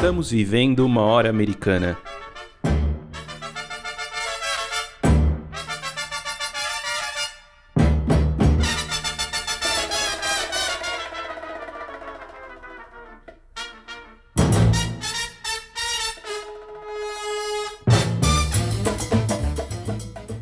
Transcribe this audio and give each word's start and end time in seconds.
Estamos 0.00 0.30
vivendo 0.30 0.86
uma 0.86 1.02
hora 1.02 1.28
americana. 1.28 1.98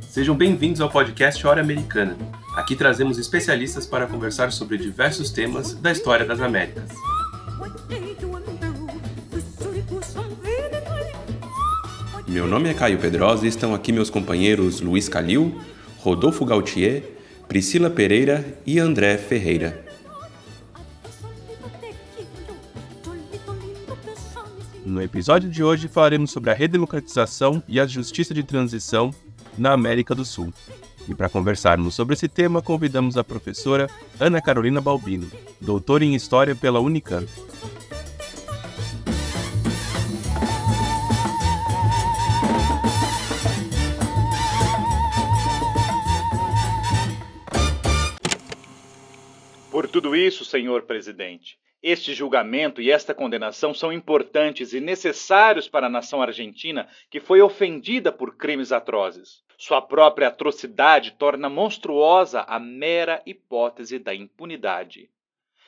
Sejam 0.09 0.36
bem-vindos 0.36 0.80
ao 0.80 0.88
podcast 0.88 1.45
Hora 1.45 1.61
Americana. 1.61 2.16
Aqui 2.54 2.77
trazemos 2.77 3.18
especialistas 3.18 3.89
para 3.89 4.06
conversar 4.06 4.53
sobre 4.53 4.79
diversos 4.79 5.32
temas 5.32 5.75
da 5.75 5.90
história 5.90 6.25
das 6.25 6.40
Américas. 6.40 6.93
Meu 12.29 12.46
nome 12.46 12.68
é 12.68 12.75
Caio 12.75 12.99
Pedrosa 12.99 13.46
e 13.46 13.49
estão 13.49 13.75
aqui 13.75 13.91
meus 13.91 14.11
companheiros 14.11 14.82
Luiz 14.82 15.09
Calil, 15.09 15.59
Rodolfo 16.00 16.45
Gautier, 16.45 17.03
Priscila 17.49 17.89
Pereira 17.89 18.45
e 18.67 18.79
André 18.79 19.17
Ferreira. 19.17 19.82
No 24.85 25.01
episódio 25.01 25.49
de 25.49 25.64
hoje 25.64 25.89
falaremos 25.89 26.31
sobre 26.31 26.51
a 26.51 26.54
redemocratização 26.54 27.63
e 27.67 27.81
a 27.81 27.87
justiça 27.87 28.35
de 28.35 28.43
transição 28.43 29.11
na 29.57 29.73
América 29.73 30.15
do 30.15 30.23
Sul. 30.23 30.53
E 31.09 31.15
para 31.15 31.31
conversarmos 31.31 31.95
sobre 31.95 32.12
esse 32.12 32.29
tema, 32.29 32.61
convidamos 32.61 33.17
a 33.17 33.25
professora 33.25 33.89
Ana 34.20 34.42
Carolina 34.42 34.83
Balbino, 34.83 35.31
doutora 35.59 36.05
em 36.05 36.15
História 36.15 36.55
pela 36.55 36.79
Unicamp. 36.79 37.27
Por 49.79 49.87
tudo 49.87 50.17
isso, 50.17 50.45
senhor 50.45 50.83
presidente, 50.87 51.57
este 51.81 52.12
julgamento 52.12 52.83
e 52.83 52.91
esta 52.91 53.15
condenação 53.15 53.73
são 53.73 53.93
importantes 53.93 54.73
e 54.73 54.81
necessários 54.81 55.69
para 55.69 55.87
a 55.87 55.89
nação 55.89 56.20
argentina 56.20 56.89
que 57.09 57.20
foi 57.20 57.41
ofendida 57.41 58.11
por 58.11 58.37
crimes 58.37 58.73
atrozes. 58.73 59.45
Sua 59.57 59.81
própria 59.81 60.27
atrocidade 60.27 61.12
torna 61.12 61.48
monstruosa 61.48 62.41
a 62.41 62.59
mera 62.59 63.23
hipótese 63.25 64.01
da 64.01 64.12
impunidade. 64.12 65.09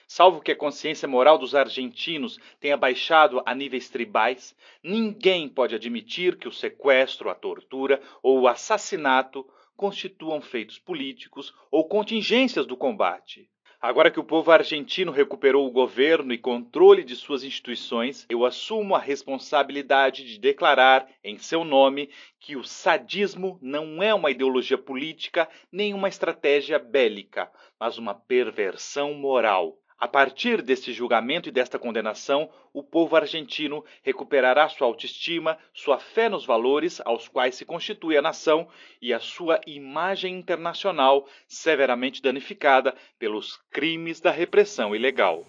Salvo 0.08 0.41
que 0.41 0.50
a 0.50 0.56
consciência 0.56 1.06
moral 1.06 1.39
dos 1.39 1.55
argentinos 1.55 2.36
tenha 2.58 2.77
baixado 2.77 3.41
a 3.47 3.55
níveis 3.55 3.89
tribais, 3.89 4.56
ninguém 4.83 5.48
pode 5.48 5.77
admitir 5.77 6.36
que 6.36 6.48
o 6.48 6.52
sequestro, 6.52 7.30
a 7.30 7.34
tortura 7.36 8.02
ou 8.24 8.41
o 8.41 8.48
assassinato 8.48 9.47
constituam 9.77 10.41
feitos 10.41 10.80
políticos 10.80 11.55
ou 11.70 11.86
contingências 11.86 12.67
do 12.67 12.77
combate. 12.77 13.48
Agora 13.83 14.11
que 14.11 14.20
o 14.20 14.25
povo 14.25 14.50
argentino 14.50 15.11
recuperou 15.11 15.67
o 15.67 15.70
governo 15.70 16.34
e 16.34 16.39
controle 16.39 17.03
de 17.03 17.17
suas 17.17 17.42
instituições, 17.42 18.27
eu 18.28 18.45
assumo 18.45 18.95
a 18.95 18.98
responsabilidade 18.98 20.23
de 20.23 20.39
declarar, 20.39 21.09
em 21.25 21.39
seu 21.39 21.64
nome, 21.64 22.11
que 22.39 22.56
o 22.56 22.62
sadismo 22.62 23.58
não 23.62 24.03
é 24.03 24.12
uma 24.12 24.31
ideologia 24.31 24.77
política 24.77 25.48
nem 25.73 25.95
uma 25.95 26.11
estratégia 26.11 26.78
bélica, 26.78 27.51
mas 27.78 27.97
uma 27.97 28.14
perversão 28.14 29.14
moral. 29.14 29.80
A 30.00 30.08
partir 30.08 30.62
deste 30.62 30.94
julgamento 30.94 31.50
e 31.50 31.52
desta 31.52 31.78
condenação, 31.78 32.48
o 32.72 32.82
povo 32.82 33.16
argentino 33.16 33.84
recuperará 34.02 34.66
sua 34.66 34.86
autoestima, 34.86 35.58
sua 35.74 35.98
fé 35.98 36.27
nos 36.27 36.46
valores 36.46 37.02
aos 37.05 37.28
quais 37.28 37.55
se 37.55 37.66
constitui 37.66 38.16
a 38.16 38.22
nação 38.22 38.66
e 39.02 39.12
a 39.12 39.20
sua 39.20 39.60
imagem 39.66 40.39
internacional 40.39 41.28
severamente 41.46 42.22
danificada 42.22 42.94
pelos 43.18 43.60
crimes 43.70 44.22
da 44.22 44.30
repressão 44.30 44.96
ilegal. 44.96 45.44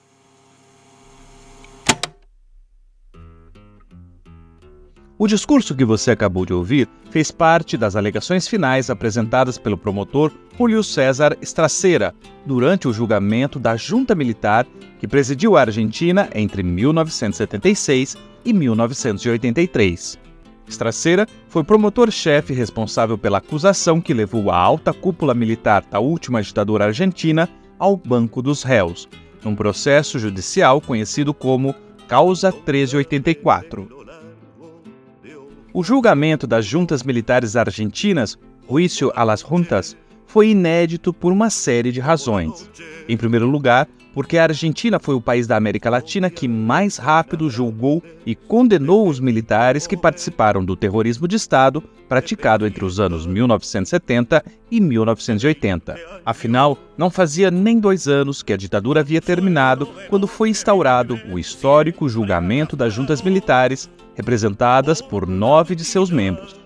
O 5.17 5.27
discurso 5.27 5.77
que 5.77 5.85
você 5.85 6.11
acabou 6.11 6.45
de 6.45 6.53
ouvir 6.53 6.89
fez 7.09 7.31
parte 7.31 7.77
das 7.77 7.95
alegações 7.95 8.49
finais 8.49 8.89
apresentadas 8.89 9.57
pelo 9.57 9.77
promotor 9.77 10.33
Julio 10.57 10.83
César 10.83 11.37
Stracera 11.41 12.13
durante 12.45 12.87
o 12.87 12.93
julgamento 12.93 13.59
da 13.59 13.75
junta 13.75 14.13
militar 14.13 14.67
que 14.99 15.07
presidiu 15.07 15.57
a 15.57 15.61
Argentina 15.61 16.29
entre 16.35 16.61
1976 16.61 18.15
e 18.45 18.53
1983. 18.53 20.19
Stracera 20.67 21.27
foi 21.49 21.63
promotor-chefe 21.63 22.53
responsável 22.53 23.17
pela 23.17 23.39
acusação 23.39 23.99
que 23.99 24.13
levou 24.13 24.51
a 24.51 24.57
alta 24.57 24.93
cúpula 24.93 25.33
militar 25.33 25.83
da 25.89 25.99
última 25.99 26.41
ditadura 26.41 26.85
argentina 26.85 27.49
ao 27.77 27.97
banco 27.97 28.41
dos 28.41 28.63
réus, 28.63 29.09
num 29.43 29.55
processo 29.55 30.19
judicial 30.19 30.79
conhecido 30.79 31.33
como 31.33 31.75
Causa 32.07 32.51
1384. 32.51 34.01
O 35.73 35.83
julgamento 35.83 36.45
das 36.45 36.65
juntas 36.65 37.01
militares 37.01 37.55
argentinas, 37.55 38.37
Juicio 38.69 39.11
a 39.15 39.23
las 39.23 39.41
Juntas, 39.41 39.97
foi 40.31 40.51
inédito 40.51 41.13
por 41.13 41.33
uma 41.33 41.49
série 41.49 41.91
de 41.91 41.99
razões. 41.99 42.69
Em 43.07 43.17
primeiro 43.17 43.47
lugar, 43.47 43.85
porque 44.13 44.37
a 44.37 44.43
Argentina 44.43 44.97
foi 44.97 45.13
o 45.13 45.21
país 45.21 45.45
da 45.45 45.57
América 45.57 45.89
Latina 45.89 46.29
que 46.29 46.47
mais 46.47 46.95
rápido 46.95 47.49
julgou 47.49 48.01
e 48.25 48.33
condenou 48.33 49.09
os 49.09 49.19
militares 49.19 49.85
que 49.85 49.97
participaram 49.97 50.63
do 50.63 50.75
terrorismo 50.75 51.27
de 51.27 51.35
Estado 51.35 51.83
praticado 52.07 52.65
entre 52.65 52.85
os 52.85 52.97
anos 52.97 53.25
1970 53.25 54.43
e 54.69 54.79
1980. 54.79 55.97
Afinal, 56.25 56.77
não 56.97 57.09
fazia 57.09 57.51
nem 57.51 57.77
dois 57.77 58.07
anos 58.07 58.41
que 58.41 58.53
a 58.53 58.57
ditadura 58.57 59.01
havia 59.01 59.21
terminado 59.21 59.85
quando 60.09 60.27
foi 60.27 60.49
instaurado 60.49 61.19
o 61.29 61.37
histórico 61.37 62.07
julgamento 62.07 62.77
das 62.77 62.93
juntas 62.93 63.21
militares 63.21 63.89
representadas 64.15 65.01
por 65.01 65.27
nove 65.27 65.75
de 65.75 65.83
seus 65.83 66.09
membros. 66.09 66.60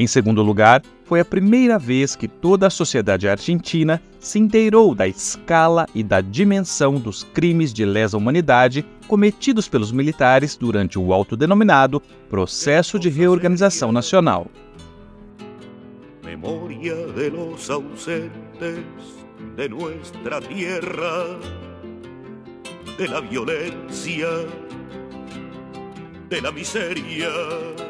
Em 0.00 0.06
segundo 0.06 0.42
lugar, 0.42 0.82
foi 1.04 1.20
a 1.20 1.24
primeira 1.26 1.78
vez 1.78 2.16
que 2.16 2.26
toda 2.26 2.66
a 2.66 2.70
sociedade 2.70 3.28
argentina 3.28 4.00
se 4.18 4.38
inteirou 4.38 4.94
da 4.94 5.06
escala 5.06 5.86
e 5.94 6.02
da 6.02 6.22
dimensão 6.22 6.94
dos 6.94 7.22
crimes 7.22 7.70
de 7.70 7.84
lesa 7.84 8.16
humanidade 8.16 8.82
cometidos 9.06 9.68
pelos 9.68 9.92
militares 9.92 10.56
durante 10.56 10.98
o 10.98 11.12
autodenominado 11.12 12.00
Processo 12.30 12.98
de 12.98 13.10
Reorganização 13.10 13.92
Nacional. 13.92 14.46
Memória 16.24 16.96
de 17.08 17.28
los 17.28 17.68
ausentes 17.68 18.80
de 19.54 19.68
nuestra 19.68 20.40
tierra, 20.40 21.38
de 22.96 23.06
la 23.06 23.20
violencia 23.20 24.28
de 26.30 26.52
miséria. 26.52 27.89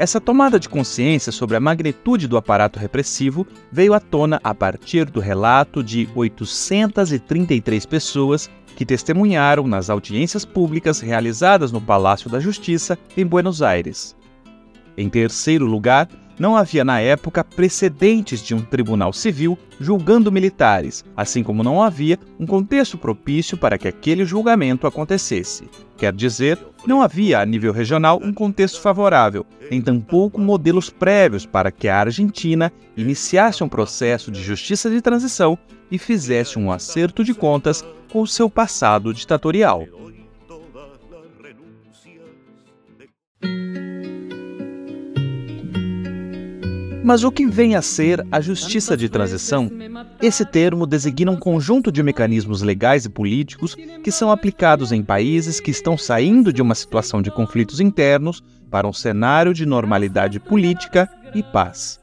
Essa 0.00 0.18
tomada 0.18 0.58
de 0.58 0.66
consciência 0.66 1.30
sobre 1.30 1.58
a 1.58 1.60
magnitude 1.60 2.26
do 2.26 2.38
aparato 2.38 2.78
repressivo 2.78 3.46
veio 3.70 3.92
à 3.92 4.00
tona 4.00 4.40
a 4.42 4.54
partir 4.54 5.04
do 5.04 5.20
relato 5.20 5.84
de 5.84 6.08
833 6.14 7.84
pessoas 7.84 8.48
que 8.74 8.86
testemunharam 8.86 9.66
nas 9.66 9.90
audiências 9.90 10.42
públicas 10.42 11.00
realizadas 11.00 11.70
no 11.70 11.82
Palácio 11.82 12.30
da 12.30 12.40
Justiça, 12.40 12.98
em 13.14 13.26
Buenos 13.26 13.60
Aires. 13.60 14.16
Em 14.96 15.06
terceiro 15.10 15.66
lugar, 15.66 16.08
não 16.40 16.56
havia 16.56 16.82
na 16.82 16.98
época 17.00 17.44
precedentes 17.44 18.40
de 18.40 18.54
um 18.54 18.62
tribunal 18.62 19.12
civil 19.12 19.58
julgando 19.78 20.32
militares, 20.32 21.04
assim 21.14 21.42
como 21.42 21.62
não 21.62 21.82
havia 21.82 22.18
um 22.38 22.46
contexto 22.46 22.96
propício 22.96 23.58
para 23.58 23.76
que 23.76 23.86
aquele 23.86 24.24
julgamento 24.24 24.86
acontecesse. 24.86 25.68
Quer 25.98 26.14
dizer, 26.14 26.58
não 26.86 27.02
havia 27.02 27.40
a 27.40 27.44
nível 27.44 27.74
regional 27.74 28.18
um 28.22 28.32
contexto 28.32 28.80
favorável, 28.80 29.44
nem 29.70 29.82
tampouco 29.82 30.40
modelos 30.40 30.88
prévios 30.88 31.44
para 31.44 31.70
que 31.70 31.88
a 31.88 32.00
Argentina 32.00 32.72
iniciasse 32.96 33.62
um 33.62 33.68
processo 33.68 34.30
de 34.30 34.42
justiça 34.42 34.88
de 34.88 35.02
transição 35.02 35.58
e 35.90 35.98
fizesse 35.98 36.58
um 36.58 36.72
acerto 36.72 37.22
de 37.22 37.34
contas 37.34 37.84
com 38.10 38.22
o 38.22 38.26
seu 38.26 38.48
passado 38.48 39.12
ditatorial. 39.12 39.86
Mas 47.02 47.24
o 47.24 47.32
que 47.32 47.46
vem 47.46 47.74
a 47.74 47.82
ser 47.82 48.24
a 48.30 48.40
justiça 48.40 48.94
de 48.96 49.08
transição? 49.08 49.70
Esse 50.20 50.44
termo 50.44 50.86
designa 50.86 51.30
um 51.30 51.36
conjunto 51.36 51.90
de 51.90 52.02
mecanismos 52.02 52.60
legais 52.60 53.06
e 53.06 53.08
políticos 53.08 53.74
que 54.04 54.12
são 54.12 54.30
aplicados 54.30 54.92
em 54.92 55.02
países 55.02 55.60
que 55.60 55.70
estão 55.70 55.96
saindo 55.96 56.52
de 56.52 56.60
uma 56.60 56.74
situação 56.74 57.22
de 57.22 57.30
conflitos 57.30 57.80
internos 57.80 58.42
para 58.70 58.86
um 58.86 58.92
cenário 58.92 59.54
de 59.54 59.64
normalidade 59.64 60.38
política 60.38 61.08
e 61.34 61.42
paz. 61.42 61.98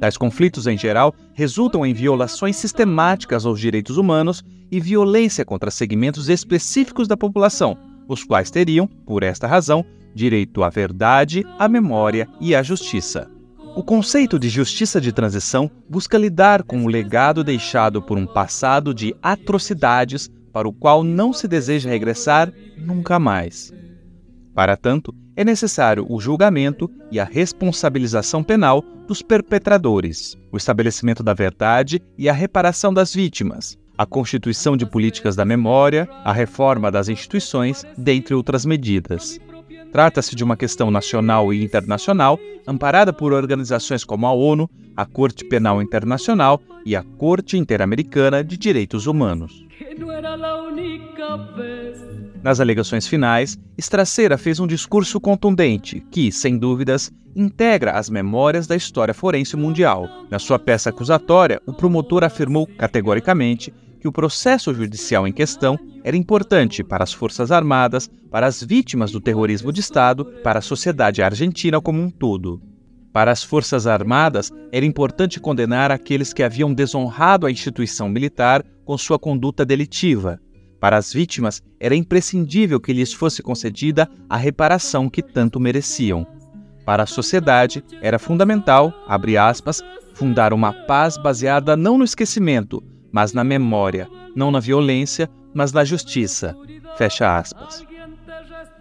Tais 0.00 0.16
conflitos, 0.16 0.66
em 0.66 0.78
geral, 0.78 1.14
resultam 1.34 1.84
em 1.84 1.92
violações 1.92 2.56
sistemáticas 2.56 3.44
aos 3.44 3.60
direitos 3.60 3.98
humanos 3.98 4.42
e 4.70 4.80
violência 4.80 5.44
contra 5.44 5.70
segmentos 5.70 6.30
específicos 6.30 7.06
da 7.06 7.16
população, 7.16 7.76
os 8.08 8.24
quais 8.24 8.50
teriam, 8.50 8.86
por 8.86 9.22
esta 9.22 9.46
razão, 9.46 9.84
direito 10.14 10.64
à 10.64 10.70
verdade, 10.70 11.44
à 11.58 11.68
memória 11.68 12.26
e 12.40 12.54
à 12.54 12.62
justiça. 12.62 13.30
O 13.76 13.84
conceito 13.84 14.38
de 14.38 14.48
justiça 14.48 15.00
de 15.00 15.12
transição 15.12 15.70
busca 15.88 16.18
lidar 16.18 16.64
com 16.64 16.84
o 16.84 16.88
legado 16.88 17.44
deixado 17.44 18.02
por 18.02 18.18
um 18.18 18.26
passado 18.26 18.92
de 18.92 19.14
atrocidades 19.22 20.28
para 20.52 20.68
o 20.68 20.72
qual 20.72 21.04
não 21.04 21.32
se 21.32 21.46
deseja 21.46 21.88
regressar 21.88 22.52
nunca 22.76 23.18
mais. 23.18 23.72
Para 24.54 24.76
tanto, 24.76 25.14
é 25.36 25.44
necessário 25.44 26.04
o 26.08 26.20
julgamento 26.20 26.90
e 27.12 27.20
a 27.20 27.24
responsabilização 27.24 28.42
penal 28.42 28.82
dos 29.06 29.22
perpetradores, 29.22 30.36
o 30.50 30.56
estabelecimento 30.56 31.22
da 31.22 31.32
verdade 31.32 32.02
e 32.18 32.28
a 32.28 32.32
reparação 32.32 32.92
das 32.92 33.14
vítimas, 33.14 33.78
a 33.96 34.04
constituição 34.04 34.76
de 34.76 34.84
políticas 34.84 35.36
da 35.36 35.44
memória, 35.44 36.08
a 36.24 36.32
reforma 36.32 36.90
das 36.90 37.08
instituições, 37.08 37.84
dentre 37.96 38.34
outras 38.34 38.66
medidas. 38.66 39.38
Trata-se 39.92 40.36
de 40.36 40.44
uma 40.44 40.56
questão 40.56 40.90
nacional 40.90 41.52
e 41.52 41.62
internacional, 41.62 42.38
amparada 42.66 43.12
por 43.12 43.32
organizações 43.32 44.04
como 44.04 44.26
a 44.26 44.32
ONU, 44.32 44.70
a 44.96 45.04
Corte 45.04 45.44
Penal 45.44 45.82
Internacional 45.82 46.60
e 46.86 46.94
a 46.94 47.02
Corte 47.02 47.56
Interamericana 47.56 48.44
de 48.44 48.56
Direitos 48.56 49.06
Humanos. 49.06 49.66
Nas 52.42 52.60
alegações 52.60 53.06
finais, 53.06 53.58
Estraceira 53.76 54.38
fez 54.38 54.60
um 54.60 54.66
discurso 54.66 55.20
contundente 55.20 56.04
que, 56.10 56.30
sem 56.30 56.56
dúvidas, 56.56 57.12
integra 57.34 57.92
as 57.92 58.08
memórias 58.08 58.66
da 58.66 58.76
história 58.76 59.12
forense 59.12 59.56
mundial. 59.56 60.08
Na 60.30 60.38
sua 60.38 60.58
peça 60.58 60.90
acusatória, 60.90 61.60
o 61.66 61.72
promotor 61.72 62.24
afirmou 62.24 62.66
categoricamente 62.66 63.72
que 64.00 64.08
o 64.08 64.12
processo 64.12 64.74
judicial 64.74 65.28
em 65.28 65.32
questão 65.32 65.78
era 66.02 66.16
importante 66.16 66.82
para 66.82 67.04
as 67.04 67.12
Forças 67.12 67.52
Armadas, 67.52 68.10
para 68.30 68.46
as 68.46 68.62
vítimas 68.62 69.12
do 69.12 69.20
terrorismo 69.20 69.72
de 69.72 69.80
Estado, 69.80 70.24
para 70.42 70.58
a 70.58 70.62
sociedade 70.62 71.22
argentina 71.22 71.80
como 71.80 72.00
um 72.00 72.10
todo. 72.10 72.60
Para 73.12 73.30
as 73.30 73.42
Forças 73.42 73.86
Armadas, 73.86 74.50
era 74.72 74.86
importante 74.86 75.38
condenar 75.38 75.90
aqueles 75.90 76.32
que 76.32 76.42
haviam 76.42 76.72
desonrado 76.72 77.46
a 77.46 77.50
instituição 77.50 78.08
militar 78.08 78.64
com 78.84 78.96
sua 78.96 79.18
conduta 79.18 79.64
delitiva. 79.64 80.40
Para 80.80 80.96
as 80.96 81.12
vítimas, 81.12 81.62
era 81.78 81.94
imprescindível 81.94 82.80
que 82.80 82.92
lhes 82.92 83.12
fosse 83.12 83.42
concedida 83.42 84.08
a 84.28 84.36
reparação 84.36 85.10
que 85.10 85.22
tanto 85.22 85.60
mereciam. 85.60 86.26
Para 86.86 87.02
a 87.02 87.06
sociedade, 87.06 87.84
era 88.00 88.18
fundamental, 88.18 88.94
abre 89.06 89.36
aspas, 89.36 89.82
fundar 90.14 90.52
uma 90.52 90.72
paz 90.72 91.18
baseada 91.18 91.76
não 91.76 91.98
no 91.98 92.04
esquecimento, 92.04 92.82
mas 93.12 93.32
na 93.32 93.44
memória, 93.44 94.08
não 94.34 94.50
na 94.50 94.60
violência, 94.60 95.28
mas 95.54 95.72
na 95.72 95.84
justiça. 95.84 96.56
Fecha 96.96 97.36
aspas. 97.36 97.84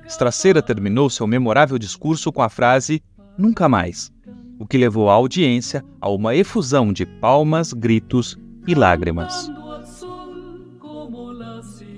Straceira 0.07 0.61
terminou 0.61 1.09
seu 1.09 1.27
memorável 1.27 1.77
discurso 1.77 2.31
com 2.31 2.41
a 2.41 2.49
frase 2.49 3.01
nunca 3.37 3.69
mais, 3.69 4.11
o 4.57 4.65
que 4.65 4.77
levou 4.77 5.09
a 5.09 5.13
audiência 5.13 5.83
a 6.01 6.09
uma 6.09 6.35
efusão 6.35 6.91
de 6.91 7.05
palmas, 7.05 7.73
gritos 7.73 8.37
e 8.67 8.75
lágrimas. 8.75 9.49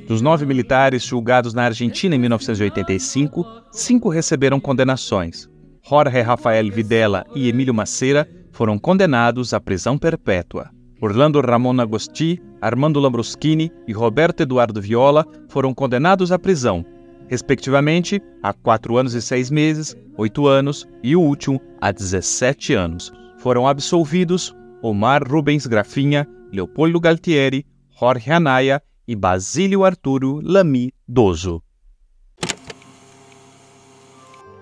Dos 0.07 0.21
nove 0.21 0.45
militares 0.45 1.03
julgados 1.03 1.53
na 1.53 1.63
Argentina 1.63 2.13
em 2.15 2.19
1985, 2.19 3.45
cinco 3.71 4.09
receberam 4.09 4.59
condenações. 4.59 5.49
Jorge 5.81 6.21
Rafael 6.21 6.69
Videla 6.69 7.25
e 7.33 7.47
Emílio 7.47 7.73
Maceira 7.73 8.29
foram 8.51 8.77
condenados 8.77 9.53
à 9.53 9.59
prisão 9.59 9.97
perpétua. 9.97 10.69
Orlando 11.01 11.41
Ramon 11.41 11.79
Agosti, 11.79 12.39
Armando 12.61 12.99
Lambruschini 12.99 13.71
e 13.87 13.91
Roberto 13.91 14.41
Eduardo 14.41 14.79
Viola 14.79 15.25
foram 15.49 15.73
condenados 15.73 16.31
à 16.31 16.37
prisão, 16.37 16.85
respectivamente 17.27 18.21
a 18.43 18.53
quatro 18.53 18.97
anos 18.97 19.15
e 19.15 19.21
seis 19.21 19.49
meses, 19.49 19.97
oito 20.15 20.45
anos 20.45 20.87
e 21.01 21.15
o 21.15 21.21
último 21.21 21.59
a 21.81 21.91
17 21.91 22.75
anos. 22.75 23.11
Foram 23.39 23.67
absolvidos 23.67 24.55
Omar 24.83 25.27
Rubens 25.27 25.65
Grafinha, 25.65 26.27
Leopoldo 26.53 26.99
Galtieri, 26.99 27.65
Jorge 27.89 28.31
Anaya 28.31 28.79
e 29.07 29.15
Basílio 29.15 29.83
Arturo 29.83 30.39
Lamy 30.43 30.93
Doso. 31.07 31.63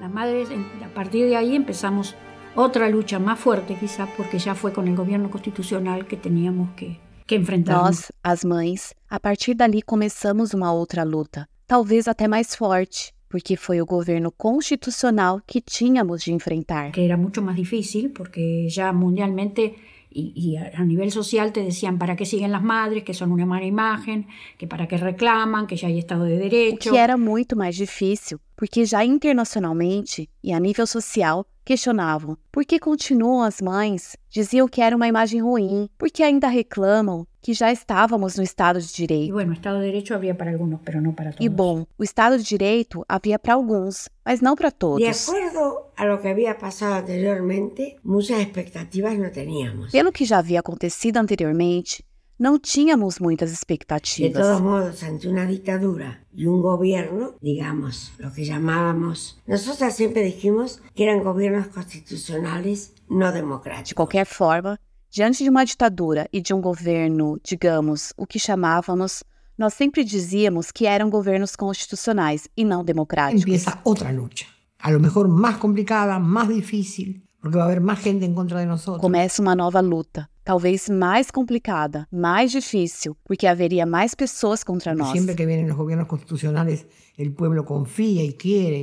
A 0.01 0.89
partir 0.93 1.27
de 1.27 1.35
ahí 1.35 1.55
empezamos 1.55 2.15
otra 2.55 2.89
lucha 2.89 3.19
más 3.19 3.39
fuerte 3.39 3.75
quizás 3.75 4.09
porque 4.17 4.39
ya 4.39 4.55
fue 4.55 4.73
con 4.73 4.87
el 4.87 4.95
gobierno 4.95 5.29
constitucional 5.29 6.05
que 6.05 6.17
teníamos 6.17 6.71
que, 6.75 6.99
que 7.25 7.35
enfrentar. 7.35 7.75
Nós, 7.75 8.11
as 8.23 8.43
mães, 8.43 8.93
a 9.09 9.19
partir 9.19 9.55
dali 9.55 9.81
começamos 9.81 10.53
uma 10.53 10.71
outra 10.71 11.03
luta, 11.03 11.47
talvez 11.67 12.07
até 12.07 12.27
mais 12.27 12.55
forte, 12.55 13.13
porque 13.29 13.55
foi 13.55 13.79
o 13.79 13.85
governo 13.85 14.31
constitucional 14.31 15.41
que 15.45 15.61
tínhamos 15.61 16.23
de 16.23 16.33
enfrentar. 16.33 16.91
Que 16.91 17.01
era 17.01 17.15
muito 17.15 17.41
mais 17.41 17.57
difícil 17.57 18.09
porque 18.09 18.67
já 18.69 18.91
mundialmente 18.91 19.75
y, 20.11 20.33
y, 20.35 20.57
a 20.57 20.83
nivel 20.83 21.11
social 21.11 21.53
te 21.53 21.63
decían 21.63 21.99
para 21.99 22.15
qué 22.15 22.25
siguen 22.25 22.51
las 22.51 22.63
madres, 22.63 23.03
que 23.03 23.13
son 23.13 23.31
una 23.31 23.45
mala 23.45 23.65
imagen, 23.65 24.27
que 24.57 24.67
para 24.67 24.87
qué 24.87 24.97
reclaman, 24.97 25.67
que 25.67 25.75
ya 25.75 25.87
hay 25.87 25.99
Estado 25.99 26.23
de 26.23 26.37
Derecho. 26.37 26.89
O 26.89 26.93
que 26.93 26.99
era 26.99 27.15
muito 27.15 27.55
mais 27.55 27.75
difícil, 27.75 28.39
porque 28.55 28.85
já 28.85 29.05
internacionalmente 29.05 30.27
e 30.43 30.51
a 30.51 30.59
nível 30.59 30.87
social 30.87 31.45
questionavam 31.63 32.35
por 32.51 32.65
que 32.65 32.79
continuam 32.79 33.43
as 33.43 33.61
mães, 33.61 34.17
diziam 34.29 34.67
que 34.67 34.81
era 34.81 34.95
uma 34.95 35.07
imagem 35.07 35.41
ruim, 35.41 35.87
porque 35.99 36.23
ainda 36.23 36.47
reclamam 36.47 37.27
que 37.41 37.53
já 37.53 37.71
estávamos 37.71 38.35
no 38.37 38.43
Estado 38.43 38.79
de 38.79 38.91
Direito. 38.91 39.29
E 39.29 39.31
bueno, 39.31 39.53
Estado 39.53 39.79
de 39.79 39.85
Direito 39.85 40.13
havia 40.13 40.35
para 40.35 40.51
alguns, 40.51 40.79
mas 40.85 41.03
não 41.03 41.13
para 41.13 41.31
todos. 41.31 41.45
E 41.45 41.49
bom, 41.49 41.85
o 41.97 42.03
Estado 42.03 42.37
de 42.37 42.43
Direito 42.43 43.05
havia 43.07 43.39
para 43.39 43.53
alguns, 43.53 44.09
mas 44.25 44.41
não 44.41 44.55
para 44.55 44.71
todos. 44.71 44.99
De 44.99 45.07
acordo 45.07 45.85
a 45.95 46.05
lo 46.05 46.19
que 46.19 46.27
havia 46.27 46.55
passado 46.55 47.03
anteriormente, 47.03 47.97
muitas 48.03 48.39
expectativas 48.39 49.17
não 49.17 49.29
teníamos. 49.29 49.91
Pelo 49.91 50.11
que 50.11 50.25
já 50.25 50.39
havia 50.39 50.59
acontecido 50.59 51.17
anteriormente, 51.17 52.05
não 52.39 52.57
tínhamos 52.57 53.19
muitas 53.19 53.51
expectativas. 53.51 54.31
De 54.31 54.39
todos 54.39 54.61
modos, 54.61 55.03
ante 55.03 55.27
uma 55.27 55.45
ditadura 55.45 56.19
e 56.33 56.47
um 56.47 56.61
governo, 56.61 57.35
digamos, 57.41 58.13
o 58.23 58.31
que 58.31 58.45
chamávamos, 58.45 59.37
nós 59.45 59.61
sempre 59.93 60.31
dijimos 60.31 60.81
que 60.95 61.03
eram 61.03 61.21
governos 61.21 61.67
constitucionais 61.67 62.93
não 63.09 63.31
democráticos. 63.33 63.89
De 63.89 63.95
qualquer 63.95 64.25
forma, 64.25 64.79
diante 65.09 65.43
de 65.43 65.49
uma 65.49 65.65
ditadura 65.65 66.27
e 66.31 66.41
de 66.41 66.53
um 66.53 66.61
governo, 66.61 67.39
digamos, 67.43 68.13
o 68.15 68.27
que 68.27 68.39
chamávamos, 68.39 69.23
nós 69.57 69.73
sempre 69.73 70.03
dizíamos 70.03 70.71
que 70.71 70.85
eram 70.85 71.09
governos 71.09 71.55
constitucionais 71.55 72.47
e 72.55 72.63
não 72.63 72.83
democráticos. 72.83 73.41
Empieza 73.41 73.77
outra 73.83 74.11
luta, 74.11 74.43
a 74.79 74.91
lo 74.91 74.99
mejor 74.99 75.27
mais 75.27 75.57
complicada, 75.57 76.19
mais 76.19 76.47
difícil, 76.47 77.15
porque 77.41 77.57
vai 77.57 77.65
haver 77.65 77.81
mais 77.81 77.99
gente 77.99 78.23
em 78.23 78.33
contra 78.33 78.59
de 78.59 78.65
nós. 78.65 78.85
Começa 78.85 79.41
uma 79.41 79.55
nova 79.55 79.81
luta, 79.81 80.29
talvez 80.49 80.89
mais 80.89 81.29
complicada, 81.29 82.07
mais 82.11 82.51
difícil, 82.51 83.15
porque 83.23 83.45
haveria 83.45 83.85
mais 83.85 84.15
pessoas 84.15 84.63
contra 84.63 84.95
nós. 84.95 85.11
Sempre 85.11 85.35
que 85.35 85.45
vêm 85.45 85.63
os 85.69 85.75
governos 85.75 86.07
constitucionais, 86.07 86.87
o 87.19 87.29
povo 87.29 87.63
confia 87.63 88.23
e 88.25 88.33
quer, 88.33 88.73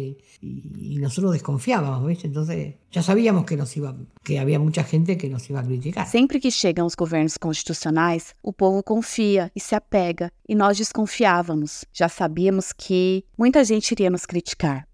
e, 0.41 1.01
nós 1.01 1.17
desconfiávamos, 1.17 2.07
¿viste? 2.07 2.29
Então, 2.29 2.45
já 2.89 3.03
sabíamos 3.03 3.45
que 3.45 3.57
nos 3.57 3.75
iba, 3.75 3.99
que 4.25 4.39
havia 4.39 4.61
muita 4.61 4.85
gente 4.85 5.17
que 5.17 5.29
nos 5.29 5.51
ia 5.51 5.61
criticar. 5.61 6.07
Sempre 6.07 6.39
que 6.39 6.53
chegam 6.53 6.87
os 6.87 6.95
governos 6.95 7.37
constitucionais, 7.37 8.33
o 8.45 8.53
povo 8.53 8.81
confia 8.81 9.51
e 9.53 9.59
se 9.59 9.75
apega, 9.75 10.31
e 10.49 10.55
nós 10.55 10.77
desconfiávamos. 10.77 11.85
Já 11.93 12.09
sabíamos 12.09 12.73
que 12.73 13.25
muita 13.37 13.65
gente 13.65 13.91
iria 13.91 14.09
nos 14.09 14.25
criticar. 14.25 14.86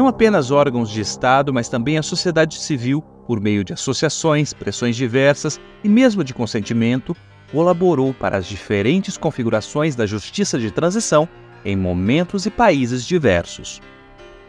Não 0.00 0.08
apenas 0.08 0.50
órgãos 0.50 0.88
de 0.88 1.02
Estado, 1.02 1.52
mas 1.52 1.68
também 1.68 1.98
a 1.98 2.02
sociedade 2.02 2.58
civil, 2.58 3.02
por 3.26 3.38
meio 3.38 3.62
de 3.62 3.74
associações, 3.74 4.54
pressões 4.54 4.96
diversas 4.96 5.60
e 5.84 5.90
mesmo 5.90 6.24
de 6.24 6.32
consentimento, 6.32 7.14
colaborou 7.52 8.14
para 8.14 8.38
as 8.38 8.46
diferentes 8.46 9.18
configurações 9.18 9.94
da 9.94 10.06
justiça 10.06 10.58
de 10.58 10.70
transição 10.70 11.28
em 11.66 11.76
momentos 11.76 12.46
e 12.46 12.50
países 12.50 13.04
diversos. 13.06 13.82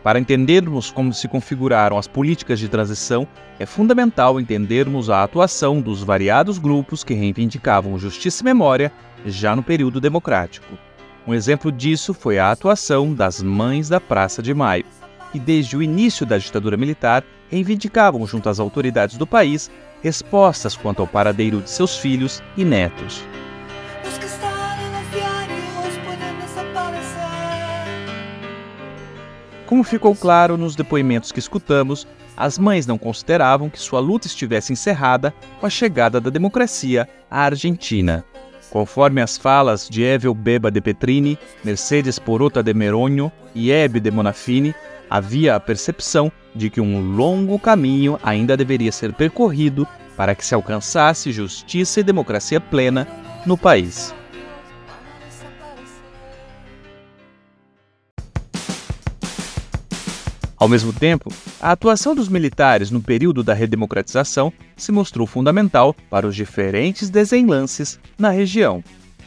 Para 0.01 0.19
entendermos 0.19 0.89
como 0.89 1.13
se 1.13 1.27
configuraram 1.27 1.97
as 1.97 2.07
políticas 2.07 2.57
de 2.57 2.69
transição, 2.69 3.27
é 3.59 3.65
fundamental 3.65 4.39
entendermos 4.39 5.09
a 5.09 5.21
atuação 5.21 5.81
dos 5.81 6.01
variados 6.01 6.57
grupos 6.59 7.03
que 7.03 7.13
reivindicavam 7.13 7.99
justiça 7.99 8.41
e 8.41 8.45
memória 8.45 8.89
já 9.25 9.53
no 9.53 9.61
período 9.61 9.99
democrático. 9.99 10.77
Um 11.27 11.33
exemplo 11.33 11.73
disso 11.73 12.13
foi 12.13 12.39
a 12.39 12.51
atuação 12.51 13.13
das 13.13 13.43
Mães 13.43 13.89
da 13.89 13.99
Praça 13.99 14.41
de 14.41 14.53
Maio 14.53 14.85
que 15.31 15.39
desde 15.39 15.77
o 15.77 15.83
início 15.83 16.25
da 16.25 16.37
ditadura 16.37 16.77
militar 16.77 17.23
reivindicavam 17.49 18.25
junto 18.25 18.49
às 18.49 18.59
autoridades 18.59 19.17
do 19.17 19.27
país 19.27 19.71
respostas 20.01 20.75
quanto 20.75 21.01
ao 21.01 21.07
paradeiro 21.07 21.61
de 21.61 21.69
seus 21.69 21.97
filhos 21.97 22.41
e 22.57 22.65
netos. 22.65 23.23
Como 29.65 29.85
ficou 29.85 30.13
claro 30.13 30.57
nos 30.57 30.75
depoimentos 30.75 31.31
que 31.31 31.39
escutamos, 31.39 32.05
as 32.35 32.57
mães 32.57 32.85
não 32.85 32.97
consideravam 32.97 33.69
que 33.69 33.79
sua 33.79 34.01
luta 34.01 34.27
estivesse 34.27 34.73
encerrada 34.73 35.33
com 35.61 35.65
a 35.65 35.69
chegada 35.69 36.19
da 36.19 36.29
democracia 36.29 37.07
à 37.29 37.43
Argentina. 37.43 38.25
Conforme 38.71 39.21
as 39.21 39.37
falas 39.37 39.89
de 39.89 40.01
Evel 40.01 40.33
Beba 40.33 40.71
de 40.71 40.79
Petrini, 40.79 41.37
Mercedes 41.61 42.17
Porota 42.17 42.63
de 42.63 42.73
Meronho 42.73 43.29
e 43.53 43.69
Hebe 43.69 43.99
de 43.99 44.09
Monafini, 44.09 44.73
havia 45.09 45.55
a 45.55 45.59
percepção 45.59 46.31
de 46.55 46.69
que 46.69 46.79
um 46.79 47.13
longo 47.13 47.59
caminho 47.59 48.17
ainda 48.23 48.55
deveria 48.55 48.91
ser 48.93 49.11
percorrido 49.11 49.85
para 50.15 50.33
que 50.33 50.45
se 50.45 50.55
alcançasse 50.55 51.33
justiça 51.33 51.99
e 51.99 52.03
democracia 52.03 52.61
plena 52.61 53.05
no 53.45 53.57
país. 53.57 54.15
Ao 60.61 60.69
mesmo 60.69 60.93
tempo, 60.93 61.33
a 61.59 61.71
atuação 61.71 62.13
dos 62.13 62.29
militares 62.29 62.91
no 62.91 63.01
período 63.01 63.41
da 63.41 63.51
redemocratização 63.51 64.53
se 64.77 64.91
mostrou 64.91 65.25
fundamental 65.25 65.95
para 66.07 66.27
os 66.27 66.35
diferentes 66.35 67.09
desenlances 67.09 67.99
na 68.15 68.29
região. 68.29 68.83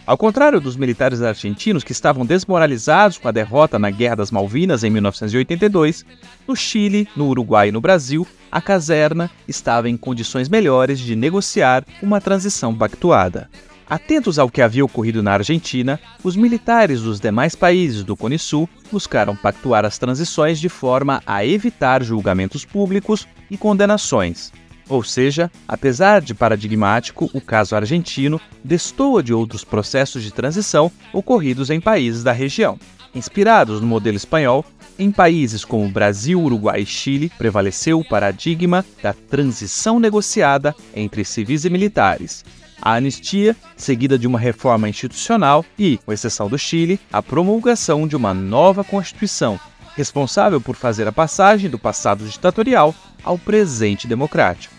Ao 0.07 0.17
contrário 0.17 0.61
dos 0.61 0.77
militares 0.77 1.23
argentinos 1.23 1.83
que 1.83 1.91
estavam 1.91 2.25
desmoralizados 2.25 3.19
com 3.19 3.27
a 3.27 3.33
derrota 3.33 3.81
na 3.81 3.91
Guerra 3.91 4.15
das 4.15 4.31
Malvinas 4.31 4.85
em 4.85 4.91
1982, 4.91 6.07
no 6.47 6.55
Chile, 6.55 7.09
no 7.17 7.27
Uruguai 7.27 7.71
e 7.71 7.73
no 7.73 7.81
Brasil, 7.81 8.25
a 8.49 8.61
caserna 8.61 9.29
estava 9.49 9.91
em 9.91 9.97
condições 9.97 10.49
melhores 10.49 11.01
de 11.01 11.17
negociar 11.17 11.85
uma 12.01 12.21
transição 12.21 12.73
pactuada. 12.73 13.51
Atentos 13.89 14.39
ao 14.39 14.49
que 14.49 14.63
havia 14.63 14.85
ocorrido 14.85 15.23
na 15.23 15.33
Argentina, 15.33 16.01
os 16.23 16.37
militares 16.37 17.03
dos 17.03 17.21
demais 17.21 17.55
países 17.55 18.03
do 18.03 18.17
Cone 18.17 18.39
Sul 18.39 18.69
buscaram 18.91 19.37
pactuar 19.37 19.85
as 19.85 19.99
transições 19.99 20.59
de 20.59 20.71
forma 20.71 21.23
a 21.27 21.45
evitar 21.45 22.03
julgamentos 22.03 22.65
públicos 22.65 23.29
e 23.51 23.59
condenações. 23.59 24.51
Ou 24.89 25.03
seja, 25.03 25.51
apesar 25.69 26.23
de 26.23 26.35
paradigmático, 26.35 27.31
o 27.35 27.41
caso 27.41 27.77
argentino 27.77 28.41
destoa 28.63 29.23
de 29.23 29.35
outros 29.35 29.65
processos 29.65 30.23
de 30.23 30.33
transição 30.33 30.91
ocorridos 31.13 31.69
em 31.69 31.81
países 31.81 32.23
da 32.23 32.33
região. 32.33 32.79
Inspirados 33.15 33.81
no 33.81 33.87
modelo 33.87 34.17
espanhol, 34.17 34.65
em 34.99 35.11
países 35.11 35.65
como 35.65 35.89
Brasil, 35.89 36.41
Uruguai 36.41 36.83
e 36.83 36.87
Chile, 36.87 37.31
prevaleceu 37.37 38.01
o 38.01 38.05
paradigma 38.05 38.85
da 39.03 39.13
transição 39.13 40.01
negociada 40.01 40.75
entre 40.95 41.25
civis 41.25 41.65
e 41.65 41.71
militares, 41.71 42.45
a 42.81 42.95
anistia, 42.95 43.57
seguida 43.77 44.19
de 44.19 44.27
uma 44.27 44.39
reforma 44.39 44.89
institucional 44.89 45.65
e, 45.79 45.99
com 45.99 46.13
exceção 46.13 46.49
do 46.49 46.59
Chile, 46.59 47.01
a 47.13 47.23
promulgação 47.23 48.07
de 48.07 48.17
uma 48.17 48.35
nova 48.35 48.85
Constituição, 48.85 49.59
responsável 49.97 50.61
por 50.61 50.77
fazer 50.77 51.07
a 51.07 51.13
passagem 51.13 51.71
do 51.71 51.79
passado 51.79 52.25
ditatorial 52.25 52.95
ao 53.23 53.39
presente 53.39 54.07
democrático. 54.07 54.75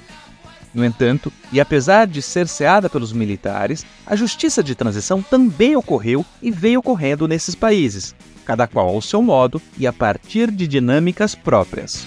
No 0.73 0.83
entanto, 0.83 1.31
e 1.53 1.61
apesar 1.61 2.05
de 2.05 2.21
ser 2.21 2.49
ceada 2.49 2.89
pelos 2.89 3.13
militares, 3.13 3.85
a 4.05 4.13
justiça 4.13 4.61
de 4.61 4.75
transição 4.75 5.21
também 5.21 5.75
ocorreu 5.75 6.25
e 6.41 6.51
veio 6.51 6.79
ocorrendo 6.79 7.29
nesses 7.29 7.55
países, 7.55 8.13
cada 8.43 8.67
qual 8.67 8.89
ao 8.89 9.01
seu 9.01 9.21
modo 9.21 9.61
e 9.77 9.87
a 9.87 9.93
partir 9.93 10.51
de 10.51 10.67
dinâmicas 10.67 11.33
próprias. 11.33 12.05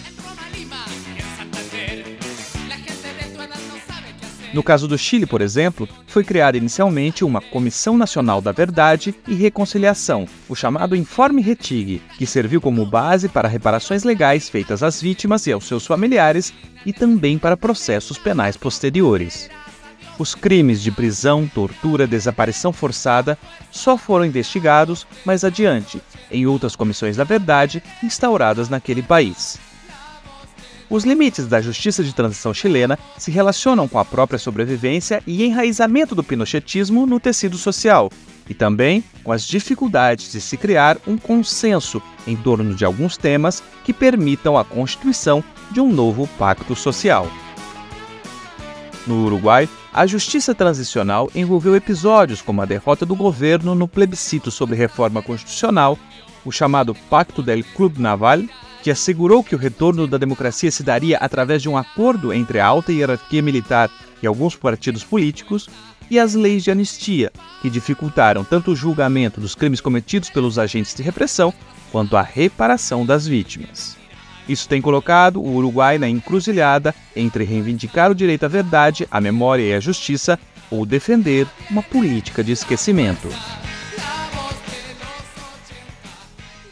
No 4.53 4.63
caso 4.63 4.89
do 4.89 4.97
Chile, 4.97 5.27
por 5.27 5.43
exemplo, 5.43 5.87
foi 6.07 6.25
criada 6.25 6.57
inicialmente 6.57 7.23
uma 7.23 7.41
Comissão 7.41 7.99
Nacional 7.99 8.41
da 8.41 8.51
Verdade 8.51 9.15
e 9.27 9.35
Reconciliação, 9.35 10.27
o 10.49 10.55
chamado 10.55 10.97
Informe 10.97 11.43
Retig, 11.43 12.01
que 12.17 12.27
serviu 12.27 12.61
como 12.61 12.87
base 12.87 13.29
para 13.29 13.47
reparações 13.47 14.05
legais 14.05 14.49
feitas 14.49 14.83
às 14.83 15.03
vítimas 15.03 15.47
e 15.47 15.53
aos 15.53 15.67
seus 15.67 15.87
familiares 15.87 16.55
e 16.87 16.95
também 16.95 17.37
para 17.37 17.59
processos 17.59 18.17
penais 18.17 18.57
posteriores. 18.57 19.51
Os 20.19 20.35
crimes 20.35 20.83
de 20.83 20.91
prisão, 20.91 21.47
tortura, 21.47 22.07
desaparição 22.07 22.73
forçada 22.73 23.39
só 23.71 23.99
foram 23.99 24.25
investigados 24.25 25.07
mais 25.25 25.45
adiante, 25.45 26.01
em 26.31 26.47
outras 26.47 26.75
comissões 26.75 27.17
da 27.17 27.25
verdade 27.25 27.83
instauradas 28.03 28.69
naquele 28.69 29.03
país. 29.03 29.61
Os 30.91 31.05
limites 31.05 31.47
da 31.47 31.61
justiça 31.61 32.03
de 32.03 32.15
transição 32.15 32.55
chilena 32.55 32.99
se 33.19 33.31
relacionam 33.31 33.87
com 33.87 33.99
a 33.99 34.05
própria 34.05 34.39
sobrevivência 34.39 35.23
e 35.27 35.45
enraizamento 35.45 36.15
do 36.15 36.25
pinochetismo 36.25 37.07
no 37.07 37.21
tecido 37.21 37.59
social, 37.59 38.11
e 38.49 38.55
também 38.55 39.05
com 39.23 39.31
as 39.31 39.47
dificuldades 39.47 40.33
de 40.33 40.41
se 40.41 40.57
criar 40.57 40.97
um 41.07 41.19
consenso 41.19 42.03
em 42.27 42.35
torno 42.35 42.75
de 42.75 42.87
alguns 42.87 43.19
temas 43.19 43.63
que 43.85 43.93
permitam 43.93 44.57
a 44.57 44.65
constituição 44.65 45.45
de 45.71 45.81
um 45.81 45.93
novo 45.93 46.27
pacto 46.39 46.75
social. 46.75 47.31
No 49.07 49.27
Uruguai, 49.27 49.69
a 49.93 50.07
justiça 50.07 50.55
transicional 50.55 51.31
envolveu 51.35 51.77
episódios 51.77 52.41
como 52.41 52.63
a 52.63 52.67
derrota 52.67 53.05
do 53.05 53.15
governo 53.15 53.75
no 53.75 53.87
plebiscito 53.87 54.51
sobre 54.51 54.77
reforma 54.77 55.23
constitucional, 55.23 55.99
o 56.45 56.53
chamado 56.53 56.95
Pacto 57.11 57.43
del 57.43 57.63
Club 57.75 57.99
Naval 57.99 58.41
que 58.89 58.93
assegurou 58.93 59.45
que 59.45 59.55
o 59.55 59.59
retorno 59.59 60.07
da 60.07 60.17
democracia 60.17 60.71
se 60.71 60.83
daria 60.83 61.19
através 61.19 61.61
de 61.61 61.69
um 61.69 61.77
acordo 61.77 62.33
entre 62.33 62.59
a 62.59 62.65
alta 62.65 62.91
hierarquia 62.91 63.43
militar 63.43 63.91
e 64.23 64.27
alguns 64.27 64.57
partidos 64.57 65.05
políticos, 65.05 65.69
e 66.11 66.19
as 66.19 66.33
leis 66.33 66.65
de 66.65 66.71
anistia, 66.71 67.31
que 67.61 67.69
dificultaram 67.69 68.43
tanto 68.43 68.71
o 68.71 68.75
julgamento 68.75 69.43
dos 69.43 69.55
crimes 69.55 69.83
cometidos 69.83 70.31
pelos 70.31 70.59
agentes 70.59 70.95
de 70.95 71.03
repressão 71.03 71.53
quanto 71.93 72.17
a 72.17 72.23
reparação 72.23 73.05
das 73.05 73.27
vítimas. 73.27 73.95
Isso 74.49 74.67
tem 74.67 74.81
colocado 74.81 75.39
o 75.39 75.57
Uruguai 75.57 75.99
na 75.99 76.09
encruzilhada 76.09 76.95
entre 77.15 77.45
reivindicar 77.45 78.11
o 78.11 78.15
direito 78.15 78.45
à 78.45 78.49
verdade, 78.49 79.07
à 79.11 79.21
memória 79.21 79.65
e 79.65 79.75
à 79.75 79.81
justiça 79.81 80.39
ou 80.71 80.87
defender 80.87 81.47
uma 81.71 81.83
política 81.83 82.43
de 82.43 82.53
esquecimento. 82.53 83.29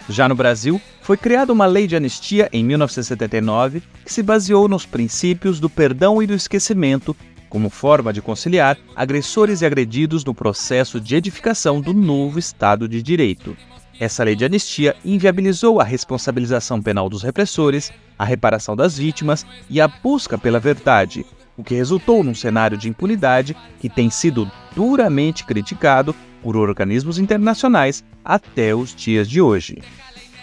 Já 0.08 0.28
no 0.28 0.34
Brasil, 0.36 0.80
foi 1.02 1.16
criada 1.16 1.52
uma 1.52 1.66
lei 1.66 1.86
de 1.86 1.96
anistia 1.96 2.48
em 2.52 2.64
1979 2.64 3.82
que 4.04 4.12
se 4.12 4.22
baseou 4.22 4.68
nos 4.68 4.86
princípios 4.86 5.58
do 5.58 5.68
perdão 5.68 6.22
e 6.22 6.26
do 6.26 6.34
esquecimento 6.34 7.16
como 7.48 7.70
forma 7.70 8.12
de 8.12 8.22
conciliar 8.22 8.76
agressores 8.94 9.62
e 9.62 9.66
agredidos 9.66 10.24
no 10.24 10.34
processo 10.34 11.00
de 11.00 11.16
edificação 11.16 11.80
do 11.80 11.92
novo 11.92 12.38
Estado 12.38 12.88
de 12.88 13.02
Direito. 13.02 13.56
Essa 13.98 14.22
lei 14.22 14.36
de 14.36 14.44
anistia 14.44 14.94
inviabilizou 15.04 15.80
a 15.80 15.84
responsabilização 15.84 16.82
penal 16.82 17.08
dos 17.08 17.22
repressores, 17.22 17.90
a 18.18 18.24
reparação 18.24 18.76
das 18.76 18.98
vítimas 18.98 19.46
e 19.70 19.80
a 19.80 19.88
busca 19.88 20.36
pela 20.36 20.60
verdade, 20.60 21.24
o 21.56 21.64
que 21.64 21.74
resultou 21.74 22.22
num 22.22 22.34
cenário 22.34 22.76
de 22.76 22.88
impunidade 22.88 23.56
que 23.80 23.88
tem 23.88 24.10
sido 24.10 24.50
duramente 24.74 25.44
criticado 25.44 26.14
por 26.46 26.56
organismos 26.56 27.18
internacionais 27.18 28.04
até 28.24 28.72
os 28.72 28.94
dias 28.94 29.28
de 29.28 29.40
hoje. 29.40 29.78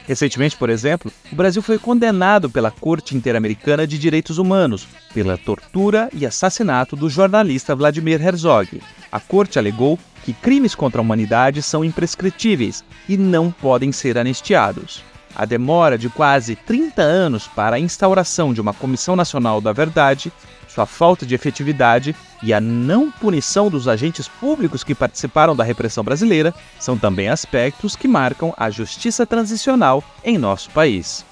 Recentemente, 0.05 0.57
por 0.57 0.69
exemplo, 0.69 1.09
o 1.31 1.35
Brasil 1.35 1.61
foi 1.61 1.79
condenado 1.79 2.49
pela 2.49 2.69
Corte 2.69 3.15
Interamericana 3.15 3.87
de 3.87 3.97
Direitos 3.97 4.37
Humanos 4.37 4.85
pela 5.13 5.37
tortura 5.37 6.09
e 6.11 6.25
assassinato 6.25 6.97
do 6.97 7.09
jornalista 7.09 7.73
Vladimir 7.73 8.21
Herzog. 8.21 8.81
A 9.09 9.19
corte 9.21 9.57
alegou 9.57 9.97
que 10.25 10.33
crimes 10.33 10.75
contra 10.75 10.99
a 10.99 11.01
humanidade 11.01 11.61
são 11.61 11.85
imprescritíveis 11.85 12.83
e 13.07 13.15
não 13.15 13.49
podem 13.49 13.93
ser 13.93 14.17
anistiados. 14.17 15.01
A 15.35 15.45
demora 15.45 15.97
de 15.97 16.09
quase 16.09 16.55
30 16.55 17.01
anos 17.01 17.47
para 17.47 17.77
a 17.77 17.79
instauração 17.79 18.53
de 18.53 18.61
uma 18.61 18.73
Comissão 18.73 19.15
Nacional 19.15 19.59
da 19.59 19.73
Verdade 19.73 20.31
sua 20.73 20.85
falta 20.87 21.23
de 21.23 21.35
efetividade 21.35 22.15
e 22.41 22.51
a 22.51 22.59
não 22.59 23.11
punição 23.11 23.69
dos 23.69 23.87
agentes 23.87 24.27
públicos 24.27 24.83
que 24.83 24.95
participaram 24.95 25.55
da 25.55 25.63
repressão 25.63 26.03
brasileira 26.03 26.53
são 26.79 26.97
também 26.97 27.29
aspectos 27.29 27.95
que 27.95 28.07
marcam 28.07 28.51
a 28.57 28.71
justiça 28.71 29.23
transicional 29.23 30.03
em 30.23 30.37
nosso 30.37 30.71
país. 30.71 31.23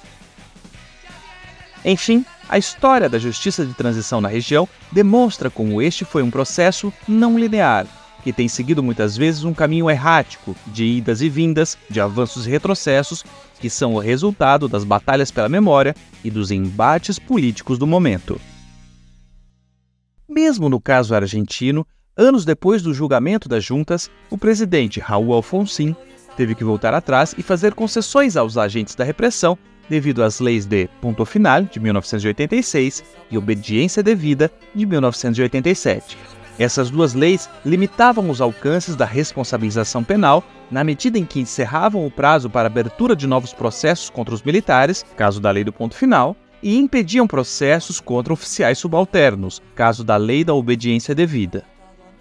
Enfim, 1.83 2.23
a 2.47 2.59
história 2.59 3.09
da 3.09 3.17
justiça 3.17 3.65
de 3.65 3.73
transição 3.73 4.21
na 4.21 4.27
região 4.27 4.69
demonstra 4.91 5.49
como 5.49 5.81
este 5.81 6.05
foi 6.05 6.21
um 6.21 6.29
processo 6.29 6.93
não 7.07 7.39
linear, 7.39 7.87
que 8.21 8.33
tem 8.33 8.47
seguido 8.47 8.83
muitas 8.83 9.17
vezes 9.17 9.43
um 9.43 9.53
caminho 9.53 9.89
errático 9.89 10.55
de 10.67 10.83
idas 10.83 11.21
e 11.21 11.29
vindas, 11.29 11.77
de 11.89 11.99
avanços 11.99 12.47
e 12.47 12.49
retrocessos, 12.49 13.23
que 13.59 13.69
são 13.69 13.95
o 13.95 13.99
resultado 13.99 14.67
das 14.67 14.83
batalhas 14.83 15.31
pela 15.31 15.49
memória 15.49 15.95
e 16.23 16.29
dos 16.29 16.51
embates 16.51 17.19
políticos 17.19 17.77
do 17.77 17.85
momento. 17.87 18.39
Mesmo 20.27 20.69
no 20.69 20.79
caso 20.79 21.13
argentino, 21.13 21.85
anos 22.15 22.45
depois 22.45 22.81
do 22.81 22.93
julgamento 22.93 23.49
das 23.49 23.63
juntas, 23.63 24.09
o 24.29 24.37
presidente 24.37 24.99
Raul 24.99 25.33
Alfonsín 25.33 25.95
teve 26.37 26.55
que 26.55 26.63
voltar 26.63 26.93
atrás 26.93 27.35
e 27.37 27.43
fazer 27.43 27.73
concessões 27.73 28.37
aos 28.37 28.57
agentes 28.57 28.95
da 28.95 29.03
repressão 29.03 29.57
devido 29.89 30.23
às 30.23 30.39
leis 30.39 30.65
de 30.65 30.87
Ponto 31.01 31.25
Final, 31.25 31.63
de 31.63 31.77
1986, 31.77 33.03
e 33.29 33.37
Obediência 33.37 34.01
Devida, 34.01 34.49
de 34.73 34.85
1987. 34.85 36.17
Essas 36.61 36.91
duas 36.91 37.15
leis 37.15 37.49
limitavam 37.65 38.29
os 38.29 38.39
alcances 38.39 38.95
da 38.95 39.03
responsabilização 39.03 40.03
penal 40.03 40.43
na 40.69 40.83
medida 40.83 41.17
em 41.17 41.25
que 41.25 41.39
encerravam 41.39 42.05
o 42.05 42.11
prazo 42.11 42.51
para 42.51 42.67
abertura 42.67 43.15
de 43.15 43.25
novos 43.25 43.51
processos 43.51 44.11
contra 44.11 44.35
os 44.35 44.43
militares, 44.43 45.03
caso 45.17 45.41
da 45.41 45.49
lei 45.49 45.63
do 45.63 45.73
ponto 45.73 45.95
final, 45.95 46.35
e 46.61 46.77
impediam 46.77 47.25
processos 47.25 47.99
contra 47.99 48.31
oficiais 48.31 48.77
subalternos, 48.77 49.59
caso 49.73 50.03
da 50.03 50.17
lei 50.17 50.43
da 50.43 50.53
obediência 50.53 51.15
devida. 51.15 51.65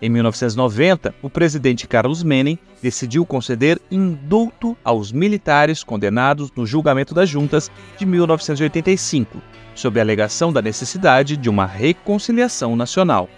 Em 0.00 0.08
1990, 0.08 1.14
o 1.20 1.28
presidente 1.28 1.86
Carlos 1.86 2.22
Menem 2.22 2.58
decidiu 2.82 3.26
conceder 3.26 3.78
indulto 3.90 4.74
aos 4.82 5.12
militares 5.12 5.84
condenados 5.84 6.50
no 6.56 6.64
julgamento 6.64 7.12
das 7.12 7.28
juntas 7.28 7.70
de 7.98 8.06
1985, 8.06 9.36
sob 9.74 10.00
a 10.00 10.02
alegação 10.02 10.50
da 10.50 10.62
necessidade 10.62 11.36
de 11.36 11.50
uma 11.50 11.66
reconciliação 11.66 12.74
nacional. 12.74 13.28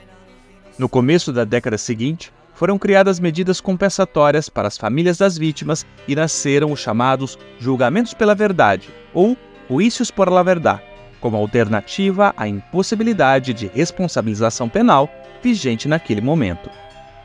No 0.82 0.88
começo 0.88 1.32
da 1.32 1.44
década 1.44 1.78
seguinte, 1.78 2.32
foram 2.54 2.76
criadas 2.76 3.20
medidas 3.20 3.60
compensatórias 3.60 4.48
para 4.48 4.66
as 4.66 4.76
famílias 4.76 5.16
das 5.16 5.38
vítimas 5.38 5.86
e 6.08 6.16
nasceram 6.16 6.72
os 6.72 6.80
chamados 6.80 7.38
julgamentos 7.60 8.14
pela 8.14 8.34
verdade, 8.34 8.90
ou 9.14 9.36
juízos 9.70 10.10
por 10.10 10.28
la 10.28 10.42
verdad, 10.42 10.82
como 11.20 11.36
alternativa 11.36 12.34
à 12.36 12.48
impossibilidade 12.48 13.54
de 13.54 13.68
responsabilização 13.68 14.68
penal 14.68 15.08
vigente 15.40 15.86
naquele 15.86 16.20
momento. 16.20 16.68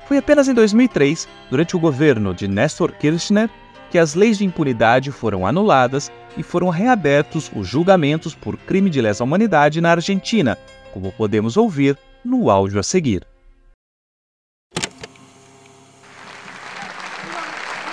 Foi 0.08 0.20
apenas 0.20 0.48
em 0.48 0.54
2003, 0.54 1.28
durante 1.50 1.76
o 1.76 1.80
governo 1.80 2.36
de 2.36 2.48
Néstor 2.48 2.92
Kirchner, 2.92 3.50
que 3.90 3.98
as 3.98 4.14
leis 4.14 4.38
de 4.38 4.46
impunidade 4.46 5.12
foram 5.12 5.48
anuladas 5.48 6.12
e 6.38 6.44
foram 6.44 6.70
reabertos 6.70 7.52
os 7.56 7.68
julgamentos 7.68 8.36
por 8.36 8.56
crime 8.56 8.92
de 8.92 9.02
lesa 9.02 9.24
humanidade 9.24 9.82
na 9.82 9.90
Argentina, 9.90 10.56
como 10.94 11.12
podemos 11.12 11.58
ouvir 11.58 11.98
no 12.24 12.52
áudio 12.52 12.80
a 12.80 12.84
seguir. 12.84 13.26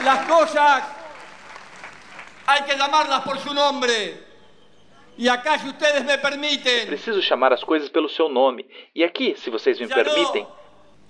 Las 0.04 0.26
cosas 0.26 0.84
hay 2.46 2.62
que 2.64 2.76
llamarlas 2.76 3.23
por 3.23 3.38
su 3.38 3.54
nombre. 3.54 4.23
E 5.16 5.28
acá, 5.28 5.58
se 5.58 5.66
vocês 5.66 6.04
me 6.04 6.18
permitem. 6.18 6.87
Preciso 6.87 7.23
chamar 7.23 7.52
as 7.52 7.62
coisas 7.62 7.88
pelo 7.88 8.08
seu 8.08 8.28
nome. 8.28 8.66
E 8.94 9.04
aqui, 9.04 9.34
se 9.37 9.49
vocês 9.49 9.78
me 9.78 9.88
permitem. 9.88 10.46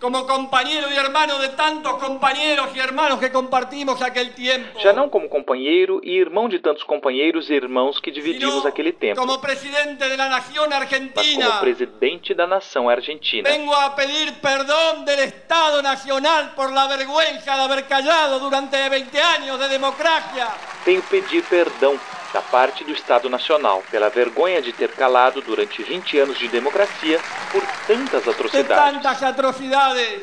Como 0.05 0.23
companheiro 0.27 0.93
e 0.93 0.99
irmão 0.99 1.41
de 1.41 1.49
tantos 1.57 1.93
companheiros 1.93 2.69
e 2.75 2.79
irmãos 2.79 3.19
que 3.19 3.31
compartimos 3.31 4.03
aquele 4.03 4.33
tempo. 4.33 4.79
Já 4.79 4.93
não 4.93 5.09
como 5.09 5.31
companheiro 5.31 5.99
e 6.05 6.19
irmão 6.19 6.47
de 6.47 6.59
tantos 6.59 6.83
companheiros 6.83 7.49
e 7.49 7.55
irmãos 7.55 7.99
que 7.99 8.11
dividimos 8.11 8.67
aquele 8.67 8.93
tempo. 8.93 9.19
Como 9.19 9.39
presidente 9.39 10.07
da 10.15 10.29
nação 10.29 10.71
argentina. 10.71 11.15
Mas 11.17 11.47
como 11.47 11.61
presidente 11.61 12.35
da 12.35 12.47
nação 12.47 12.87
argentina. 12.87 13.49
Vengo 13.49 13.73
a 13.73 13.89
pedir 13.93 14.31
perdão 14.43 15.05
do 15.05 15.11
Estado 15.11 15.81
Nacional 15.81 16.49
por 16.55 16.71
la 16.71 16.87
vergüenza 16.87 17.55
de 17.55 17.61
haber 17.63 17.85
callado 17.85 18.41
durante 18.41 18.77
20 18.77 19.19
anos 19.19 19.59
de 19.59 19.69
democracia. 19.71 20.49
Venho 20.85 21.03
pedir 21.05 21.43
perdão 21.45 21.99
da 22.35 22.43
parte 22.43 22.83
do 22.83 22.91
Estado 22.91 23.31
Nacional 23.31 23.85
pela 23.93 24.11
vergonha 24.11 24.61
de 24.61 24.73
ter 24.73 24.91
calado 24.91 25.41
durante 25.41 25.85
20 25.85 26.19
anos 26.19 26.37
de 26.37 26.49
democracia 26.49 27.21
por 27.53 27.63
tantas 27.87 28.27
atrocidades. 28.27 28.93
De 28.93 28.93
tantas 28.93 29.23
atrocidades. 29.23 30.21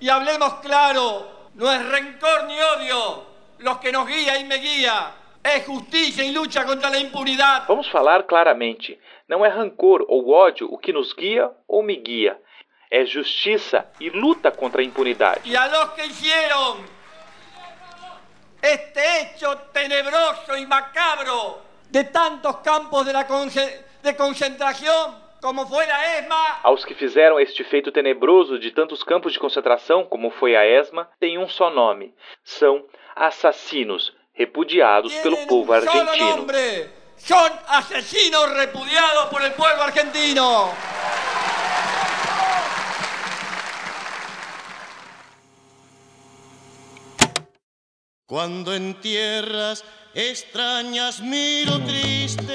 E 0.00 0.10
hablemos 0.10 0.54
claro, 0.54 1.24
não 1.54 1.70
é 1.70 1.78
rencor 1.78 2.46
ni 2.46 2.60
odio 2.60 3.22
los 3.60 3.78
que 3.78 3.92
nos 3.92 4.08
guia 4.08 4.38
e 4.38 4.44
me 4.44 4.58
guia. 4.58 5.12
É 5.44 5.60
justiça 5.60 6.24
e 6.24 6.32
luta 6.32 6.64
contra 6.64 6.90
a 6.90 6.98
impunidade. 6.98 7.66
Vamos 7.68 7.88
falar 7.88 8.24
claramente. 8.24 8.98
Não 9.28 9.46
é 9.46 9.48
rancor 9.48 10.04
ou 10.08 10.30
ódio 10.30 10.66
o 10.68 10.76
que 10.76 10.92
nos 10.92 11.12
guia 11.12 11.48
ou 11.68 11.80
me 11.84 11.94
guia. 11.94 12.36
É 12.90 13.04
justiça 13.06 13.86
e 14.00 14.10
luta 14.10 14.50
contra 14.50 14.82
a 14.82 14.84
impunidade. 14.84 15.48
E 15.48 15.56
a 15.56 15.66
los 15.66 15.92
que 15.92 16.06
hicieron 16.06 17.01
este 18.62 19.00
hecho 19.20 19.58
tenebroso 19.72 20.56
y 20.56 20.66
macabro 20.66 21.60
de 21.90 22.04
tantos 22.04 22.58
campos 22.58 23.04
de, 23.04 23.12
la 23.12 23.26
de 24.02 24.16
concentración 24.16 25.22
como 25.42 25.66
foi 25.66 25.90
a 25.90 26.20
ESMA. 26.20 26.60
Aos 26.62 26.84
que 26.84 26.94
fizeram 26.94 27.40
este 27.40 27.64
feito 27.64 27.90
tenebroso 27.90 28.60
de 28.60 28.70
tantos 28.70 29.02
campos 29.02 29.32
de 29.32 29.40
concentração, 29.40 30.04
como 30.04 30.30
foi 30.30 30.54
a 30.54 30.64
ESMA, 30.64 31.08
tem 31.18 31.36
um 31.36 31.48
só 31.48 31.68
nome: 31.68 32.14
são 32.44 32.84
assassinos 33.16 34.14
repudiados 34.32 35.12
pelo 35.16 35.36
povo 35.48 35.72
argentino. 35.72 36.46
São 37.16 37.38
assassinos 37.68 38.52
repudiados 38.56 39.24
por 39.30 39.42
el 39.42 39.52
pueblo 39.52 39.82
argentino. 39.82 40.70
Quando 48.32 48.74
em 48.74 48.92
tierras 48.94 49.84
extrañas 50.14 51.20
miro 51.20 51.78
triste. 51.80 52.46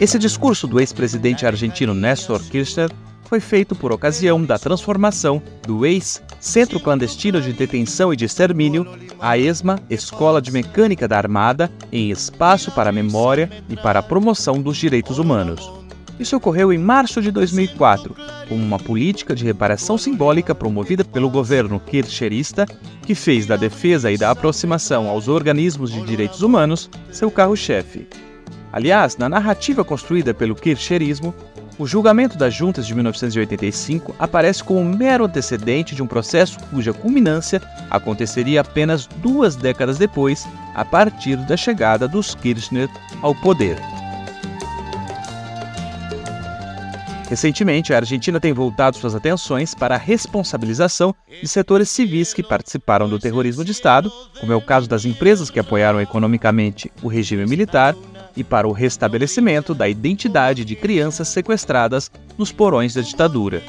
Esse 0.00 0.16
discurso 0.16 0.68
do 0.68 0.78
ex-presidente 0.78 1.44
argentino 1.44 1.92
Néstor 1.92 2.40
Kirchner 2.44 2.88
foi 3.24 3.40
feito 3.40 3.74
por 3.74 3.90
ocasião 3.90 4.44
da 4.44 4.60
transformação 4.60 5.42
do 5.66 5.84
ex-Centro 5.84 6.78
Clandestino 6.78 7.40
de 7.40 7.52
Detenção 7.52 8.12
e 8.12 8.16
de 8.16 8.24
Extermínio, 8.24 8.86
a 9.18 9.36
ESMA, 9.36 9.80
Escola 9.90 10.40
de 10.40 10.52
Mecânica 10.52 11.08
da 11.08 11.16
Armada, 11.16 11.68
em 11.90 12.12
espaço 12.12 12.70
para 12.70 12.90
a 12.90 12.92
memória 12.92 13.50
e 13.68 13.74
para 13.74 13.98
a 13.98 14.02
promoção 14.04 14.62
dos 14.62 14.76
direitos 14.76 15.18
humanos. 15.18 15.83
Isso 16.18 16.36
ocorreu 16.36 16.72
em 16.72 16.78
março 16.78 17.20
de 17.20 17.30
2004, 17.30 18.14
com 18.48 18.54
uma 18.54 18.78
política 18.78 19.34
de 19.34 19.44
reparação 19.44 19.98
simbólica 19.98 20.54
promovida 20.54 21.04
pelo 21.04 21.28
governo 21.28 21.80
kirchnerista, 21.80 22.66
que 23.02 23.14
fez 23.14 23.46
da 23.46 23.56
defesa 23.56 24.12
e 24.12 24.16
da 24.16 24.30
aproximação 24.30 25.08
aos 25.08 25.26
organismos 25.26 25.90
de 25.90 26.00
direitos 26.02 26.42
humanos 26.42 26.88
seu 27.10 27.30
carro-chefe. 27.30 28.06
Aliás, 28.72 29.16
na 29.16 29.28
narrativa 29.28 29.84
construída 29.84 30.32
pelo 30.32 30.54
kirchnerismo, 30.54 31.34
o 31.76 31.86
julgamento 31.86 32.38
das 32.38 32.54
juntas 32.54 32.86
de 32.86 32.94
1985 32.94 34.14
aparece 34.16 34.62
como 34.62 34.80
um 34.80 34.96
mero 34.96 35.24
antecedente 35.24 35.94
de 35.94 36.02
um 36.02 36.06
processo 36.06 36.58
cuja 36.70 36.92
culminância 36.92 37.60
aconteceria 37.90 38.60
apenas 38.60 39.06
duas 39.06 39.56
décadas 39.56 39.98
depois, 39.98 40.46
a 40.74 40.84
partir 40.84 41.36
da 41.36 41.56
chegada 41.56 42.06
dos 42.06 42.34
Kirchner 42.36 42.88
ao 43.20 43.34
poder. 43.34 43.76
Recentemente, 47.28 47.92
a 47.92 47.96
Argentina 47.96 48.38
tem 48.38 48.52
voltado 48.52 48.96
suas 48.96 49.14
atenções 49.14 49.74
para 49.74 49.94
a 49.94 49.98
responsabilização 49.98 51.14
de 51.40 51.48
setores 51.48 51.88
civis 51.88 52.34
que 52.34 52.42
participaram 52.42 53.08
do 53.08 53.18
terrorismo 53.18 53.64
de 53.64 53.72
Estado, 53.72 54.12
como 54.38 54.52
é 54.52 54.56
o 54.56 54.60
caso 54.60 54.88
das 54.88 55.04
empresas 55.04 55.50
que 55.50 55.58
apoiaram 55.58 56.00
economicamente 56.00 56.92
o 57.02 57.08
regime 57.08 57.46
militar, 57.46 57.94
e 58.36 58.42
para 58.42 58.68
o 58.68 58.72
restabelecimento 58.72 59.74
da 59.74 59.88
identidade 59.88 60.64
de 60.64 60.76
crianças 60.76 61.28
sequestradas 61.28 62.10
nos 62.36 62.52
porões 62.52 62.94
da 62.94 63.00
ditadura. 63.00 63.62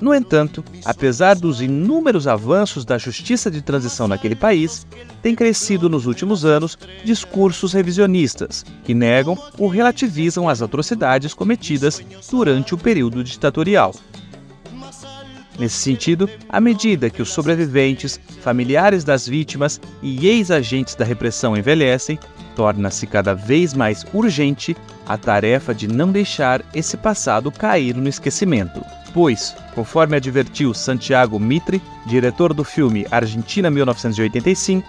No 0.00 0.14
entanto, 0.14 0.64
apesar 0.84 1.36
dos 1.36 1.60
inúmeros 1.60 2.26
avanços 2.26 2.84
da 2.86 2.96
justiça 2.96 3.50
de 3.50 3.60
transição 3.60 4.08
naquele 4.08 4.34
país, 4.34 4.86
tem 5.22 5.34
crescido 5.34 5.90
nos 5.90 6.06
últimos 6.06 6.44
anos 6.44 6.78
discursos 7.04 7.74
revisionistas 7.74 8.64
que 8.82 8.94
negam 8.94 9.36
ou 9.58 9.68
relativizam 9.68 10.48
as 10.48 10.62
atrocidades 10.62 11.34
cometidas 11.34 12.02
durante 12.30 12.74
o 12.74 12.78
período 12.78 13.22
ditatorial. 13.22 13.94
Nesse 15.58 15.76
sentido, 15.76 16.26
à 16.48 16.58
medida 16.58 17.10
que 17.10 17.20
os 17.20 17.28
sobreviventes, 17.28 18.18
familiares 18.40 19.04
das 19.04 19.28
vítimas 19.28 19.78
e 20.02 20.26
ex-agentes 20.26 20.94
da 20.94 21.04
repressão 21.04 21.54
envelhecem, 21.54 22.18
torna-se 22.56 23.06
cada 23.06 23.34
vez 23.34 23.74
mais 23.74 24.06
urgente 24.14 24.74
a 25.06 25.18
tarefa 25.18 25.74
de 25.74 25.86
não 25.86 26.10
deixar 26.10 26.64
esse 26.74 26.96
passado 26.96 27.52
cair 27.52 27.94
no 27.94 28.08
esquecimento. 28.08 28.80
Pois, 29.12 29.56
conforme 29.74 30.16
advertiu 30.16 30.72
Santiago 30.72 31.38
Mitre, 31.38 31.82
diretor 32.06 32.54
do 32.54 32.62
filme 32.62 33.06
Argentina 33.10 33.70
1985, 33.70 34.88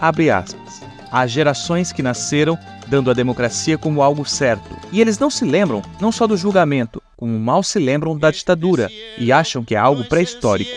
abre 0.00 0.30
aspas, 0.30 0.82
há 1.10 1.26
gerações 1.26 1.92
que 1.92 2.02
nasceram 2.02 2.58
dando 2.88 3.10
a 3.10 3.14
democracia 3.14 3.78
como 3.78 4.02
algo 4.02 4.24
certo, 4.24 4.76
e 4.90 5.00
eles 5.00 5.18
não 5.18 5.30
se 5.30 5.44
lembram 5.44 5.82
não 6.00 6.10
só 6.10 6.26
do 6.26 6.36
julgamento, 6.36 7.00
como 7.16 7.38
mal 7.38 7.62
se 7.62 7.78
lembram 7.78 8.18
da 8.18 8.30
ditadura 8.30 8.90
e 9.18 9.30
acham 9.30 9.62
que 9.62 9.74
é 9.74 9.78
algo 9.78 10.04
pré-histórico. 10.04 10.70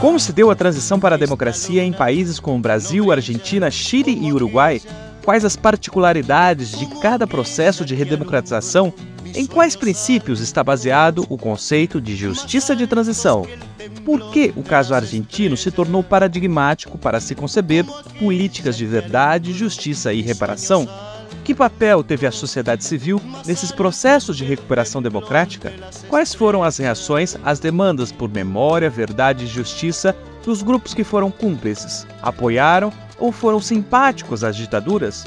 Como 0.00 0.18
se 0.18 0.32
deu 0.32 0.50
a 0.50 0.54
transição 0.54 0.98
para 0.98 1.16
a 1.16 1.18
democracia 1.18 1.84
em 1.84 1.92
países 1.92 2.40
como 2.40 2.60
Brasil, 2.60 3.12
Argentina, 3.12 3.70
Chile 3.70 4.18
e 4.20 4.32
Uruguai? 4.32 4.80
Quais 5.28 5.44
as 5.44 5.56
particularidades 5.56 6.70
de 6.70 6.86
cada 7.02 7.26
processo 7.26 7.84
de 7.84 7.94
redemocratização 7.94 8.90
em 9.34 9.44
quais 9.44 9.76
princípios 9.76 10.40
está 10.40 10.64
baseado 10.64 11.26
o 11.28 11.36
conceito 11.36 12.00
de 12.00 12.16
justiça 12.16 12.74
de 12.74 12.86
transição? 12.86 13.46
por 14.06 14.30
que 14.30 14.54
o 14.56 14.62
caso 14.62 14.94
argentino 14.94 15.54
se 15.54 15.70
tornou 15.70 16.02
paradigmático 16.02 16.96
para 16.96 17.20
se 17.20 17.34
conceber 17.34 17.84
políticas 18.18 18.74
de 18.74 18.86
verdade, 18.86 19.52
justiça 19.52 20.14
e 20.14 20.22
reparação? 20.22 20.88
Que 21.44 21.54
papel 21.54 22.02
teve 22.02 22.26
a 22.26 22.32
sociedade 22.32 22.82
civil 22.82 23.20
nesses 23.44 23.70
processos 23.70 24.34
de 24.34 24.46
recuperação 24.46 25.02
democrática? 25.02 25.74
Quais 26.08 26.32
foram 26.32 26.64
as 26.64 26.78
reações 26.78 27.36
às 27.44 27.60
demandas 27.60 28.10
por 28.10 28.30
memória, 28.30 28.88
verdade 28.88 29.44
e 29.44 29.46
justiça 29.46 30.16
dos 30.42 30.62
grupos 30.62 30.94
que 30.94 31.04
foram 31.04 31.30
cúmplices? 31.30 32.06
Apoiaram 32.22 32.90
ou 33.18 33.32
foram 33.32 33.60
simpáticos 33.60 34.44
às 34.44 34.56
ditaduras? 34.56 35.26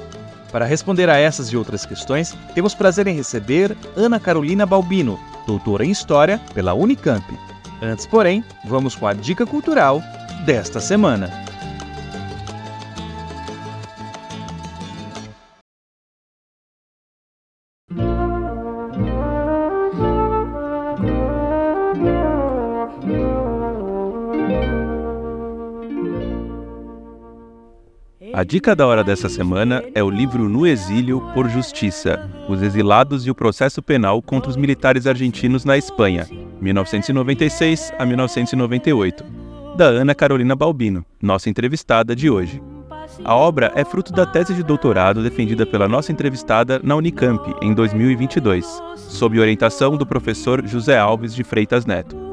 Para 0.51 0.65
responder 0.65 1.09
a 1.09 1.17
essas 1.17 1.47
e 1.47 1.57
outras 1.57 1.85
questões, 1.85 2.35
temos 2.53 2.75
prazer 2.75 3.07
em 3.07 3.15
receber 3.15 3.75
Ana 3.95 4.19
Carolina 4.19 4.65
Balbino, 4.65 5.19
doutora 5.47 5.85
em 5.85 5.91
História 5.91 6.39
pela 6.53 6.73
Unicamp. 6.73 7.23
Antes, 7.81 8.05
porém, 8.05 8.43
vamos 8.65 8.95
com 8.95 9.07
a 9.07 9.13
dica 9.13 9.45
cultural 9.45 10.01
desta 10.45 10.79
semana. 10.79 11.50
A 28.41 28.43
dica 28.43 28.75
da 28.75 28.87
hora 28.87 29.03
dessa 29.03 29.29
semana 29.29 29.83
é 29.93 30.01
o 30.01 30.09
livro 30.09 30.49
No 30.49 30.65
Exílio 30.65 31.21
por 31.31 31.47
Justiça: 31.47 32.27
Os 32.49 32.63
Exilados 32.63 33.27
e 33.27 33.29
o 33.29 33.35
Processo 33.35 33.83
Penal 33.83 34.19
contra 34.19 34.49
os 34.49 34.57
Militares 34.57 35.05
Argentinos 35.05 35.63
na 35.63 35.77
Espanha, 35.77 36.27
1996 36.59 37.93
a 37.99 38.03
1998, 38.03 39.23
da 39.77 39.85
Ana 39.85 40.15
Carolina 40.15 40.55
Balbino, 40.55 41.05
nossa 41.21 41.51
entrevistada 41.51 42.15
de 42.15 42.31
hoje. 42.31 42.59
A 43.23 43.35
obra 43.35 43.73
é 43.75 43.85
fruto 43.85 44.11
da 44.11 44.25
tese 44.25 44.55
de 44.55 44.63
doutorado 44.63 45.21
defendida 45.21 45.63
pela 45.63 45.87
nossa 45.87 46.11
entrevistada 46.11 46.81
na 46.83 46.95
Unicamp 46.95 47.47
em 47.61 47.75
2022, 47.75 48.65
sob 48.95 49.39
orientação 49.39 49.95
do 49.95 50.05
professor 50.07 50.65
José 50.65 50.97
Alves 50.97 51.35
de 51.35 51.43
Freitas 51.43 51.85
Neto. 51.85 52.30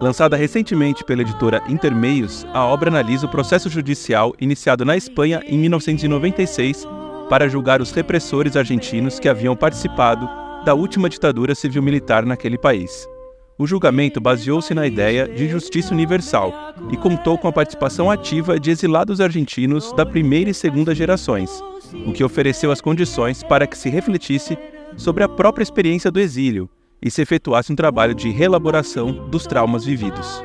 Lançada 0.00 0.34
recentemente 0.34 1.04
pela 1.04 1.20
editora 1.20 1.62
Intermeios, 1.68 2.46
a 2.54 2.64
obra 2.64 2.88
analisa 2.88 3.26
o 3.26 3.30
processo 3.30 3.68
judicial 3.68 4.34
iniciado 4.40 4.82
na 4.82 4.96
Espanha 4.96 5.42
em 5.46 5.58
1996 5.58 6.88
para 7.28 7.50
julgar 7.50 7.82
os 7.82 7.90
repressores 7.90 8.56
argentinos 8.56 9.20
que 9.20 9.28
haviam 9.28 9.54
participado 9.54 10.26
da 10.64 10.72
última 10.74 11.06
ditadura 11.06 11.54
civil-militar 11.54 12.24
naquele 12.24 12.56
país. 12.56 13.06
O 13.58 13.66
julgamento 13.66 14.22
baseou-se 14.22 14.72
na 14.72 14.86
ideia 14.86 15.28
de 15.28 15.46
justiça 15.46 15.92
universal 15.92 16.50
e 16.90 16.96
contou 16.96 17.36
com 17.36 17.46
a 17.46 17.52
participação 17.52 18.10
ativa 18.10 18.58
de 18.58 18.70
exilados 18.70 19.20
argentinos 19.20 19.92
da 19.92 20.06
primeira 20.06 20.48
e 20.48 20.54
segunda 20.54 20.94
gerações, 20.94 21.62
o 22.06 22.12
que 22.14 22.24
ofereceu 22.24 22.72
as 22.72 22.80
condições 22.80 23.42
para 23.42 23.66
que 23.66 23.76
se 23.76 23.90
refletisse 23.90 24.56
sobre 24.96 25.22
a 25.22 25.28
própria 25.28 25.62
experiência 25.62 26.10
do 26.10 26.18
exílio 26.18 26.70
e 27.02 27.10
se 27.10 27.22
efetuasse 27.22 27.72
um 27.72 27.76
trabalho 27.76 28.14
de 28.14 28.30
reelaboração 28.30 29.28
dos 29.28 29.46
traumas 29.46 29.84
vividos. 29.84 30.42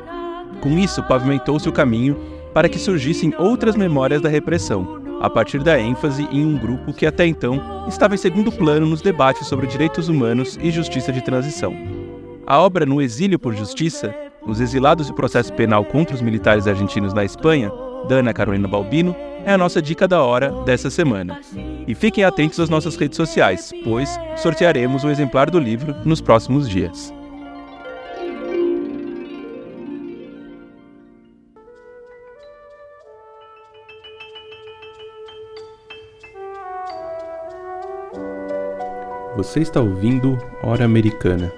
Com 0.60 0.78
isso, 0.78 1.02
pavimentou-se 1.02 1.68
o 1.68 1.72
caminho 1.72 2.16
para 2.54 2.68
que 2.68 2.78
surgissem 2.78 3.34
outras 3.38 3.76
memórias 3.76 4.22
da 4.22 4.28
repressão, 4.28 5.02
a 5.20 5.28
partir 5.28 5.62
da 5.62 5.78
ênfase 5.78 6.26
em 6.30 6.44
um 6.44 6.56
grupo 6.56 6.92
que 6.92 7.06
até 7.06 7.26
então 7.26 7.86
estava 7.88 8.14
em 8.14 8.18
segundo 8.18 8.50
plano 8.50 8.86
nos 8.86 9.02
debates 9.02 9.46
sobre 9.46 9.66
direitos 9.66 10.08
humanos 10.08 10.58
e 10.62 10.70
justiça 10.70 11.12
de 11.12 11.22
transição. 11.22 11.74
A 12.46 12.58
obra 12.58 12.86
No 12.86 13.02
Exílio 13.02 13.38
por 13.38 13.54
Justiça, 13.54 14.14
Os 14.46 14.60
Exilados 14.60 15.08
e 15.08 15.10
o 15.10 15.14
Processo 15.14 15.52
Penal 15.52 15.84
contra 15.84 16.14
os 16.14 16.22
Militares 16.22 16.66
Argentinos 16.66 17.12
na 17.12 17.24
Espanha, 17.24 17.70
da 18.08 18.16
Ana 18.16 18.32
Carolina 18.32 18.68
Balbino, 18.68 19.14
é 19.44 19.52
a 19.52 19.58
nossa 19.58 19.80
dica 19.80 20.08
da 20.08 20.22
hora 20.22 20.50
dessa 20.64 20.90
semana. 20.90 21.40
E 21.86 21.94
fiquem 21.94 22.24
atentos 22.24 22.58
às 22.58 22.68
nossas 22.68 22.96
redes 22.96 23.16
sociais, 23.16 23.72
pois 23.84 24.18
sortearemos 24.36 25.04
um 25.04 25.10
exemplar 25.10 25.50
do 25.50 25.58
livro 25.58 25.94
nos 26.04 26.20
próximos 26.20 26.68
dias. 26.68 27.12
Você 39.36 39.60
está 39.60 39.80
ouvindo 39.80 40.38
Hora 40.62 40.86
Americana. 40.86 41.52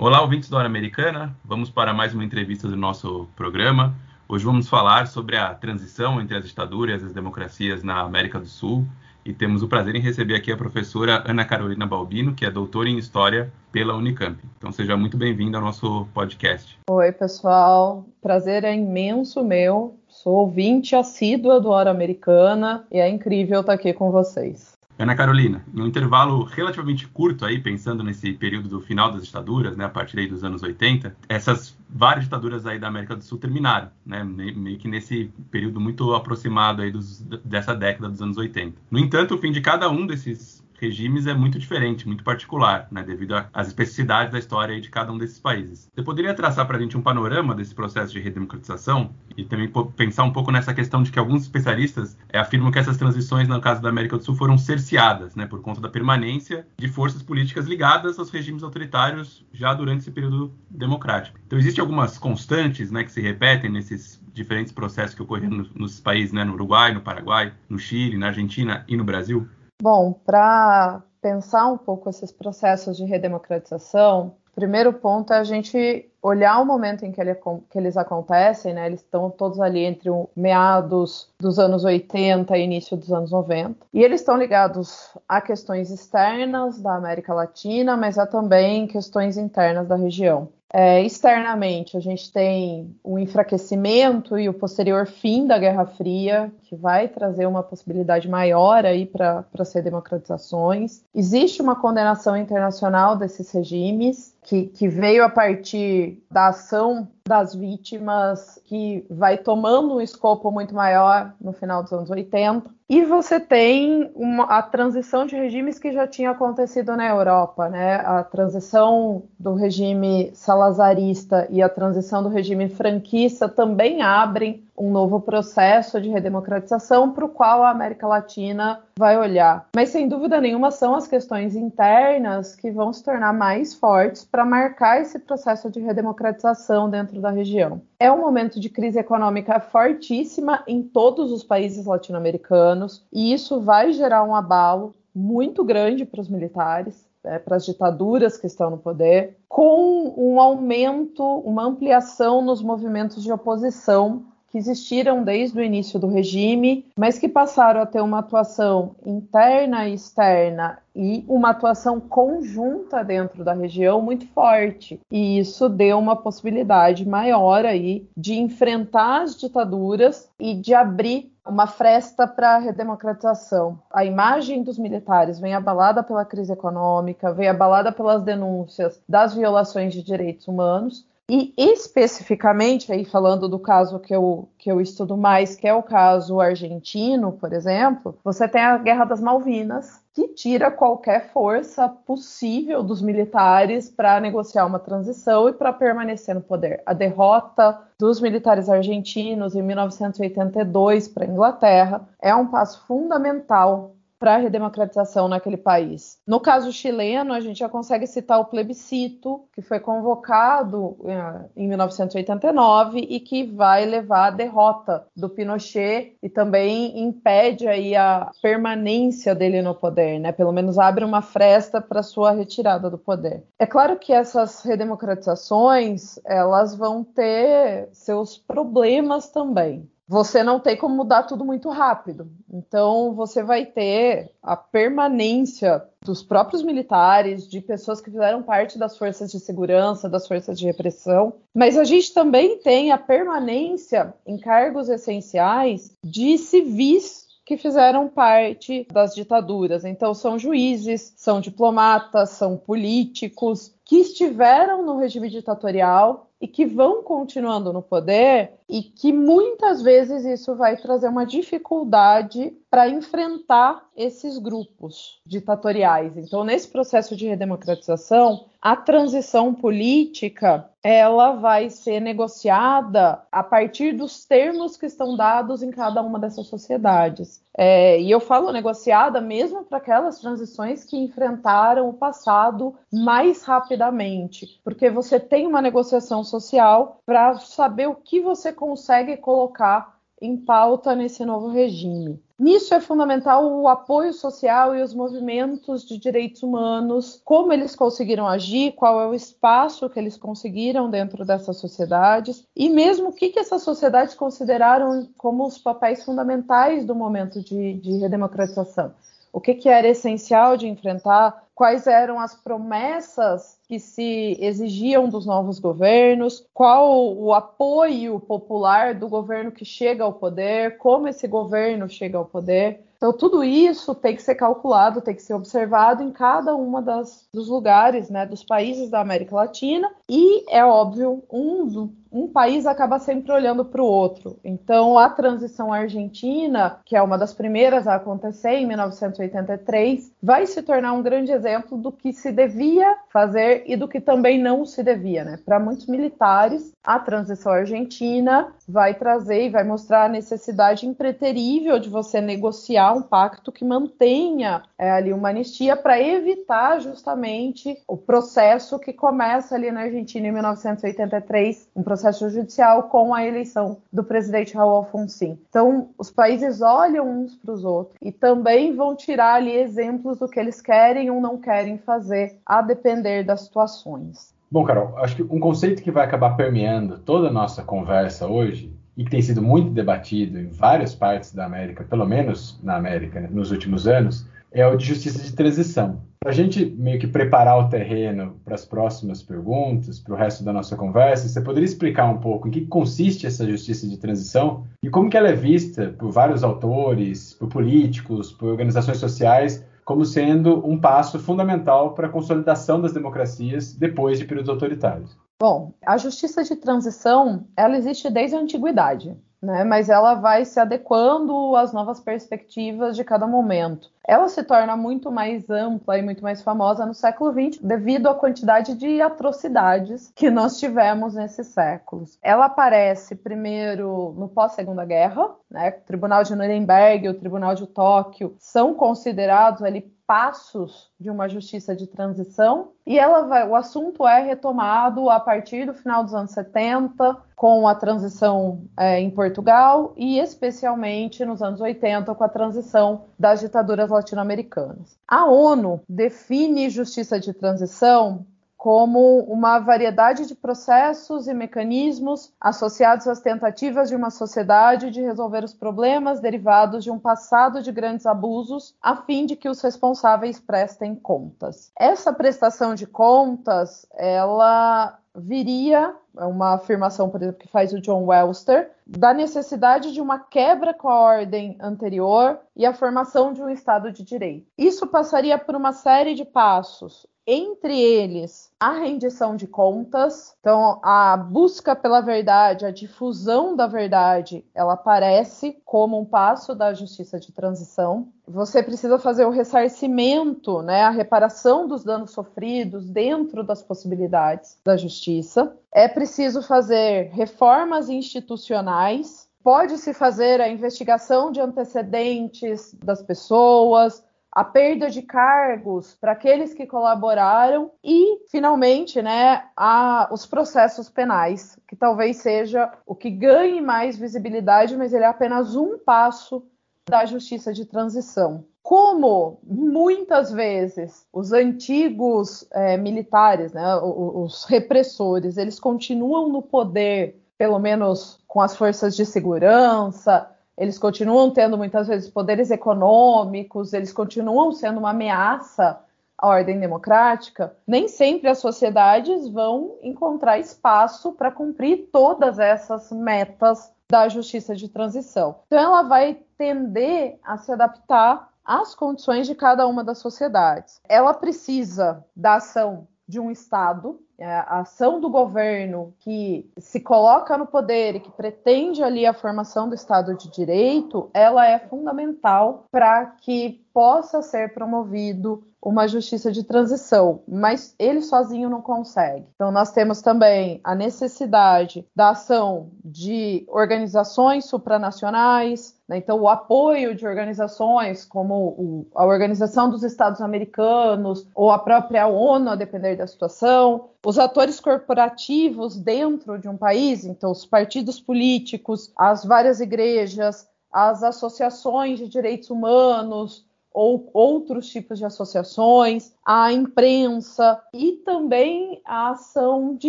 Olá, 0.00 0.22
ouvintes 0.22 0.48
da 0.48 0.56
Hora 0.56 0.66
Americana. 0.66 1.36
Vamos 1.44 1.70
para 1.70 1.92
mais 1.92 2.14
uma 2.14 2.24
entrevista 2.24 2.68
do 2.68 2.76
nosso 2.76 3.26
programa. 3.34 3.96
Hoje 4.28 4.44
vamos 4.44 4.68
falar 4.68 5.08
sobre 5.08 5.36
a 5.36 5.52
transição 5.52 6.20
entre 6.20 6.36
as 6.36 6.46
ditaduras 6.46 7.02
e 7.02 7.06
as 7.06 7.12
democracias 7.12 7.82
na 7.82 8.02
América 8.02 8.38
do 8.38 8.46
Sul. 8.46 8.86
E 9.24 9.32
temos 9.32 9.60
o 9.60 9.66
prazer 9.66 9.96
em 9.96 10.00
receber 10.00 10.36
aqui 10.36 10.52
a 10.52 10.56
professora 10.56 11.24
Ana 11.26 11.44
Carolina 11.44 11.84
Balbino, 11.84 12.32
que 12.32 12.46
é 12.46 12.50
doutora 12.50 12.88
em 12.88 12.96
História 12.96 13.52
pela 13.72 13.96
Unicamp. 13.96 14.38
Então 14.56 14.70
seja 14.70 14.96
muito 14.96 15.16
bem-vinda 15.16 15.58
ao 15.58 15.64
nosso 15.64 16.06
podcast. 16.14 16.78
Oi, 16.88 17.10
pessoal. 17.10 18.06
Prazer 18.22 18.62
é 18.62 18.72
imenso 18.72 19.42
meu. 19.42 19.98
Sou 20.06 20.34
ouvinte 20.34 20.94
assídua 20.94 21.60
do 21.60 21.70
Hora 21.70 21.90
Americana 21.90 22.86
e 22.92 23.00
é 23.00 23.08
incrível 23.08 23.62
estar 23.62 23.72
aqui 23.72 23.92
com 23.92 24.12
vocês. 24.12 24.77
Ana 24.98 25.14
Carolina, 25.14 25.64
num 25.72 25.86
intervalo 25.86 26.42
relativamente 26.42 27.06
curto 27.06 27.44
aí, 27.44 27.60
pensando 27.60 28.02
nesse 28.02 28.32
período 28.32 28.68
do 28.68 28.80
final 28.80 29.12
das 29.12 29.24
ditaduras, 29.24 29.76
né, 29.76 29.84
a 29.84 29.88
partir 29.88 30.18
aí 30.18 30.26
dos 30.26 30.42
anos 30.42 30.60
80, 30.60 31.16
essas 31.28 31.78
várias 31.88 32.24
ditaduras 32.24 32.66
aí 32.66 32.80
da 32.80 32.88
América 32.88 33.14
do 33.14 33.22
Sul 33.22 33.38
terminaram, 33.38 33.90
né, 34.04 34.24
meio 34.24 34.76
que 34.76 34.88
nesse 34.88 35.30
período 35.52 35.80
muito 35.80 36.12
aproximado 36.14 36.82
aí 36.82 36.90
dos, 36.90 37.20
dessa 37.44 37.74
década 37.74 38.08
dos 38.08 38.20
anos 38.20 38.36
80. 38.36 38.76
No 38.90 38.98
entanto, 38.98 39.36
o 39.36 39.38
fim 39.38 39.52
de 39.52 39.60
cada 39.60 39.88
um 39.88 40.04
desses 40.04 40.57
regimes 40.78 41.26
é 41.26 41.34
muito 41.34 41.58
diferente, 41.58 42.06
muito 42.06 42.24
particular, 42.24 42.88
né, 42.90 43.02
devido 43.02 43.34
às 43.52 43.68
especificidades 43.68 44.32
da 44.32 44.38
história 44.38 44.80
de 44.80 44.88
cada 44.88 45.12
um 45.12 45.18
desses 45.18 45.38
países. 45.38 45.90
Você 45.94 46.02
poderia 46.02 46.34
traçar 46.34 46.66
para 46.66 46.76
a 46.76 46.80
gente 46.80 46.96
um 46.96 47.02
panorama 47.02 47.54
desse 47.54 47.74
processo 47.74 48.12
de 48.12 48.20
redemocratização 48.20 49.14
e 49.36 49.44
também 49.44 49.70
pensar 49.96 50.24
um 50.24 50.32
pouco 50.32 50.50
nessa 50.50 50.72
questão 50.72 51.02
de 51.02 51.10
que 51.10 51.18
alguns 51.18 51.42
especialistas 51.42 52.16
é, 52.28 52.38
afirmam 52.38 52.70
que 52.70 52.78
essas 52.78 52.96
transições, 52.96 53.48
no 53.48 53.60
caso 53.60 53.82
da 53.82 53.88
América 53.88 54.16
do 54.16 54.24
Sul, 54.24 54.34
foram 54.34 54.56
cerceadas, 54.56 55.34
né, 55.34 55.46
por 55.46 55.60
conta 55.60 55.80
da 55.80 55.88
permanência 55.88 56.66
de 56.76 56.88
forças 56.88 57.22
políticas 57.22 57.66
ligadas 57.66 58.18
aos 58.18 58.30
regimes 58.30 58.62
autoritários 58.62 59.44
já 59.52 59.74
durante 59.74 60.00
esse 60.00 60.10
período 60.10 60.52
democrático. 60.70 61.38
Então, 61.46 61.58
existem 61.58 61.82
algumas 61.82 62.18
constantes, 62.18 62.90
né, 62.90 63.04
que 63.04 63.12
se 63.12 63.20
repetem 63.20 63.70
nesses 63.70 64.20
diferentes 64.32 64.72
processos 64.72 65.14
que 65.14 65.22
ocorreram 65.22 65.56
nos, 65.56 65.74
nos 65.74 66.00
países, 66.00 66.32
né, 66.32 66.44
no 66.44 66.54
Uruguai, 66.54 66.92
no 66.94 67.00
Paraguai, 67.00 67.52
no 67.68 67.78
Chile, 67.78 68.16
na 68.16 68.28
Argentina 68.28 68.84
e 68.86 68.96
no 68.96 69.04
Brasil? 69.04 69.48
Bom, 69.80 70.12
para 70.12 71.04
pensar 71.20 71.68
um 71.68 71.78
pouco 71.78 72.10
esses 72.10 72.32
processos 72.32 72.96
de 72.96 73.04
redemocratização, 73.04 74.36
primeiro 74.58 74.92
ponto 74.92 75.32
é 75.32 75.38
a 75.38 75.44
gente 75.44 76.10
olhar 76.20 76.60
o 76.60 76.66
momento 76.66 77.06
em 77.06 77.12
que, 77.12 77.20
ele, 77.20 77.32
que 77.70 77.78
eles 77.78 77.96
acontecem, 77.96 78.74
né? 78.74 78.86
Eles 78.86 79.00
estão 79.00 79.30
todos 79.30 79.60
ali 79.60 79.84
entre 79.84 80.10
o 80.10 80.28
meados 80.34 81.28
dos 81.38 81.60
anos 81.60 81.84
80 81.84 82.58
e 82.58 82.64
início 82.64 82.96
dos 82.96 83.12
anos 83.12 83.30
90. 83.30 83.86
E 83.94 84.02
eles 84.02 84.20
estão 84.20 84.36
ligados 84.36 85.16
a 85.28 85.40
questões 85.40 85.90
externas 85.92 86.80
da 86.80 86.96
América 86.96 87.32
Latina, 87.32 87.96
mas 87.96 88.18
a 88.18 88.26
também 88.26 88.88
questões 88.88 89.36
internas 89.36 89.86
da 89.86 89.94
região. 89.94 90.48
É, 90.72 91.02
externamente, 91.02 91.96
a 91.96 92.00
gente 92.00 92.30
tem 92.30 92.94
o 93.02 93.18
enfraquecimento 93.18 94.38
e 94.38 94.48
o 94.48 94.54
posterior 94.54 95.06
fim 95.06 95.46
da 95.46 95.56
Guerra 95.56 95.86
Fria, 95.86 96.52
que 96.64 96.76
vai 96.76 97.08
trazer 97.08 97.46
uma 97.46 97.62
possibilidade 97.62 98.28
maior 98.28 98.84
aí 98.84 99.06
para 99.06 99.46
as 99.58 99.72
redemocratizações. 99.72 101.02
Existe 101.14 101.62
uma 101.62 101.74
condenação 101.74 102.36
internacional 102.36 103.16
desses 103.16 103.50
regimes, 103.50 104.36
que, 104.48 104.66
que 104.68 104.88
veio 104.88 105.22
a 105.22 105.28
partir 105.28 106.22
da 106.30 106.48
ação 106.48 107.06
das 107.28 107.54
vítimas, 107.54 108.60
que 108.64 109.06
vai 109.08 109.38
tomando 109.38 109.94
um 109.94 110.00
escopo 110.00 110.50
muito 110.50 110.74
maior 110.74 111.34
no 111.40 111.52
final 111.52 111.82
dos 111.82 111.92
anos 111.92 112.10
80. 112.10 112.78
E 112.90 113.04
você 113.04 113.38
tem 113.38 114.10
uma, 114.14 114.44
a 114.44 114.62
transição 114.62 115.26
de 115.26 115.36
regimes 115.36 115.78
que 115.78 115.92
já 115.92 116.06
tinha 116.06 116.30
acontecido 116.30 116.96
na 116.96 117.06
Europa, 117.06 117.68
né? 117.68 117.96
A 117.96 118.24
transição 118.24 119.24
do 119.38 119.52
regime 119.52 120.30
salazarista 120.32 121.46
e 121.50 121.60
a 121.60 121.68
transição 121.68 122.22
do 122.22 122.30
regime 122.30 122.66
franquista 122.70 123.46
também 123.46 124.00
abrem 124.00 124.64
um 124.74 124.90
novo 124.90 125.20
processo 125.20 126.00
de 126.00 126.08
redemocratização 126.08 127.10
para 127.10 127.24
o 127.24 127.28
qual 127.28 127.62
a 127.62 127.70
América 127.70 128.06
Latina 128.06 128.80
vai 128.96 129.18
olhar. 129.18 129.66
Mas 129.74 129.90
sem 129.90 130.08
dúvida 130.08 130.40
nenhuma 130.40 130.70
são 130.70 130.94
as 130.94 131.06
questões 131.06 131.54
internas 131.56 132.54
que 132.54 132.70
vão 132.70 132.92
se 132.92 133.02
tornar 133.02 133.32
mais 133.32 133.74
fortes 133.74 134.24
para 134.24 134.44
marcar 134.44 135.00
esse 135.00 135.18
processo 135.18 135.68
de 135.68 135.80
redemocratização 135.80 136.88
dentro 136.88 137.17
da 137.20 137.30
região. 137.30 137.80
É 137.98 138.10
um 138.10 138.20
momento 138.20 138.60
de 138.60 138.68
crise 138.68 138.98
econômica 138.98 139.60
fortíssima 139.60 140.62
em 140.66 140.82
todos 140.82 141.32
os 141.32 141.42
países 141.42 141.86
latino-americanos 141.86 143.04
e 143.12 143.32
isso 143.32 143.60
vai 143.60 143.92
gerar 143.92 144.22
um 144.24 144.34
abalo 144.34 144.94
muito 145.14 145.64
grande 145.64 146.04
para 146.04 146.20
os 146.20 146.28
militares. 146.28 147.08
é, 147.24 147.38
para 147.38 147.56
as 147.56 147.66
ditaduras 147.66 148.38
que 148.38 148.46
estão 148.46 148.70
no 148.70 148.78
poder, 148.78 149.36
com 149.48 150.14
um 150.16 150.40
aumento, 150.40 151.22
uma 151.40 151.64
ampliação 151.64 152.40
nos 152.40 152.62
movimentos 152.62 153.22
de 153.22 153.32
oposição 153.32 154.22
que 154.48 154.58
existiram 154.58 155.22
desde 155.22 155.58
o 155.58 155.62
início 155.62 155.98
do 155.98 156.08
regime, 156.08 156.86
mas 156.96 157.18
que 157.18 157.28
passaram 157.28 157.80
a 157.80 157.86
ter 157.86 158.00
uma 158.00 158.20
atuação 158.20 158.96
interna 159.04 159.86
e 159.86 159.94
externa 159.94 160.78
e 160.96 161.24
uma 161.28 161.50
atuação 161.50 162.00
conjunta 162.00 163.04
dentro 163.04 163.44
da 163.44 163.52
região 163.52 164.00
muito 164.00 164.26
forte. 164.28 165.00
E 165.10 165.38
isso 165.38 165.68
deu 165.68 165.98
uma 165.98 166.16
possibilidade 166.16 167.06
maior 167.06 167.64
aí 167.64 168.08
de 168.16 168.34
enfrentar 168.34 169.22
as 169.22 169.36
ditaduras 169.38 170.28
e 170.40 170.54
de 170.54 170.74
abrir 170.74 171.30
uma 171.46 171.66
fresta 171.66 172.26
para 172.26 172.56
a 172.56 172.58
redemocratização. 172.58 173.78
A 173.90 174.04
imagem 174.04 174.62
dos 174.62 174.78
militares 174.78 175.38
vem 175.38 175.54
abalada 175.54 176.02
pela 176.02 176.24
crise 176.24 176.52
econômica, 176.52 177.32
vem 177.32 177.48
abalada 177.48 177.90
pelas 177.90 178.22
denúncias 178.22 179.00
das 179.08 179.34
violações 179.34 179.94
de 179.94 180.02
direitos 180.02 180.46
humanos, 180.46 181.06
e 181.30 181.52
especificamente, 181.58 182.90
aí 182.90 183.04
falando 183.04 183.48
do 183.48 183.58
caso 183.58 183.98
que 183.98 184.14
eu, 184.14 184.48
que 184.56 184.72
eu 184.72 184.80
estudo 184.80 185.14
mais, 185.14 185.54
que 185.54 185.68
é 185.68 185.74
o 185.74 185.82
caso 185.82 186.40
argentino, 186.40 187.32
por 187.32 187.52
exemplo, 187.52 188.18
você 188.24 188.48
tem 188.48 188.62
a 188.62 188.78
Guerra 188.78 189.04
das 189.04 189.20
Malvinas, 189.20 190.00
que 190.14 190.28
tira 190.28 190.70
qualquer 190.70 191.30
força 191.30 191.86
possível 191.86 192.82
dos 192.82 193.02
militares 193.02 193.90
para 193.90 194.18
negociar 194.20 194.64
uma 194.64 194.78
transição 194.78 195.50
e 195.50 195.52
para 195.52 195.72
permanecer 195.72 196.34
no 196.34 196.40
poder. 196.40 196.82
A 196.86 196.94
derrota 196.94 197.78
dos 198.00 198.20
militares 198.20 198.70
argentinos 198.70 199.54
em 199.54 199.62
1982 199.62 201.08
para 201.08 201.24
a 201.24 201.28
Inglaterra 201.28 202.08
é 202.20 202.34
um 202.34 202.46
passo 202.46 202.84
fundamental 202.86 203.94
para 204.18 204.34
a 204.34 204.38
redemocratização 204.38 205.28
naquele 205.28 205.56
país. 205.56 206.18
No 206.26 206.40
caso 206.40 206.72
chileno, 206.72 207.32
a 207.32 207.40
gente 207.40 207.58
já 207.58 207.68
consegue 207.68 208.06
citar 208.06 208.40
o 208.40 208.46
plebiscito, 208.46 209.44
que 209.52 209.62
foi 209.62 209.78
convocado 209.80 210.96
eh, 211.04 211.48
em 211.56 211.68
1989 211.68 213.06
e 213.08 213.20
que 213.20 213.44
vai 213.44 213.86
levar 213.86 214.26
à 214.26 214.30
derrota 214.30 215.06
do 215.16 215.28
Pinochet 215.28 216.16
e 216.22 216.28
também 216.28 217.00
impede 217.00 217.68
aí 217.68 217.94
a 217.94 218.30
permanência 218.42 219.34
dele 219.34 219.62
no 219.62 219.74
poder, 219.74 220.18
né? 220.18 220.32
Pelo 220.32 220.52
menos 220.52 220.78
abre 220.78 221.04
uma 221.04 221.22
fresta 221.22 221.80
para 221.80 222.02
sua 222.02 222.32
retirada 222.32 222.90
do 222.90 222.98
poder. 222.98 223.44
É 223.58 223.66
claro 223.66 223.98
que 223.98 224.12
essas 224.12 224.62
redemocratizações, 224.62 226.18
elas 226.24 226.74
vão 226.74 227.04
ter 227.04 227.88
seus 227.92 228.36
problemas 228.36 229.30
também 229.30 229.88
você 230.08 230.42
não 230.42 230.58
tem 230.58 230.74
como 230.74 230.96
mudar 230.96 231.24
tudo 231.24 231.44
muito 231.44 231.68
rápido. 231.68 232.30
Então, 232.50 233.14
você 233.14 233.42
vai 233.42 233.66
ter 233.66 234.32
a 234.42 234.56
permanência 234.56 235.84
dos 236.02 236.22
próprios 236.22 236.62
militares, 236.62 237.46
de 237.46 237.60
pessoas 237.60 238.00
que 238.00 238.10
fizeram 238.10 238.42
parte 238.42 238.78
das 238.78 238.96
forças 238.96 239.30
de 239.30 239.38
segurança, 239.38 240.08
das 240.08 240.26
forças 240.26 240.58
de 240.58 240.64
repressão, 240.64 241.34
mas 241.54 241.76
a 241.76 241.84
gente 241.84 242.14
também 242.14 242.58
tem 242.58 242.90
a 242.90 242.96
permanência 242.96 244.14
em 244.26 244.38
cargos 244.38 244.88
essenciais 244.88 245.92
de 246.02 246.38
civis 246.38 247.28
que 247.44 247.56
fizeram 247.56 248.08
parte 248.08 248.86
das 248.92 249.14
ditaduras. 249.14 249.84
Então, 249.84 250.12
são 250.12 250.38
juízes, 250.38 251.14
são 251.16 251.40
diplomatas, 251.40 252.30
são 252.30 252.58
políticos 252.58 253.74
que 253.86 253.96
estiveram 253.96 254.84
no 254.84 254.98
regime 254.98 255.30
ditatorial 255.30 256.27
e 256.40 256.46
que 256.46 256.64
vão 256.64 257.02
continuando 257.02 257.72
no 257.72 257.82
poder 257.82 258.52
e 258.68 258.82
que 258.82 259.12
muitas 259.12 259.82
vezes 259.82 260.24
isso 260.24 260.54
vai 260.54 260.76
trazer 260.76 261.08
uma 261.08 261.26
dificuldade 261.26 262.56
para 262.70 262.88
enfrentar 262.88 263.88
esses 263.96 264.38
grupos 264.38 265.20
ditatoriais. 265.26 266.16
Então, 266.16 266.44
nesse 266.44 266.68
processo 266.68 267.16
de 267.16 267.26
redemocratização, 267.26 268.46
a 268.60 268.76
transição 268.76 269.52
política 269.52 270.70
ela 270.82 271.32
vai 271.32 271.70
ser 271.70 272.00
negociada 272.00 273.22
a 273.32 273.42
partir 273.42 273.92
dos 273.92 274.24
termos 274.24 274.76
que 274.76 274.86
estão 274.86 275.16
dados 275.16 275.62
em 275.62 275.70
cada 275.70 276.02
uma 276.02 276.18
dessas 276.18 276.46
sociedades. 276.46 277.42
É, 277.60 278.00
e 278.00 278.08
eu 278.08 278.20
falo 278.20 278.52
negociada 278.52 279.20
mesmo 279.20 279.64
para 279.64 279.78
aquelas 279.78 280.20
transições 280.20 280.84
que 280.84 280.96
enfrentaram 280.96 281.88
o 281.88 281.92
passado 281.92 282.76
mais 282.92 283.42
rapidamente, 283.42 284.60
porque 284.62 284.88
você 284.88 285.18
tem 285.18 285.44
uma 285.44 285.60
negociação 285.60 286.22
social 286.22 287.00
para 287.04 287.36
saber 287.40 287.88
o 287.88 287.96
que 287.96 288.20
você 288.20 288.52
consegue 288.52 289.16
colocar 289.16 289.97
em 290.20 290.36
pauta 290.36 290.94
nesse 290.94 291.24
novo 291.24 291.48
regime. 291.48 292.20
Nisso 292.38 292.72
é 292.72 292.80
fundamental 292.80 293.44
o 293.44 293.66
apoio 293.66 294.12
social 294.12 294.74
e 294.74 294.80
os 294.80 294.94
movimentos 294.94 295.84
de 295.84 295.98
direitos 295.98 296.42
humanos, 296.42 297.20
como 297.24 297.52
eles 297.52 297.74
conseguiram 297.74 298.28
agir, 298.28 298.72
qual 298.72 299.00
é 299.00 299.06
o 299.08 299.14
espaço 299.14 299.90
que 299.90 299.98
eles 299.98 300.16
conseguiram 300.16 300.88
dentro 300.88 301.24
dessas 301.24 301.56
sociedades 301.56 302.44
e 302.54 302.68
mesmo 302.68 303.08
o 303.08 303.12
que, 303.12 303.30
que 303.30 303.40
essas 303.40 303.62
sociedades 303.62 304.14
consideraram 304.14 305.08
como 305.16 305.44
os 305.44 305.58
papéis 305.58 306.04
fundamentais 306.04 306.84
do 306.84 306.94
momento 306.94 307.42
de, 307.42 307.74
de 307.74 307.98
redemocratização. 307.98 308.94
O 309.32 309.40
que, 309.40 309.54
que 309.54 309.68
era 309.68 309.88
essencial 309.88 310.56
de 310.56 310.68
enfrentar, 310.68 311.44
quais 311.58 311.88
eram 311.88 312.20
as 312.20 312.36
promessas 312.36 313.58
que 313.66 313.80
se 313.80 314.36
exigiam 314.38 315.08
dos 315.08 315.26
novos 315.26 315.58
governos, 315.58 316.46
qual 316.54 317.12
o 317.16 317.34
apoio 317.34 318.20
popular 318.20 318.94
do 318.94 319.08
governo 319.08 319.50
que 319.50 319.64
chega 319.64 320.04
ao 320.04 320.12
poder, 320.12 320.78
como 320.78 321.08
esse 321.08 321.26
governo 321.26 321.88
chega 321.88 322.16
ao 322.16 322.24
poder. 322.24 322.84
Então, 322.96 323.12
tudo 323.12 323.42
isso 323.42 323.92
tem 323.92 324.14
que 324.14 324.22
ser 324.22 324.36
calculado, 324.36 325.00
tem 325.00 325.16
que 325.16 325.22
ser 325.22 325.34
observado 325.34 326.00
em 326.00 326.12
cada 326.12 326.54
uma 326.54 326.80
das, 326.80 327.28
dos 327.34 327.48
lugares, 327.48 328.08
né, 328.08 328.24
dos 328.24 328.44
países 328.44 328.88
da 328.88 329.00
América 329.00 329.34
Latina, 329.34 329.90
e 330.08 330.44
é 330.48 330.64
óbvio, 330.64 331.24
um, 331.28 331.92
um 332.10 332.28
país 332.28 332.66
acaba 332.66 332.98
sempre 332.98 333.32
olhando 333.32 333.64
para 333.64 333.82
o 333.82 333.86
outro. 333.86 334.38
Então, 334.42 334.98
a 334.98 335.08
transição 335.08 335.72
argentina, 335.72 336.80
que 336.84 336.96
é 336.96 337.02
uma 337.02 337.18
das 337.18 337.34
primeiras 337.34 337.86
a 337.86 337.96
acontecer 337.96 338.52
em 338.52 338.66
1983, 338.66 340.10
vai 340.22 340.46
se 340.46 340.62
tornar 340.62 340.92
um 340.92 341.02
grande 341.02 341.32
exemplo 341.32 341.76
do 341.76 341.92
que 341.92 342.12
se 342.12 342.32
devia 342.32 342.96
fazer 343.12 343.64
e 343.66 343.76
do 343.76 343.86
que 343.86 344.00
também 344.00 344.40
não 344.40 344.64
se 344.64 344.82
devia. 344.82 345.24
Né? 345.24 345.38
Para 345.44 345.60
muitos 345.60 345.86
militares, 345.86 346.72
a 346.82 346.98
transição 346.98 347.52
argentina 347.52 348.52
vai 348.66 348.94
trazer 348.94 349.46
e 349.46 349.50
vai 349.50 349.64
mostrar 349.64 350.04
a 350.04 350.08
necessidade 350.08 350.86
impreterível 350.86 351.78
de 351.78 351.88
você 351.88 352.20
negociar 352.20 352.94
um 352.94 353.02
pacto 353.02 353.52
que 353.52 353.64
mantenha 353.64 354.62
é, 354.78 354.90
ali 354.90 355.12
uma 355.12 355.28
anistia 355.28 355.76
para 355.76 356.00
evitar 356.00 356.80
justamente 356.80 357.76
o 357.86 357.96
processo 357.96 358.78
que 358.78 358.92
começa 358.92 359.54
ali 359.54 359.70
na 359.70 359.82
Argentina 359.82 360.26
em 360.28 360.32
1983, 360.32 361.68
um 361.76 361.82
processo 361.82 361.97
judicial 362.30 362.84
com 362.84 363.14
a 363.14 363.24
eleição 363.24 363.78
do 363.92 364.04
presidente 364.04 364.54
Raul 364.54 364.76
Alfonsin. 364.76 365.38
Então, 365.48 365.90
os 365.98 366.10
países 366.10 366.60
olham 366.60 367.22
uns 367.22 367.34
para 367.34 367.52
os 367.52 367.64
outros 367.64 367.96
e 368.00 368.12
também 368.12 368.74
vão 368.74 368.94
tirar 368.94 369.34
ali 369.34 369.52
exemplos 369.52 370.18
do 370.18 370.28
que 370.28 370.38
eles 370.38 370.60
querem 370.60 371.10
ou 371.10 371.20
não 371.20 371.38
querem 371.38 371.78
fazer, 371.78 372.38
a 372.44 372.62
depender 372.62 373.24
das 373.24 373.42
situações. 373.42 374.34
Bom, 374.50 374.64
Carol, 374.64 374.96
acho 374.98 375.16
que 375.16 375.22
um 375.22 375.40
conceito 375.40 375.82
que 375.82 375.90
vai 375.90 376.06
acabar 376.06 376.36
permeando 376.36 376.98
toda 376.98 377.28
a 377.28 377.32
nossa 377.32 377.62
conversa 377.62 378.26
hoje 378.26 378.72
e 378.96 379.04
que 379.04 379.10
tem 379.10 379.22
sido 379.22 379.42
muito 379.42 379.70
debatido 379.70 380.40
em 380.40 380.48
várias 380.48 380.94
partes 380.94 381.32
da 381.32 381.44
América, 381.44 381.84
pelo 381.84 382.06
menos 382.06 382.58
na 382.62 382.76
América, 382.76 383.20
né, 383.20 383.28
nos 383.30 383.52
últimos 383.52 383.86
anos, 383.86 384.26
é 384.52 384.66
o 384.66 384.76
de 384.76 384.84
justiça 384.84 385.22
de 385.22 385.32
transição. 385.32 386.02
Para 386.20 386.30
a 386.30 386.34
gente 386.34 386.64
meio 386.64 386.98
que 386.98 387.06
preparar 387.06 387.58
o 387.58 387.68
terreno 387.68 388.40
para 388.44 388.54
as 388.54 388.64
próximas 388.64 389.22
perguntas, 389.22 390.00
para 390.00 390.14
o 390.14 390.16
resto 390.16 390.42
da 390.42 390.52
nossa 390.52 390.76
conversa, 390.76 391.28
você 391.28 391.40
poderia 391.40 391.66
explicar 391.66 392.06
um 392.06 392.18
pouco 392.18 392.48
em 392.48 392.50
que 392.50 392.66
consiste 392.66 393.26
essa 393.26 393.46
justiça 393.48 393.86
de 393.86 393.96
transição 393.96 394.64
e 394.82 394.90
como 394.90 395.08
que 395.08 395.16
ela 395.16 395.28
é 395.28 395.34
vista 395.34 395.94
por 395.98 396.10
vários 396.10 396.42
autores, 396.42 397.34
por 397.34 397.48
políticos, 397.48 398.32
por 398.32 398.48
organizações 398.48 398.98
sociais 398.98 399.64
como 399.84 400.04
sendo 400.04 400.66
um 400.68 400.78
passo 400.78 401.18
fundamental 401.18 401.94
para 401.94 402.08
a 402.08 402.10
consolidação 402.10 402.78
das 402.78 402.92
democracias 402.92 403.72
depois 403.72 404.18
de 404.18 404.26
períodos 404.26 404.50
autoritários. 404.50 405.16
Bom, 405.40 405.72
a 405.86 405.96
justiça 405.96 406.44
de 406.44 406.56
transição, 406.56 407.46
ela 407.56 407.74
existe 407.74 408.10
desde 408.10 408.36
a 408.36 408.40
antiguidade 408.40 409.16
né? 409.42 409.64
Mas 409.64 409.88
ela 409.88 410.14
vai 410.14 410.44
se 410.44 410.58
adequando 410.58 411.54
às 411.56 411.72
novas 411.72 412.00
perspectivas 412.00 412.96
de 412.96 413.04
cada 413.04 413.26
momento. 413.26 413.90
Ela 414.08 414.26
se 414.28 414.42
torna 414.42 414.74
muito 414.74 415.12
mais 415.12 415.50
ampla 415.50 415.98
e 415.98 416.02
muito 416.02 416.22
mais 416.22 416.40
famosa 416.40 416.86
no 416.86 416.94
século 416.94 417.30
XX 417.30 417.60
devido 417.62 418.08
à 418.08 418.14
quantidade 418.14 418.74
de 418.74 419.02
atrocidades 419.02 420.10
que 420.16 420.30
nós 420.30 420.58
tivemos 420.58 421.14
nesses 421.14 421.48
séculos. 421.48 422.18
Ela 422.22 422.46
aparece 422.46 423.14
primeiro 423.14 424.14
no 424.16 424.26
pós-Segunda 424.26 424.86
Guerra, 424.86 425.28
né? 425.50 425.68
O 425.68 425.86
Tribunal 425.86 426.22
de 426.22 426.34
Nuremberg 426.34 427.06
o 427.10 427.18
Tribunal 427.18 427.54
de 427.54 427.66
Tóquio 427.66 428.34
são 428.38 428.72
considerados 428.72 429.62
ali 429.62 429.92
passos 430.08 430.90
de 430.98 431.10
uma 431.10 431.28
justiça 431.28 431.76
de 431.76 431.86
transição 431.86 432.70
e 432.86 432.98
ela 432.98 433.26
vai, 433.26 433.46
o 433.46 433.54
assunto 433.54 434.08
é 434.08 434.22
retomado 434.22 435.10
a 435.10 435.20
partir 435.20 435.66
do 435.66 435.74
final 435.74 436.02
dos 436.02 436.14
anos 436.14 436.30
70 436.30 437.14
com 437.36 437.68
a 437.68 437.74
transição 437.74 438.62
é, 438.74 438.98
em 438.98 439.10
Portugal 439.10 439.92
e 439.98 440.18
especialmente 440.18 441.26
nos 441.26 441.42
anos 441.42 441.60
80 441.60 442.14
com 442.14 442.24
a 442.24 442.28
transição 442.28 443.02
das 443.18 443.40
ditaduras 443.40 443.90
latino-americanas. 443.98 444.98
A 445.06 445.26
ONU 445.26 445.80
define 445.88 446.70
justiça 446.70 447.20
de 447.20 447.32
transição 447.32 448.26
como 448.58 449.20
uma 449.20 449.60
variedade 449.60 450.26
de 450.26 450.34
processos 450.34 451.28
e 451.28 451.32
mecanismos 451.32 452.32
associados 452.40 453.06
às 453.06 453.20
tentativas 453.20 453.88
de 453.88 453.94
uma 453.94 454.10
sociedade 454.10 454.90
de 454.90 455.00
resolver 455.00 455.44
os 455.44 455.54
problemas 455.54 456.18
derivados 456.18 456.82
de 456.82 456.90
um 456.90 456.98
passado 456.98 457.62
de 457.62 457.70
grandes 457.70 458.04
abusos, 458.04 458.74
a 458.82 458.96
fim 458.96 459.26
de 459.26 459.36
que 459.36 459.48
os 459.48 459.60
responsáveis 459.60 460.40
prestem 460.40 460.96
contas. 460.96 461.70
Essa 461.78 462.12
prestação 462.12 462.74
de 462.74 462.84
contas, 462.84 463.86
ela 463.96 464.98
viria 465.14 465.94
é 466.18 466.24
uma 466.24 466.54
afirmação, 466.54 467.08
por 467.08 467.22
exemplo, 467.22 467.40
que 467.40 467.48
faz 467.48 467.72
o 467.72 467.80
John 467.80 468.04
Welster, 468.04 468.70
da 468.86 469.14
necessidade 469.14 469.92
de 469.92 470.00
uma 470.00 470.18
quebra 470.18 470.74
com 470.74 470.88
a 470.88 470.98
ordem 470.98 471.56
anterior 471.60 472.38
e 472.56 472.66
a 472.66 472.74
formação 472.74 473.32
de 473.32 473.42
um 473.42 473.48
Estado 473.48 473.92
de 473.92 474.02
Direito. 474.02 474.46
Isso 474.56 474.86
passaria 474.86 475.38
por 475.38 475.54
uma 475.54 475.72
série 475.72 476.14
de 476.14 476.24
passos 476.24 477.06
entre 477.30 477.78
eles 477.78 478.50
a 478.58 478.72
rendição 478.72 479.36
de 479.36 479.46
contas, 479.46 480.34
então 480.40 480.80
a 480.82 481.14
busca 481.14 481.76
pela 481.76 482.00
verdade, 482.00 482.64
a 482.64 482.70
difusão 482.70 483.54
da 483.54 483.66
verdade, 483.66 484.46
ela 484.54 484.72
aparece 484.72 485.60
como 485.62 486.00
um 486.00 486.06
passo 486.06 486.54
da 486.54 486.72
justiça 486.72 487.20
de 487.20 487.30
transição. 487.30 488.08
Você 488.26 488.62
precisa 488.62 488.98
fazer 488.98 489.26
o 489.26 489.30
ressarcimento, 489.30 490.62
né, 490.62 490.84
a 490.84 490.90
reparação 490.90 491.68
dos 491.68 491.84
danos 491.84 492.12
sofridos 492.12 492.88
dentro 492.88 493.44
das 493.44 493.62
possibilidades 493.62 494.58
da 494.64 494.78
justiça. 494.78 495.54
É 495.70 495.86
preciso 495.86 496.07
fazer 496.46 497.10
reformas 497.12 497.88
institucionais 497.88 499.28
pode-se 499.42 499.94
fazer 499.94 500.40
a 500.40 500.48
investigação 500.48 501.30
de 501.32 501.40
antecedentes 501.40 502.74
das 502.74 503.02
pessoas, 503.02 504.04
a 504.30 504.44
perda 504.44 504.90
de 504.90 505.02
cargos 505.02 505.94
para 505.94 506.12
aqueles 506.12 506.52
que 506.52 506.66
colaboraram 506.66 507.70
e, 507.82 508.26
finalmente, 508.30 509.00
né, 509.00 509.48
a, 509.56 510.08
os 510.12 510.26
processos 510.26 510.90
penais, 510.90 511.58
que 511.66 511.74
talvez 511.74 512.18
seja 512.18 512.70
o 512.86 512.94
que 512.94 513.10
ganhe 513.10 513.60
mais 513.60 513.96
visibilidade, 513.96 514.76
mas 514.76 514.92
ele 514.92 515.04
é 515.04 515.08
apenas 515.08 515.56
um 515.56 515.78
passo 515.78 516.46
da 516.88 517.04
justiça 517.04 517.52
de 517.52 517.64
transição. 517.64 518.44
Como 518.68 519.40
muitas 519.42 520.30
vezes 520.30 521.06
os 521.10 521.32
antigos 521.32 522.46
é, 522.52 522.76
militares, 522.76 523.50
né, 523.50 523.76
os, 523.76 524.34
os 524.34 524.44
repressores, 524.44 525.38
eles 525.38 525.58
continuam 525.58 526.28
no 526.28 526.42
poder, 526.42 527.18
pelo 527.38 527.58
menos 527.58 528.22
com 528.28 528.42
as 528.42 528.54
forças 528.54 528.94
de 528.94 529.06
segurança, 529.06 530.30
eles 530.54 530.78
continuam 530.78 531.30
tendo 531.30 531.56
muitas 531.56 531.88
vezes 531.88 532.10
poderes 532.10 532.50
econômicos, 532.50 533.72
eles 533.72 533.90
continuam 533.90 534.52
sendo 534.52 534.80
uma 534.80 534.90
ameaça 534.90 535.80
à 536.18 536.28
ordem 536.28 536.60
democrática, 536.60 537.56
nem 537.66 537.88
sempre 537.88 538.28
as 538.28 538.36
sociedades 538.36 539.30
vão 539.30 539.76
encontrar 539.82 540.38
espaço 540.38 541.12
para 541.12 541.32
cumprir 541.32 541.88
todas 541.90 542.38
essas 542.38 542.92
metas 542.92 543.72
da 543.90 544.10
justiça 544.10 544.54
de 544.54 544.68
transição. 544.68 545.36
Então, 545.46 545.58
ela 545.58 545.84
vai 545.84 546.20
tender 546.36 547.18
a 547.24 547.38
se 547.38 547.50
adaptar 547.50 548.28
às 548.48 548.74
condições 548.74 549.26
de 549.26 549.34
cada 549.34 549.66
uma 549.66 549.84
das 549.84 549.98
sociedades. 549.98 550.80
Ela 550.88 551.12
precisa 551.12 552.02
da 552.16 552.36
ação 552.36 552.88
de 553.06 553.20
um 553.20 553.30
Estado 553.30 554.00
é, 554.20 554.26
a 554.26 554.60
ação 554.60 555.00
do 555.00 555.08
governo 555.08 555.94
que 556.00 556.50
se 556.58 556.80
coloca 556.80 557.38
no 557.38 557.46
poder 557.46 557.94
e 557.94 558.00
que 558.00 558.10
pretende 558.10 558.82
ali 558.82 559.06
a 559.06 559.14
formação 559.14 559.68
do 559.68 559.76
Estado 559.76 560.16
de 560.16 560.28
Direito, 560.28 561.08
ela 561.14 561.46
é 561.46 561.56
fundamental 561.60 562.64
para 562.68 563.06
que 563.06 563.64
possa 563.72 564.20
ser 564.20 564.52
promovido 564.52 565.44
uma 565.60 565.88
justiça 565.88 566.30
de 566.30 566.44
transição, 566.44 567.22
mas 567.26 567.74
ele 567.78 568.00
sozinho 568.00 568.48
não 568.48 568.62
consegue. 568.62 569.26
Então, 569.34 569.50
nós 569.50 569.72
temos 569.72 570.00
também 570.00 570.60
a 570.62 570.74
necessidade 570.74 571.86
da 571.94 572.10
ação 572.10 572.70
de 572.84 573.44
organizações 573.48 574.44
supranacionais, 574.44 575.76
né? 575.88 575.98
então, 575.98 576.20
o 576.20 576.28
apoio 576.28 576.94
de 576.94 577.06
organizações 577.06 578.04
como 578.04 578.86
a 578.94 579.04
Organização 579.04 579.68
dos 579.68 579.82
Estados 579.82 580.20
Americanos 580.20 581.26
ou 581.34 581.50
a 581.50 581.58
própria 581.58 582.06
ONU, 582.06 582.50
a 582.50 582.56
depender 582.56 582.96
da 582.96 583.06
situação, 583.06 583.90
os 584.06 584.18
atores 584.18 584.60
corporativos 584.60 585.76
dentro 585.76 586.38
de 586.38 586.48
um 586.48 586.56
país, 586.56 587.04
então, 587.04 587.32
os 587.32 587.44
partidos 587.44 588.00
políticos, 588.00 588.92
as 588.96 589.24
várias 589.24 589.60
igrejas, 589.60 590.46
as 590.72 591.02
associações 591.02 591.98
de 591.98 592.08
direitos 592.08 592.50
humanos, 592.50 593.47
ou 593.72 594.10
outros 594.12 594.68
tipos 594.68 594.98
de 594.98 595.04
associações, 595.04 596.12
a 596.24 596.52
imprensa 596.52 597.60
e 597.72 597.92
também 598.04 598.80
a 598.84 599.10
ação 599.10 599.74
de 599.74 599.88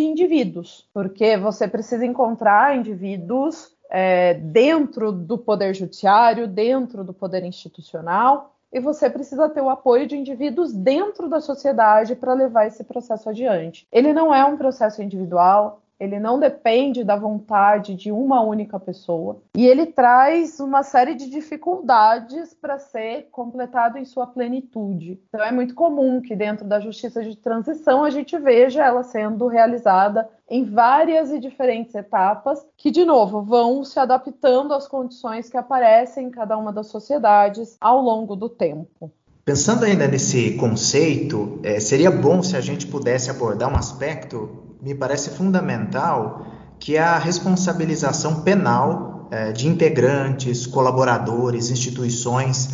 indivíduos, 0.00 0.88
porque 0.92 1.36
você 1.36 1.66
precisa 1.66 2.04
encontrar 2.04 2.76
indivíduos 2.76 3.74
é, 3.90 4.34
dentro 4.34 5.10
do 5.10 5.36
poder 5.36 5.74
judiciário, 5.74 6.46
dentro 6.46 7.02
do 7.02 7.12
poder 7.12 7.44
institucional, 7.44 8.54
e 8.72 8.78
você 8.78 9.10
precisa 9.10 9.48
ter 9.48 9.60
o 9.60 9.68
apoio 9.68 10.06
de 10.06 10.16
indivíduos 10.16 10.72
dentro 10.72 11.28
da 11.28 11.40
sociedade 11.40 12.14
para 12.14 12.34
levar 12.34 12.66
esse 12.66 12.84
processo 12.84 13.28
adiante. 13.28 13.86
Ele 13.90 14.12
não 14.12 14.32
é 14.32 14.44
um 14.44 14.56
processo 14.56 15.02
individual, 15.02 15.82
ele 16.00 16.18
não 16.18 16.40
depende 16.40 17.04
da 17.04 17.14
vontade 17.14 17.94
de 17.94 18.10
uma 18.10 18.40
única 18.40 18.80
pessoa 18.80 19.42
e 19.54 19.66
ele 19.66 19.84
traz 19.84 20.58
uma 20.58 20.82
série 20.82 21.14
de 21.14 21.28
dificuldades 21.28 22.54
para 22.54 22.78
ser 22.78 23.28
completado 23.30 23.98
em 23.98 24.04
sua 24.06 24.26
plenitude. 24.26 25.20
Então 25.28 25.44
é 25.44 25.52
muito 25.52 25.74
comum 25.74 26.22
que 26.22 26.34
dentro 26.34 26.66
da 26.66 26.80
justiça 26.80 27.22
de 27.22 27.36
transição 27.36 28.02
a 28.02 28.08
gente 28.08 28.38
veja 28.38 28.82
ela 28.82 29.02
sendo 29.02 29.46
realizada 29.46 30.26
em 30.48 30.64
várias 30.64 31.30
e 31.30 31.38
diferentes 31.38 31.94
etapas, 31.94 32.66
que 32.76 32.90
de 32.90 33.04
novo 33.04 33.42
vão 33.42 33.84
se 33.84 34.00
adaptando 34.00 34.72
às 34.72 34.88
condições 34.88 35.48
que 35.48 35.56
aparecem 35.56 36.26
em 36.26 36.30
cada 36.30 36.56
uma 36.56 36.72
das 36.72 36.86
sociedades 36.86 37.76
ao 37.80 38.00
longo 38.00 38.34
do 38.34 38.48
tempo. 38.48 39.12
Pensando 39.44 39.84
ainda 39.84 40.06
nesse 40.06 40.56
conceito, 40.56 41.60
é, 41.62 41.80
seria 41.80 42.10
bom 42.10 42.42
se 42.42 42.56
a 42.56 42.60
gente 42.60 42.86
pudesse 42.86 43.30
abordar 43.30 43.72
um 43.72 43.76
aspecto 43.76 44.69
me 44.82 44.94
parece 44.94 45.30
fundamental 45.30 46.46
que 46.78 46.96
a 46.96 47.18
responsabilização 47.18 48.42
penal 48.42 49.28
é, 49.30 49.52
de 49.52 49.68
integrantes, 49.68 50.66
colaboradores, 50.66 51.70
instituições, 51.70 52.70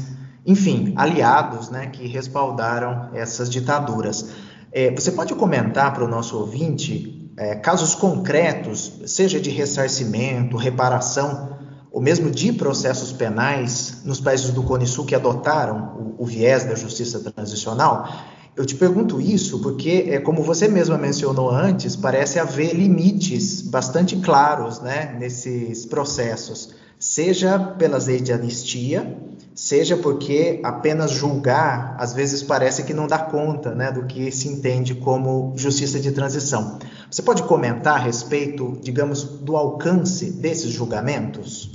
enfim, 0.46 0.94
aliados 0.96 1.70
né, 1.70 1.88
que 1.88 2.06
respaldaram 2.06 3.10
essas 3.12 3.50
ditaduras. 3.50 4.30
É, 4.72 4.90
você 4.90 5.10
pode 5.10 5.34
comentar 5.34 5.92
para 5.92 6.04
o 6.04 6.08
nosso 6.08 6.38
ouvinte 6.38 7.30
é, 7.36 7.56
casos 7.56 7.94
concretos, 7.94 9.00
seja 9.06 9.40
de 9.40 9.50
ressarcimento, 9.50 10.56
reparação, 10.56 11.56
ou 11.90 12.00
mesmo 12.00 12.30
de 12.30 12.52
processos 12.52 13.12
penais 13.12 14.02
nos 14.04 14.20
países 14.20 14.50
do 14.50 14.62
Cone 14.62 14.86
Sul 14.86 15.04
que 15.04 15.14
adotaram 15.14 16.14
o, 16.18 16.22
o 16.22 16.26
viés 16.26 16.64
da 16.64 16.74
justiça 16.74 17.20
transicional? 17.20 18.08
Eu 18.56 18.64
te 18.64 18.74
pergunto 18.74 19.20
isso 19.20 19.60
porque, 19.60 20.06
é, 20.08 20.18
como 20.18 20.42
você 20.42 20.66
mesma 20.66 20.96
mencionou 20.96 21.50
antes, 21.50 21.94
parece 21.94 22.38
haver 22.38 22.74
limites 22.74 23.60
bastante 23.60 24.16
claros 24.16 24.80
né, 24.80 25.14
nesses 25.18 25.84
processos, 25.84 26.74
seja 26.98 27.58
pelas 27.58 28.06
leis 28.06 28.22
de 28.22 28.32
anistia, 28.32 29.14
seja 29.54 29.94
porque 29.98 30.58
apenas 30.62 31.10
julgar 31.10 31.96
às 31.98 32.14
vezes 32.14 32.42
parece 32.42 32.84
que 32.84 32.94
não 32.94 33.06
dá 33.06 33.18
conta 33.18 33.74
né, 33.74 33.92
do 33.92 34.06
que 34.06 34.32
se 34.32 34.48
entende 34.48 34.94
como 34.94 35.52
justiça 35.54 36.00
de 36.00 36.10
transição. 36.12 36.78
Você 37.10 37.20
pode 37.20 37.42
comentar 37.42 37.96
a 37.96 38.02
respeito, 38.02 38.78
digamos, 38.82 39.22
do 39.22 39.54
alcance 39.54 40.30
desses 40.30 40.70
julgamentos? 40.70 41.72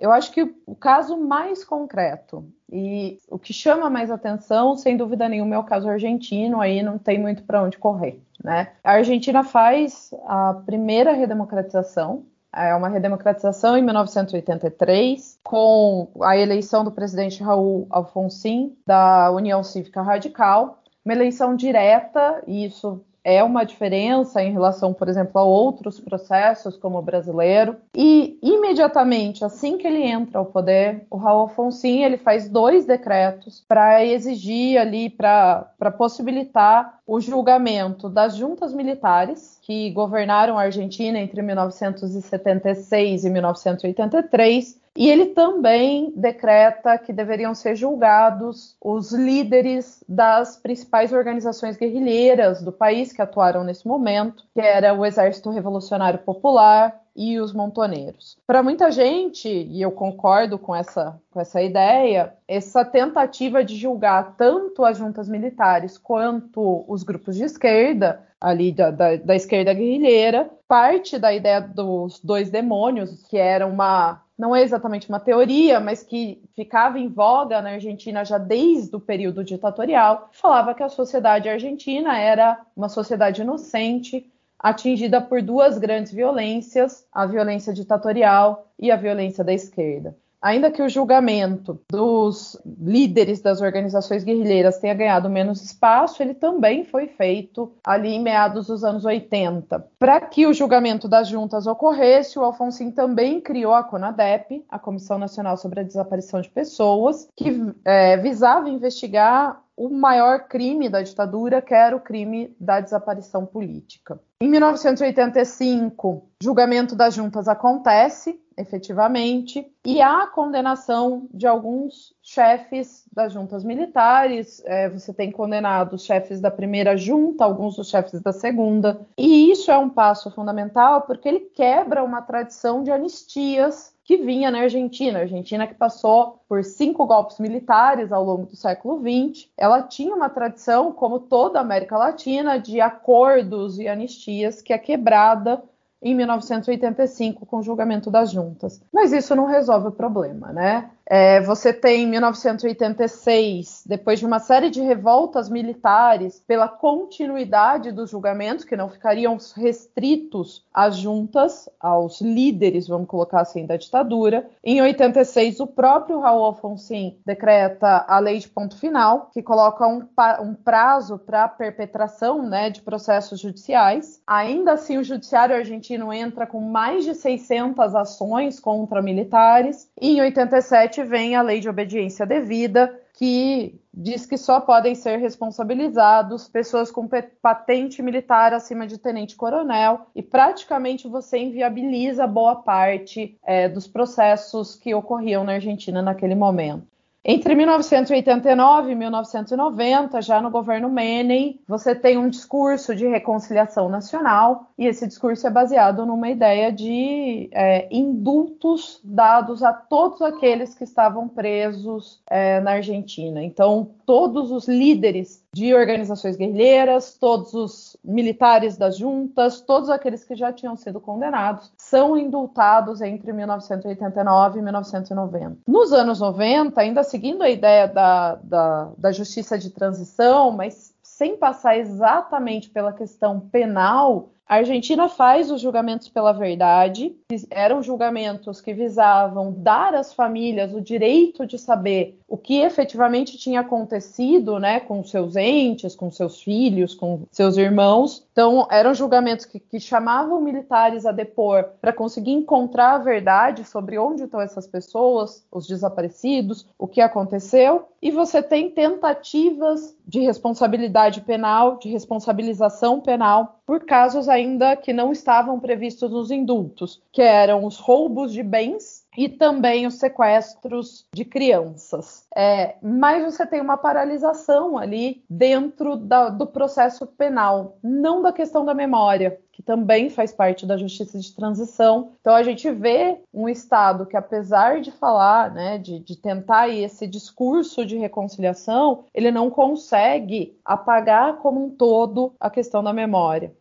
Eu 0.00 0.12
acho 0.12 0.30
que 0.32 0.42
o 0.66 0.74
caso 0.74 1.16
mais 1.16 1.64
concreto 1.64 2.44
e 2.70 3.18
o 3.28 3.38
que 3.38 3.52
chama 3.52 3.90
mais 3.90 4.10
atenção, 4.10 4.76
sem 4.76 4.96
dúvida 4.96 5.28
nenhuma, 5.28 5.54
é 5.54 5.58
o 5.58 5.64
caso 5.64 5.88
argentino, 5.88 6.60
aí 6.60 6.82
não 6.82 6.98
tem 6.98 7.18
muito 7.18 7.42
para 7.42 7.62
onde 7.62 7.78
correr. 7.78 8.22
Né? 8.42 8.72
A 8.84 8.92
Argentina 8.92 9.42
faz 9.42 10.10
a 10.26 10.54
primeira 10.64 11.12
redemocratização, 11.12 12.24
é 12.54 12.74
uma 12.74 12.88
redemocratização 12.88 13.76
em 13.76 13.82
1983, 13.82 15.38
com 15.42 16.08
a 16.22 16.36
eleição 16.36 16.84
do 16.84 16.92
presidente 16.92 17.42
Raul 17.42 17.86
Alfonsin, 17.90 18.76
da 18.86 19.30
União 19.32 19.62
Cívica 19.62 20.02
Radical, 20.02 20.82
uma 21.04 21.14
eleição 21.14 21.56
direta, 21.56 22.42
e 22.46 22.66
isso 22.66 23.02
é 23.28 23.44
uma 23.44 23.64
diferença 23.64 24.42
em 24.42 24.52
relação, 24.52 24.94
por 24.94 25.06
exemplo, 25.06 25.38
a 25.38 25.44
outros 25.44 26.00
processos 26.00 26.78
como 26.78 26.98
o 26.98 27.02
brasileiro. 27.02 27.76
E 27.94 28.38
imediatamente, 28.42 29.44
assim 29.44 29.76
que 29.76 29.86
ele 29.86 30.02
entra 30.02 30.38
ao 30.38 30.46
poder, 30.46 31.06
o 31.10 31.18
Raul 31.18 31.46
Afonso 31.46 31.86
ele 31.86 32.16
faz 32.16 32.48
dois 32.48 32.86
decretos 32.86 33.62
para 33.68 34.04
exigir 34.04 34.78
ali, 34.78 35.10
para 35.10 35.92
possibilitar 35.96 36.98
o 37.06 37.20
julgamento 37.20 38.08
das 38.08 38.34
juntas 38.34 38.72
militares 38.72 39.58
que 39.62 39.90
governaram 39.90 40.58
a 40.58 40.62
Argentina 40.62 41.18
entre 41.18 41.42
1976 41.42 43.24
e 43.24 43.30
1983 43.30 44.77
E 44.96 45.08
ele 45.08 45.26
também 45.26 46.12
decreta 46.16 46.98
que 46.98 47.12
deveriam 47.12 47.54
ser 47.54 47.76
julgados 47.76 48.76
os 48.82 49.12
líderes 49.12 50.02
das 50.08 50.56
principais 50.56 51.12
organizações 51.12 51.76
guerrilheiras 51.76 52.62
do 52.62 52.72
país 52.72 53.12
que 53.12 53.22
atuaram 53.22 53.64
nesse 53.64 53.86
momento, 53.86 54.44
que 54.54 54.60
era 54.60 54.92
o 54.94 55.04
Exército 55.04 55.50
Revolucionário 55.50 56.18
Popular, 56.20 57.00
e 57.18 57.40
os 57.40 57.52
montoneiros. 57.52 58.38
Para 58.46 58.62
muita 58.62 58.92
gente, 58.92 59.48
e 59.48 59.82
eu 59.82 59.90
concordo 59.90 60.56
com 60.56 60.74
essa, 60.74 61.20
com 61.32 61.40
essa 61.40 61.60
ideia, 61.60 62.32
essa 62.46 62.84
tentativa 62.84 63.64
de 63.64 63.74
julgar 63.74 64.36
tanto 64.36 64.84
as 64.84 64.96
juntas 64.96 65.28
militares 65.28 65.98
quanto 65.98 66.84
os 66.86 67.02
grupos 67.02 67.34
de 67.34 67.42
esquerda, 67.42 68.24
ali 68.40 68.70
da, 68.70 68.92
da, 68.92 69.16
da 69.16 69.34
esquerda 69.34 69.74
guerrilheira, 69.74 70.48
parte 70.68 71.18
da 71.18 71.34
ideia 71.34 71.60
dos 71.60 72.20
dois 72.20 72.50
demônios, 72.50 73.26
que 73.28 73.36
era 73.36 73.66
uma 73.66 74.22
não 74.38 74.54
é 74.54 74.62
exatamente 74.62 75.08
uma 75.08 75.18
teoria, 75.18 75.80
mas 75.80 76.04
que 76.04 76.40
ficava 76.54 76.98
em 76.98 77.08
voga 77.08 77.60
na 77.60 77.70
Argentina 77.70 78.24
já 78.24 78.38
desde 78.38 78.94
o 78.94 79.00
período 79.00 79.42
ditatorial, 79.42 80.28
falava 80.32 80.74
que 80.74 80.82
a 80.82 80.88
sociedade 80.88 81.48
argentina 81.48 82.16
era 82.16 82.60
uma 82.76 82.88
sociedade 82.88 83.42
inocente, 83.42 84.30
atingida 84.56 85.20
por 85.20 85.42
duas 85.42 85.76
grandes 85.76 86.12
violências, 86.12 87.04
a 87.12 87.26
violência 87.26 87.72
ditatorial 87.72 88.70
e 88.78 88.92
a 88.92 88.96
violência 88.96 89.42
da 89.42 89.52
esquerda. 89.52 90.16
Ainda 90.40 90.70
que 90.70 90.80
o 90.80 90.88
julgamento 90.88 91.80
dos 91.90 92.60
líderes 92.64 93.40
das 93.40 93.60
organizações 93.60 94.22
guerrilheiras 94.22 94.78
tenha 94.78 94.94
ganhado 94.94 95.28
menos 95.28 95.62
espaço, 95.62 96.22
ele 96.22 96.34
também 96.34 96.84
foi 96.84 97.08
feito 97.08 97.72
ali 97.84 98.10
em 98.10 98.22
meados 98.22 98.68
dos 98.68 98.84
anos 98.84 99.04
80. 99.04 99.84
Para 99.98 100.20
que 100.20 100.46
o 100.46 100.54
julgamento 100.54 101.08
das 101.08 101.26
juntas 101.26 101.66
ocorresse, 101.66 102.38
o 102.38 102.44
Alfonsin 102.44 102.92
também 102.92 103.40
criou 103.40 103.74
a 103.74 103.82
CONADEP, 103.82 104.64
a 104.68 104.78
Comissão 104.78 105.18
Nacional 105.18 105.56
sobre 105.56 105.80
a 105.80 105.84
Desaparição 105.84 106.40
de 106.40 106.48
Pessoas, 106.48 107.28
que 107.36 107.74
é, 107.84 108.16
visava 108.16 108.68
investigar 108.68 109.60
o 109.76 109.88
maior 109.88 110.48
crime 110.48 110.88
da 110.88 111.02
ditadura, 111.02 111.62
que 111.62 111.72
era 111.72 111.96
o 111.96 112.00
crime 112.00 112.54
da 112.58 112.80
desaparição 112.80 113.46
política. 113.46 114.20
Em 114.40 114.48
1985, 114.48 116.26
julgamento 116.42 116.96
das 116.96 117.14
juntas 117.14 117.46
acontece, 117.46 118.40
efetivamente, 118.58 119.66
e 119.86 120.02
há 120.02 120.26
condenação 120.26 121.28
de 121.32 121.46
alguns 121.46 122.12
chefes 122.22 123.04
das 123.12 123.32
juntas 123.32 123.64
militares. 123.64 124.60
É, 124.66 124.88
você 124.88 125.14
tem 125.14 125.30
condenados 125.30 126.04
chefes 126.04 126.40
da 126.40 126.50
primeira 126.50 126.96
junta, 126.96 127.44
alguns 127.44 127.76
dos 127.76 127.88
chefes 127.88 128.20
da 128.20 128.32
segunda, 128.32 129.00
e 129.16 129.50
isso 129.50 129.70
é 129.70 129.78
um 129.78 129.88
passo 129.88 130.30
fundamental 130.30 131.02
porque 131.02 131.28
ele 131.28 131.40
quebra 131.40 132.02
uma 132.02 132.20
tradição 132.20 132.82
de 132.82 132.90
anistias 132.90 133.96
que 134.08 134.16
vinha 134.16 134.50
na 134.50 134.60
Argentina. 134.60 135.18
A 135.18 135.22
Argentina 135.22 135.66
que 135.66 135.74
passou 135.74 136.40
por 136.48 136.64
cinco 136.64 137.04
golpes 137.04 137.38
militares 137.38 138.10
ao 138.10 138.24
longo 138.24 138.46
do 138.46 138.56
século 138.56 138.98
XX. 138.98 139.50
Ela 139.54 139.82
tinha 139.82 140.14
uma 140.14 140.30
tradição, 140.30 140.90
como 140.90 141.20
toda 141.20 141.58
a 141.58 141.62
América 141.62 141.98
Latina, 141.98 142.58
de 142.58 142.80
acordos 142.80 143.78
e 143.78 143.86
anistias 143.86 144.62
que 144.62 144.72
é 144.72 144.78
quebrada 144.78 145.62
em 146.00 146.14
1985 146.14 147.44
com 147.46 147.58
o 147.58 147.62
julgamento 147.62 148.10
das 148.10 148.30
juntas. 148.30 148.80
Mas 148.92 149.12
isso 149.12 149.34
não 149.34 149.46
resolve 149.46 149.88
o 149.88 149.92
problema, 149.92 150.52
né? 150.52 150.90
É, 151.10 151.40
você 151.40 151.72
tem 151.72 152.06
1986, 152.06 153.84
depois 153.86 154.18
de 154.18 154.26
uma 154.26 154.38
série 154.38 154.68
de 154.68 154.82
revoltas 154.82 155.48
militares 155.48 156.42
pela 156.46 156.68
continuidade 156.68 157.90
dos 157.90 158.10
julgamentos, 158.10 158.62
que 158.62 158.76
não 158.76 158.90
ficariam 158.90 159.38
restritos 159.56 160.66
às 160.72 160.96
juntas, 160.96 161.66
aos 161.80 162.20
líderes, 162.20 162.86
vamos 162.86 163.08
colocar 163.08 163.40
assim, 163.40 163.64
da 163.64 163.78
ditadura. 163.78 164.50
Em 164.62 164.82
86, 164.82 165.60
o 165.60 165.66
próprio 165.66 166.20
Raul 166.20 166.44
Alfonsin 166.44 167.16
decreta 167.24 168.04
a 168.06 168.18
lei 168.18 168.38
de 168.38 168.48
ponto 168.48 168.76
final, 168.76 169.30
que 169.32 169.42
coloca 169.42 169.86
um, 169.86 170.06
um 170.42 170.54
prazo 170.54 171.18
para 171.18 171.48
perpetração 171.48 172.42
né, 172.42 172.68
de 172.68 172.82
processos 172.82 173.40
judiciais. 173.40 174.20
Ainda 174.26 174.72
assim, 174.72 174.98
o 174.98 175.04
judiciário 175.04 175.56
argentino 175.56 176.12
entra 176.12 176.46
com 176.46 176.60
mais 176.60 177.04
de 177.04 177.14
600 177.14 177.94
ações 177.94 178.60
contra 178.60 179.00
militares. 179.00 179.88
E 179.98 180.18
em 180.18 180.20
87, 180.20 180.97
vem 181.02 181.34
a 181.34 181.42
lei 181.42 181.60
de 181.60 181.68
obediência 181.68 182.26
devida, 182.26 182.98
que 183.14 183.80
diz 183.92 184.26
que 184.26 184.36
só 184.36 184.60
podem 184.60 184.94
ser 184.94 185.18
responsabilizados 185.18 186.48
pessoas 186.48 186.90
com 186.90 187.08
patente 187.42 188.00
militar 188.00 188.54
acima 188.54 188.86
de 188.86 188.96
tenente-coronel, 188.96 190.06
e 190.14 190.22
praticamente 190.22 191.08
você 191.08 191.38
inviabiliza 191.38 192.26
boa 192.26 192.56
parte 192.56 193.36
é, 193.44 193.68
dos 193.68 193.88
processos 193.88 194.76
que 194.76 194.94
ocorriam 194.94 195.42
na 195.42 195.54
Argentina 195.54 196.00
naquele 196.00 196.34
momento. 196.34 196.86
Entre 197.30 197.54
1989 197.54 198.90
e 198.90 198.94
1990, 198.94 200.22
já 200.22 200.40
no 200.40 200.50
governo 200.50 200.88
Menem, 200.88 201.60
você 201.68 201.94
tem 201.94 202.16
um 202.16 202.30
discurso 202.30 202.96
de 202.96 203.06
reconciliação 203.06 203.90
nacional, 203.90 204.70
e 204.78 204.86
esse 204.86 205.06
discurso 205.06 205.46
é 205.46 205.50
baseado 205.50 206.06
numa 206.06 206.30
ideia 206.30 206.72
de 206.72 207.50
é, 207.52 207.86
indultos 207.94 208.98
dados 209.04 209.62
a 209.62 209.74
todos 209.74 210.22
aqueles 210.22 210.74
que 210.74 210.84
estavam 210.84 211.28
presos 211.28 212.22
é, 212.30 212.60
na 212.60 212.70
Argentina. 212.70 213.42
Então, 213.42 213.90
todos 214.06 214.50
os 214.50 214.66
líderes 214.66 215.44
de 215.54 215.74
organizações 215.74 216.36
guerrilheiras, 216.36 217.16
todos 217.18 217.54
os 217.54 217.96
militares 218.04 218.76
das 218.76 218.96
juntas, 218.96 219.60
todos 219.60 219.88
aqueles 219.88 220.24
que 220.24 220.36
já 220.36 220.52
tinham 220.52 220.76
sido 220.76 221.00
condenados, 221.00 221.72
são 221.76 222.16
indultados 222.16 223.00
entre 223.00 223.32
1989 223.32 224.58
e 224.58 224.62
1990. 224.62 225.58
Nos 225.66 225.92
anos 225.92 226.20
90, 226.20 226.80
ainda 226.80 227.02
seguindo 227.02 227.42
a 227.42 227.50
ideia 227.50 227.88
da, 227.88 228.34
da, 228.36 228.90
da 228.96 229.12
justiça 229.12 229.58
de 229.58 229.70
transição, 229.70 230.50
mas 230.50 230.94
sem 231.02 231.36
passar 231.36 231.76
exatamente 231.76 232.70
pela 232.70 232.92
questão 232.92 233.40
penal, 233.40 234.30
a 234.48 234.56
Argentina 234.56 235.10
faz 235.10 235.50
os 235.50 235.60
julgamentos 235.60 236.08
pela 236.08 236.32
verdade, 236.32 237.14
eram 237.50 237.82
julgamentos 237.82 238.62
que 238.62 238.72
visavam 238.72 239.52
dar 239.54 239.94
às 239.94 240.14
famílias 240.14 240.72
o 240.72 240.80
direito 240.80 241.46
de 241.46 241.58
saber 241.58 242.18
o 242.26 242.36
que 242.36 242.60
efetivamente 242.60 243.36
tinha 243.36 243.60
acontecido 243.60 244.58
né, 244.58 244.80
com 244.80 245.04
seus 245.04 245.36
entes, 245.36 245.94
com 245.94 246.10
seus 246.10 246.40
filhos, 246.42 246.94
com 246.94 247.22
seus 247.30 247.58
irmãos. 247.58 248.26
Então, 248.32 248.66
eram 248.70 248.94
julgamentos 248.94 249.44
que, 249.44 249.60
que 249.60 249.78
chamavam 249.78 250.40
militares 250.40 251.04
a 251.04 251.12
depor 251.12 251.64
para 251.78 251.92
conseguir 251.92 252.32
encontrar 252.32 252.94
a 252.94 252.98
verdade 252.98 253.64
sobre 253.64 253.98
onde 253.98 254.24
estão 254.24 254.40
essas 254.40 254.66
pessoas, 254.66 255.44
os 255.52 255.66
desaparecidos, 255.66 256.66
o 256.78 256.86
que 256.86 257.02
aconteceu. 257.02 257.88
E 258.00 258.10
você 258.10 258.42
tem 258.42 258.70
tentativas 258.70 259.94
de 260.06 260.20
responsabilidade 260.20 261.20
penal, 261.20 261.76
de 261.76 261.88
responsabilização 261.90 263.00
penal, 263.00 263.57
por 263.68 263.84
casos 263.84 264.30
ainda 264.30 264.74
que 264.76 264.94
não 264.94 265.12
estavam 265.12 265.60
previstos 265.60 266.10
nos 266.10 266.30
indultos, 266.30 267.02
que 267.12 267.20
eram 267.20 267.66
os 267.66 267.76
roubos 267.76 268.32
de 268.32 268.42
bens 268.42 268.97
e 269.18 269.28
também 269.28 269.84
os 269.84 269.94
sequestros 269.94 271.04
de 271.12 271.24
crianças. 271.24 272.24
É, 272.36 272.76
mas 272.80 273.24
você 273.24 273.44
tem 273.44 273.60
uma 273.60 273.76
paralisação 273.76 274.78
ali 274.78 275.24
dentro 275.28 275.96
da, 275.96 276.28
do 276.28 276.46
processo 276.46 277.04
penal, 277.04 277.78
não 277.82 278.22
da 278.22 278.32
questão 278.32 278.64
da 278.64 278.72
memória, 278.72 279.40
que 279.50 279.60
também 279.60 280.08
faz 280.08 280.32
parte 280.32 280.64
da 280.64 280.76
justiça 280.76 281.18
de 281.18 281.34
transição. 281.34 282.12
Então 282.20 282.32
a 282.32 282.44
gente 282.44 282.70
vê 282.70 283.20
um 283.34 283.48
Estado 283.48 284.06
que, 284.06 284.16
apesar 284.16 284.80
de 284.80 284.92
falar, 284.92 285.52
né, 285.52 285.78
de, 285.78 285.98
de 285.98 286.14
tentar 286.14 286.68
esse 286.68 287.04
discurso 287.04 287.84
de 287.84 287.96
reconciliação, 287.96 289.06
ele 289.12 289.32
não 289.32 289.50
consegue 289.50 290.56
apagar 290.64 291.38
como 291.38 291.66
um 291.66 291.70
todo 291.70 292.34
a 292.38 292.48
questão 292.48 292.84
da 292.84 292.92
memória. 292.92 293.52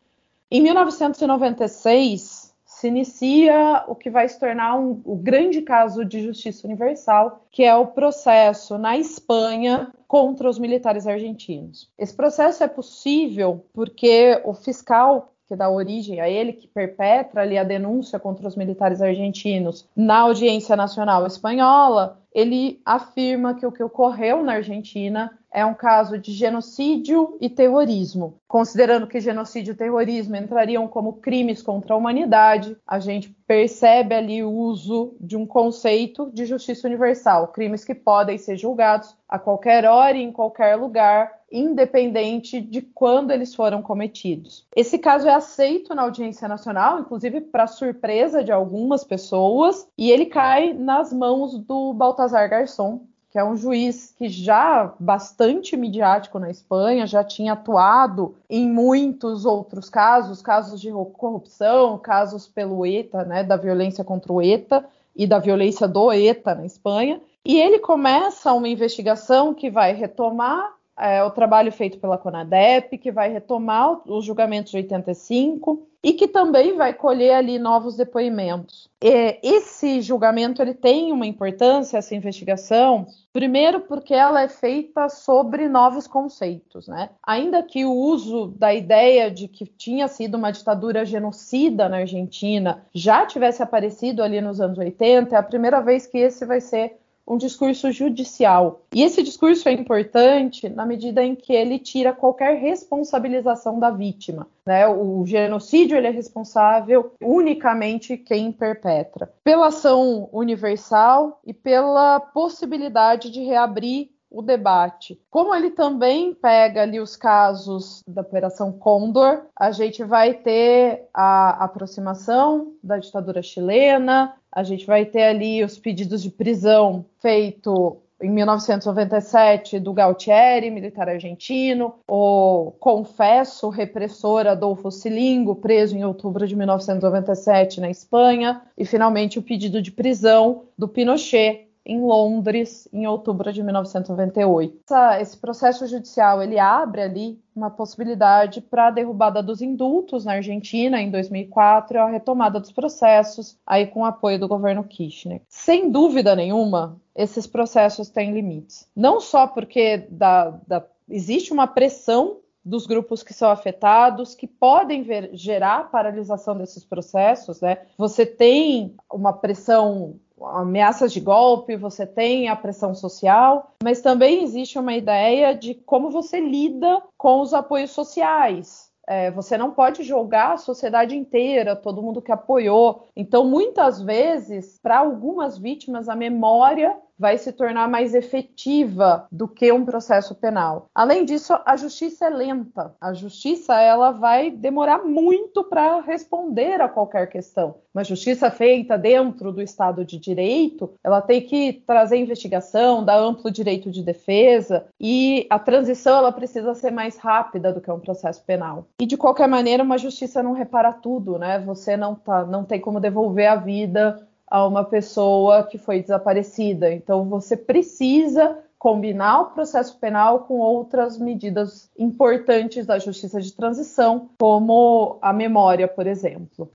Em 0.52 0.62
1996, 0.62 2.47
se 2.78 2.88
inicia 2.90 3.84
o 3.88 3.96
que 3.96 4.08
vai 4.08 4.30
se 4.30 4.40
tornar 4.40 4.78
um, 4.78 5.02
o 5.04 5.16
grande 5.16 5.64
caso 5.64 6.06
de 6.06 6.22
justiça 6.22 6.68
universal, 6.68 7.44
que 7.50 7.64
é 7.64 7.76
o 7.76 7.88
processo 7.88 8.78
na 8.78 8.96
Espanha 8.96 9.92
contra 10.08 10.48
os 10.48 10.60
militares 10.60 11.08
argentinos. 11.08 11.90
Esse 11.98 12.16
processo 12.16 12.64
é 12.64 12.68
possível 12.68 13.66
porque 13.74 14.40
o 14.46 14.54
fiscal 14.54 15.34
que 15.48 15.56
dá 15.56 15.68
origem 15.70 16.20
a 16.20 16.30
ele, 16.30 16.54
que 16.54 16.68
perpetra 16.68 17.42
ali 17.42 17.58
a 17.58 17.64
denúncia 17.64 18.20
contra 18.20 18.48
os 18.48 18.56
militares 18.56 19.02
argentinos 19.02 19.88
na 19.96 20.20
audiência 20.20 20.76
nacional 20.76 21.26
espanhola, 21.26 22.20
ele 22.38 22.80
afirma 22.86 23.56
que 23.56 23.66
o 23.66 23.72
que 23.72 23.82
ocorreu 23.82 24.44
na 24.44 24.54
Argentina 24.54 25.36
é 25.52 25.66
um 25.66 25.74
caso 25.74 26.20
de 26.20 26.32
genocídio 26.34 27.36
e 27.42 27.50
terrorismo. 27.50 28.40
Considerando 28.48 29.08
que 29.08 29.20
genocídio 29.20 29.72
e 29.72 29.76
terrorismo 29.76 30.36
entrariam 30.36 30.88
como 30.88 31.14
crimes 31.14 31.64
contra 31.64 31.96
a 31.96 31.98
humanidade, 31.98 32.78
a 32.86 33.00
gente 33.00 33.36
percebe 33.48 34.14
ali 34.14 34.44
o 34.44 34.52
uso 34.52 35.16
de 35.20 35.36
um 35.36 35.48
conceito 35.48 36.30
de 36.32 36.46
justiça 36.46 36.88
universal, 36.88 37.48
crimes 37.48 37.84
que 37.84 37.96
podem 37.96 38.38
ser 38.38 38.56
julgados 38.56 39.16
a 39.28 39.40
qualquer 39.40 39.86
hora 39.86 40.16
e 40.16 40.22
em 40.22 40.32
qualquer 40.32 40.76
lugar, 40.76 41.38
independente 41.52 42.60
de 42.62 42.82
quando 42.82 43.32
eles 43.32 43.56
foram 43.56 43.82
cometidos. 43.82 44.66
Esse 44.76 44.98
caso 44.98 45.28
é 45.28 45.34
aceito 45.34 45.96
na 45.96 46.04
audiência 46.04 46.48
nacional, 46.48 47.00
inclusive 47.00 47.42
para 47.42 47.68
surpresa 47.68 48.44
de 48.44 48.52
algumas 48.52 49.04
pessoas, 49.04 49.88
e 49.98 50.12
ele 50.12 50.26
cai 50.26 50.74
nas 50.74 51.12
mãos 51.12 51.58
do 51.58 51.94
Baltazar 51.94 52.27
Garçon, 52.32 53.02
que 53.30 53.38
é 53.38 53.44
um 53.44 53.56
juiz 53.56 54.14
que 54.18 54.30
já 54.30 54.94
bastante 55.00 55.76
midiático 55.78 56.40
na 56.40 56.50
Espanha, 56.50 57.06
já 57.06 57.24
tinha 57.24 57.54
atuado 57.54 58.36
em 58.50 58.68
muitos 58.68 59.46
outros 59.46 59.90
casos, 59.90 60.42
casos 60.42 60.80
de 60.82 60.92
corrupção, 61.14 61.98
casos 61.98 62.48
pelo 62.48 62.86
ETA, 62.86 63.24
né, 63.26 63.44
da 63.44 63.58
violência 63.58 64.04
contra 64.04 64.32
o 64.32 64.42
ETA 64.42 64.86
e 65.16 65.28
da 65.28 65.40
violência 65.40 65.88
do 65.88 66.12
ETA 66.12 66.56
na 66.56 66.66
Espanha. 66.66 67.22
E 67.46 67.60
ele 67.60 67.80
começa 67.80 68.54
uma 68.54 68.68
investigação 68.68 69.54
que 69.54 69.70
vai 69.70 69.94
retomar 69.94 70.74
é, 70.98 71.24
o 71.24 71.30
trabalho 71.30 71.72
feito 71.72 72.00
pela 72.00 72.18
CONADEP, 72.18 72.98
que 72.98 73.12
vai 73.12 73.32
retomar 73.32 74.02
os 74.06 74.26
julgamentos 74.26 74.72
de 74.72 74.78
85 74.78 75.87
e 76.08 76.14
que 76.14 76.26
também 76.26 76.78
vai 76.78 76.94
colher 76.94 77.34
ali 77.34 77.60
novos 77.60 77.98
depoimentos. 77.98 78.90
E 79.04 79.40
esse 79.44 80.00
julgamento 80.00 80.62
ele 80.62 80.74
tem 80.74 81.12
uma 81.12 81.26
importância, 81.26 81.98
essa 81.98 82.16
investigação, 82.16 83.08
primeiro 83.34 83.82
porque 83.82 84.14
ela 84.14 84.42
é 84.42 84.48
feita 84.48 85.10
sobre 85.10 85.68
novos 85.68 86.08
conceitos, 86.08 86.88
né? 86.88 87.10
Ainda 87.22 87.62
que 87.62 87.84
o 87.84 87.92
uso 87.92 88.48
da 88.58 88.74
ideia 88.74 89.30
de 89.30 89.50
que 89.50 89.66
tinha 89.66 90.08
sido 90.08 90.36
uma 90.36 90.52
ditadura 90.52 91.04
genocida 91.04 91.90
na 91.90 91.98
Argentina 91.98 92.86
já 92.96 93.26
tivesse 93.26 93.62
aparecido 93.62 94.24
ali 94.24 94.40
nos 94.40 94.62
anos 94.62 94.78
80, 94.78 95.36
é 95.36 95.38
a 95.38 95.44
primeira 95.44 95.82
vez 95.82 96.08
que 96.08 96.20
esse 96.20 96.46
vai 96.46 96.62
ser 96.62 96.98
um 97.28 97.38
discurso 97.38 97.92
judicial. 97.92 98.82
E 98.94 99.04
esse 99.04 99.22
discurso 99.22 99.68
é 99.68 99.74
importante 99.74 100.70
na 100.70 100.86
medida 100.86 101.24
em 101.24 101.36
que 101.36 101.54
ele 101.54 101.78
tira 101.78 102.14
qualquer 102.14 102.58
responsabilização 102.58 103.80
da 103.80 103.92
vítima. 103.92 104.48
Né? 104.66 104.88
O 104.88 105.26
genocídio 105.26 105.98
ele 105.98 106.08
é 106.08 106.12
responsável 106.12 107.12
unicamente 107.22 108.18
quem 108.18 108.52
perpetra. 108.52 109.32
Pela 109.44 109.68
ação 109.68 110.30
universal 110.32 111.42
e 111.46 111.54
pela 111.54 112.20
possibilidade 112.20 113.30
de 113.30 113.42
reabrir 113.42 114.10
o 114.38 114.42
debate. 114.44 115.20
Como 115.32 115.54
ele 115.54 115.72
também 115.72 116.32
pega 116.32 116.84
ali 116.84 117.00
os 117.00 117.16
casos 117.16 118.04
da 118.08 118.22
Operação 118.22 118.72
Condor, 118.72 119.42
a 119.56 119.72
gente 119.72 120.04
vai 120.04 120.36
ter 120.36 121.08
a 121.12 121.64
aproximação 121.64 122.74
da 122.84 123.00
ditadura 123.00 123.42
chilena, 123.42 124.36
a 124.52 124.64
gente 124.64 124.86
vai 124.86 125.06
ter 125.06 125.24
ali 125.24 125.64
os 125.64 125.80
pedidos 125.80 126.22
de 126.22 126.30
prisão 126.30 127.04
feito 127.20 127.98
em 128.22 128.30
1997 128.32 129.80
do 129.80 129.94
Galtieri, 129.94 130.72
militar 130.72 131.08
argentino, 131.08 131.96
o 132.08 132.74
confesso 132.80 133.70
repressor 133.70 134.48
Adolfo 134.48 134.92
Silingo, 134.92 135.56
preso 135.56 135.96
em 135.96 136.04
outubro 136.04 136.48
de 136.48 136.56
1997 136.56 137.80
na 137.80 137.90
Espanha, 137.90 138.62
e 138.78 138.86
finalmente 138.86 139.38
o 139.38 139.44
pedido 139.44 139.82
de 139.82 139.92
prisão 139.92 140.64
do 140.78 140.88
Pinochet, 140.88 141.67
em 141.88 142.02
Londres 142.02 142.88
em 142.92 143.08
outubro 143.08 143.52
de 143.54 143.64
1998. 143.64 144.82
Essa, 144.86 145.22
esse 145.22 145.38
processo 145.38 145.88
judicial 145.88 146.44
ele 146.44 146.60
abre 146.60 147.02
ali 147.02 147.40
uma 147.56 147.72
possibilidade 147.72 148.62
para 148.62 148.88
a 148.88 148.92
derrubada 148.92 149.42
dos 149.42 149.62
indultos 149.62 150.26
na 150.26 150.34
Argentina 150.34 151.02
em 151.02 151.10
2004 151.10 151.98
e 151.98 152.00
a 152.00 152.08
retomada 152.08 152.60
dos 152.60 152.72
processos 152.72 153.58
aí 153.66 153.88
com 153.88 154.02
o 154.02 154.06
apoio 154.06 154.38
do 154.38 154.48
governo 154.48 154.84
Kirchner. 154.84 155.42
Sem 155.48 155.90
dúvida 155.90 156.36
nenhuma, 156.36 157.00
esses 157.16 157.48
processos 157.48 158.10
têm 158.10 158.34
limites. 158.34 158.88
Não 158.94 159.22
só 159.22 159.48
porque 159.48 160.06
da, 160.10 160.60
da, 160.68 160.86
existe 161.10 161.54
uma 161.54 161.66
pressão 161.66 162.38
dos 162.64 162.86
grupos 162.86 163.24
que 163.24 163.34
são 163.34 163.50
afetados, 163.50 164.36
que 164.36 164.46
podem 164.46 165.02
ver, 165.02 165.30
gerar 165.32 165.90
paralisação 165.90 166.58
desses 166.58 166.84
processos, 166.84 167.62
né? 167.62 167.78
Você 167.98 168.26
tem 168.26 168.94
uma 169.10 169.32
pressão 169.32 170.20
ameaças 170.42 171.12
de 171.12 171.20
golpe, 171.20 171.76
você 171.76 172.06
tem 172.06 172.50
a 172.50 172.56
pressão 172.56 172.94
social, 172.94 173.72
mas 173.84 174.02
também 174.02 174.44
existe 174.44 174.78
uma 174.78 174.94
ideia 174.94 175.54
de 175.54 175.74
como 175.74 176.10
você 176.10 176.40
lida 176.40 177.02
com 177.18 177.42
os 177.42 177.54
apoios 177.54 177.92
sociais. 177.92 178.88
É, 179.10 179.32
você 179.32 179.58
não 179.58 179.72
pode 179.72 180.04
jogar 180.04 180.54
a 180.54 180.58
sociedade 180.58 181.16
inteira, 181.16 181.78
todo 181.78 182.04
mundo 182.04 182.22
que 182.22 182.32
apoiou. 182.32 183.08
Então, 183.16 183.46
muitas 183.46 184.02
vezes, 184.02 184.78
para 184.84 185.00
algumas 185.00 185.58
vítimas, 185.58 186.10
a 186.10 186.16
memória 186.16 186.94
vai 187.18 187.38
se 187.38 187.52
tornar 187.52 187.90
mais 187.90 188.14
efetiva 188.14 189.28
do 189.32 189.48
que 189.48 189.72
um 189.72 189.86
processo 189.86 190.36
penal. 190.36 190.88
Além 190.94 191.26
disso, 191.26 191.58
a 191.66 191.76
justiça 191.76 192.26
é 192.26 192.30
lenta. 192.30 192.96
A 193.00 193.14
justiça 193.14 193.80
ela 193.80 194.12
vai 194.12 194.52
demorar 194.52 195.04
muito 195.04 195.64
para 195.64 196.02
responder 196.02 196.82
a 196.82 196.90
qualquer 196.90 197.28
questão. 197.28 197.76
Uma 197.94 198.04
justiça 198.04 198.52
feita 198.52 198.96
dentro 198.96 199.52
do 199.52 199.60
Estado 199.60 200.06
de 200.06 200.20
Direito, 200.20 200.92
ela 201.04 201.20
tem 201.20 201.42
que 201.42 201.82
trazer 201.86 202.18
investigação, 202.18 203.04
dar 203.04 203.18
amplo 203.18 203.50
direito 203.50 203.90
de 203.90 204.04
defesa 204.04 204.86
e 205.00 205.48
a 205.50 205.58
transição 205.58 206.18
ela 206.18 206.32
precisa 206.32 206.76
ser 206.76 206.92
mais 206.92 207.18
rápida 207.18 207.74
do 207.74 207.82
que 207.82 207.92
um 207.92 208.00
processo 208.00 208.44
penal. 208.44 208.86
E 209.02 209.06
de 209.08 209.18
qualquer 209.18 209.48
maneira, 209.48 209.82
uma 209.82 209.98
justiça 209.98 210.44
não 210.44 210.54
repara 210.54 210.94
tudo, 210.94 211.40
né? 211.40 211.58
Você 211.60 211.98
não 211.98 212.14
tá, 212.14 212.46
não 212.46 212.64
tem 212.64 212.80
como 212.80 213.00
devolver 213.00 213.48
a 213.48 213.56
vida 213.56 214.27
a 214.50 214.66
uma 214.66 214.84
pessoa 214.84 215.64
que 215.64 215.78
foi 215.78 216.02
desaparecida. 216.02 216.92
Então, 216.92 217.26
você 217.26 217.58
precisa 217.58 218.58
combinar 218.80 219.42
o 219.42 219.46
processo 219.48 219.98
penal 220.00 220.42
com 220.42 220.60
outras 220.60 221.18
medidas 221.18 221.90
importantes 221.98 222.86
da 222.86 223.00
justiça 223.00 223.42
de 223.42 223.52
transição, 223.52 224.30
como 224.40 225.18
a 225.22 225.34
memória, 225.34 225.88
por 225.88 226.08
exemplo. 226.08 226.70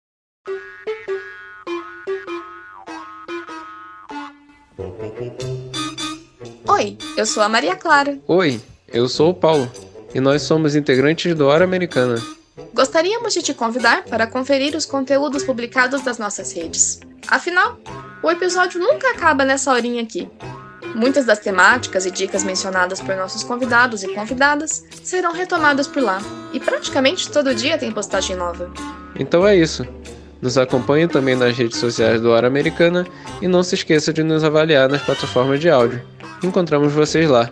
Oi, 6.68 6.98
eu 7.16 7.24
sou 7.24 7.42
a 7.42 7.48
Maria 7.48 7.76
Clara. 7.76 8.18
Oi, 8.26 8.60
eu 8.88 9.08
sou 9.08 9.30
o 9.30 9.34
Paulo 9.34 9.70
e 10.14 10.20
nós 10.20 10.42
somos 10.42 10.74
integrantes 10.74 11.34
do 11.34 11.46
Hora 11.46 11.64
Americana. 11.64 12.16
Gostaríamos 12.74 13.32
de 13.32 13.42
te 13.42 13.54
convidar 13.54 14.04
para 14.04 14.26
conferir 14.26 14.76
os 14.76 14.84
conteúdos 14.84 15.42
publicados 15.42 16.02
das 16.02 16.18
nossas 16.18 16.52
redes. 16.52 17.00
Afinal, 17.28 17.78
o 18.22 18.30
episódio 18.30 18.78
nunca 18.78 19.10
acaba 19.10 19.44
nessa 19.44 19.72
horinha 19.72 20.02
aqui. 20.02 20.28
Muitas 20.94 21.24
das 21.24 21.38
temáticas 21.38 22.04
e 22.04 22.10
dicas 22.10 22.44
mencionadas 22.44 23.00
por 23.00 23.16
nossos 23.16 23.42
convidados 23.42 24.02
e 24.02 24.14
convidadas 24.14 24.84
serão 25.02 25.32
retomadas 25.32 25.86
por 25.86 26.02
lá, 26.02 26.20
e 26.52 26.60
praticamente 26.60 27.30
todo 27.30 27.54
dia 27.54 27.78
tem 27.78 27.90
postagem 27.90 28.36
nova. 28.36 28.70
Então 29.18 29.46
é 29.46 29.56
isso. 29.56 29.86
Nos 30.42 30.58
acompanhe 30.58 31.08
também 31.08 31.36
nas 31.36 31.56
redes 31.56 31.78
sociais 31.78 32.20
do 32.20 32.30
Hora 32.30 32.46
Americana 32.46 33.06
e 33.40 33.48
não 33.48 33.62
se 33.62 33.76
esqueça 33.76 34.12
de 34.12 34.22
nos 34.22 34.44
avaliar 34.44 34.90
nas 34.90 35.00
plataformas 35.00 35.60
de 35.60 35.70
áudio. 35.70 36.02
Encontramos 36.42 36.92
vocês 36.92 37.30
lá. 37.30 37.50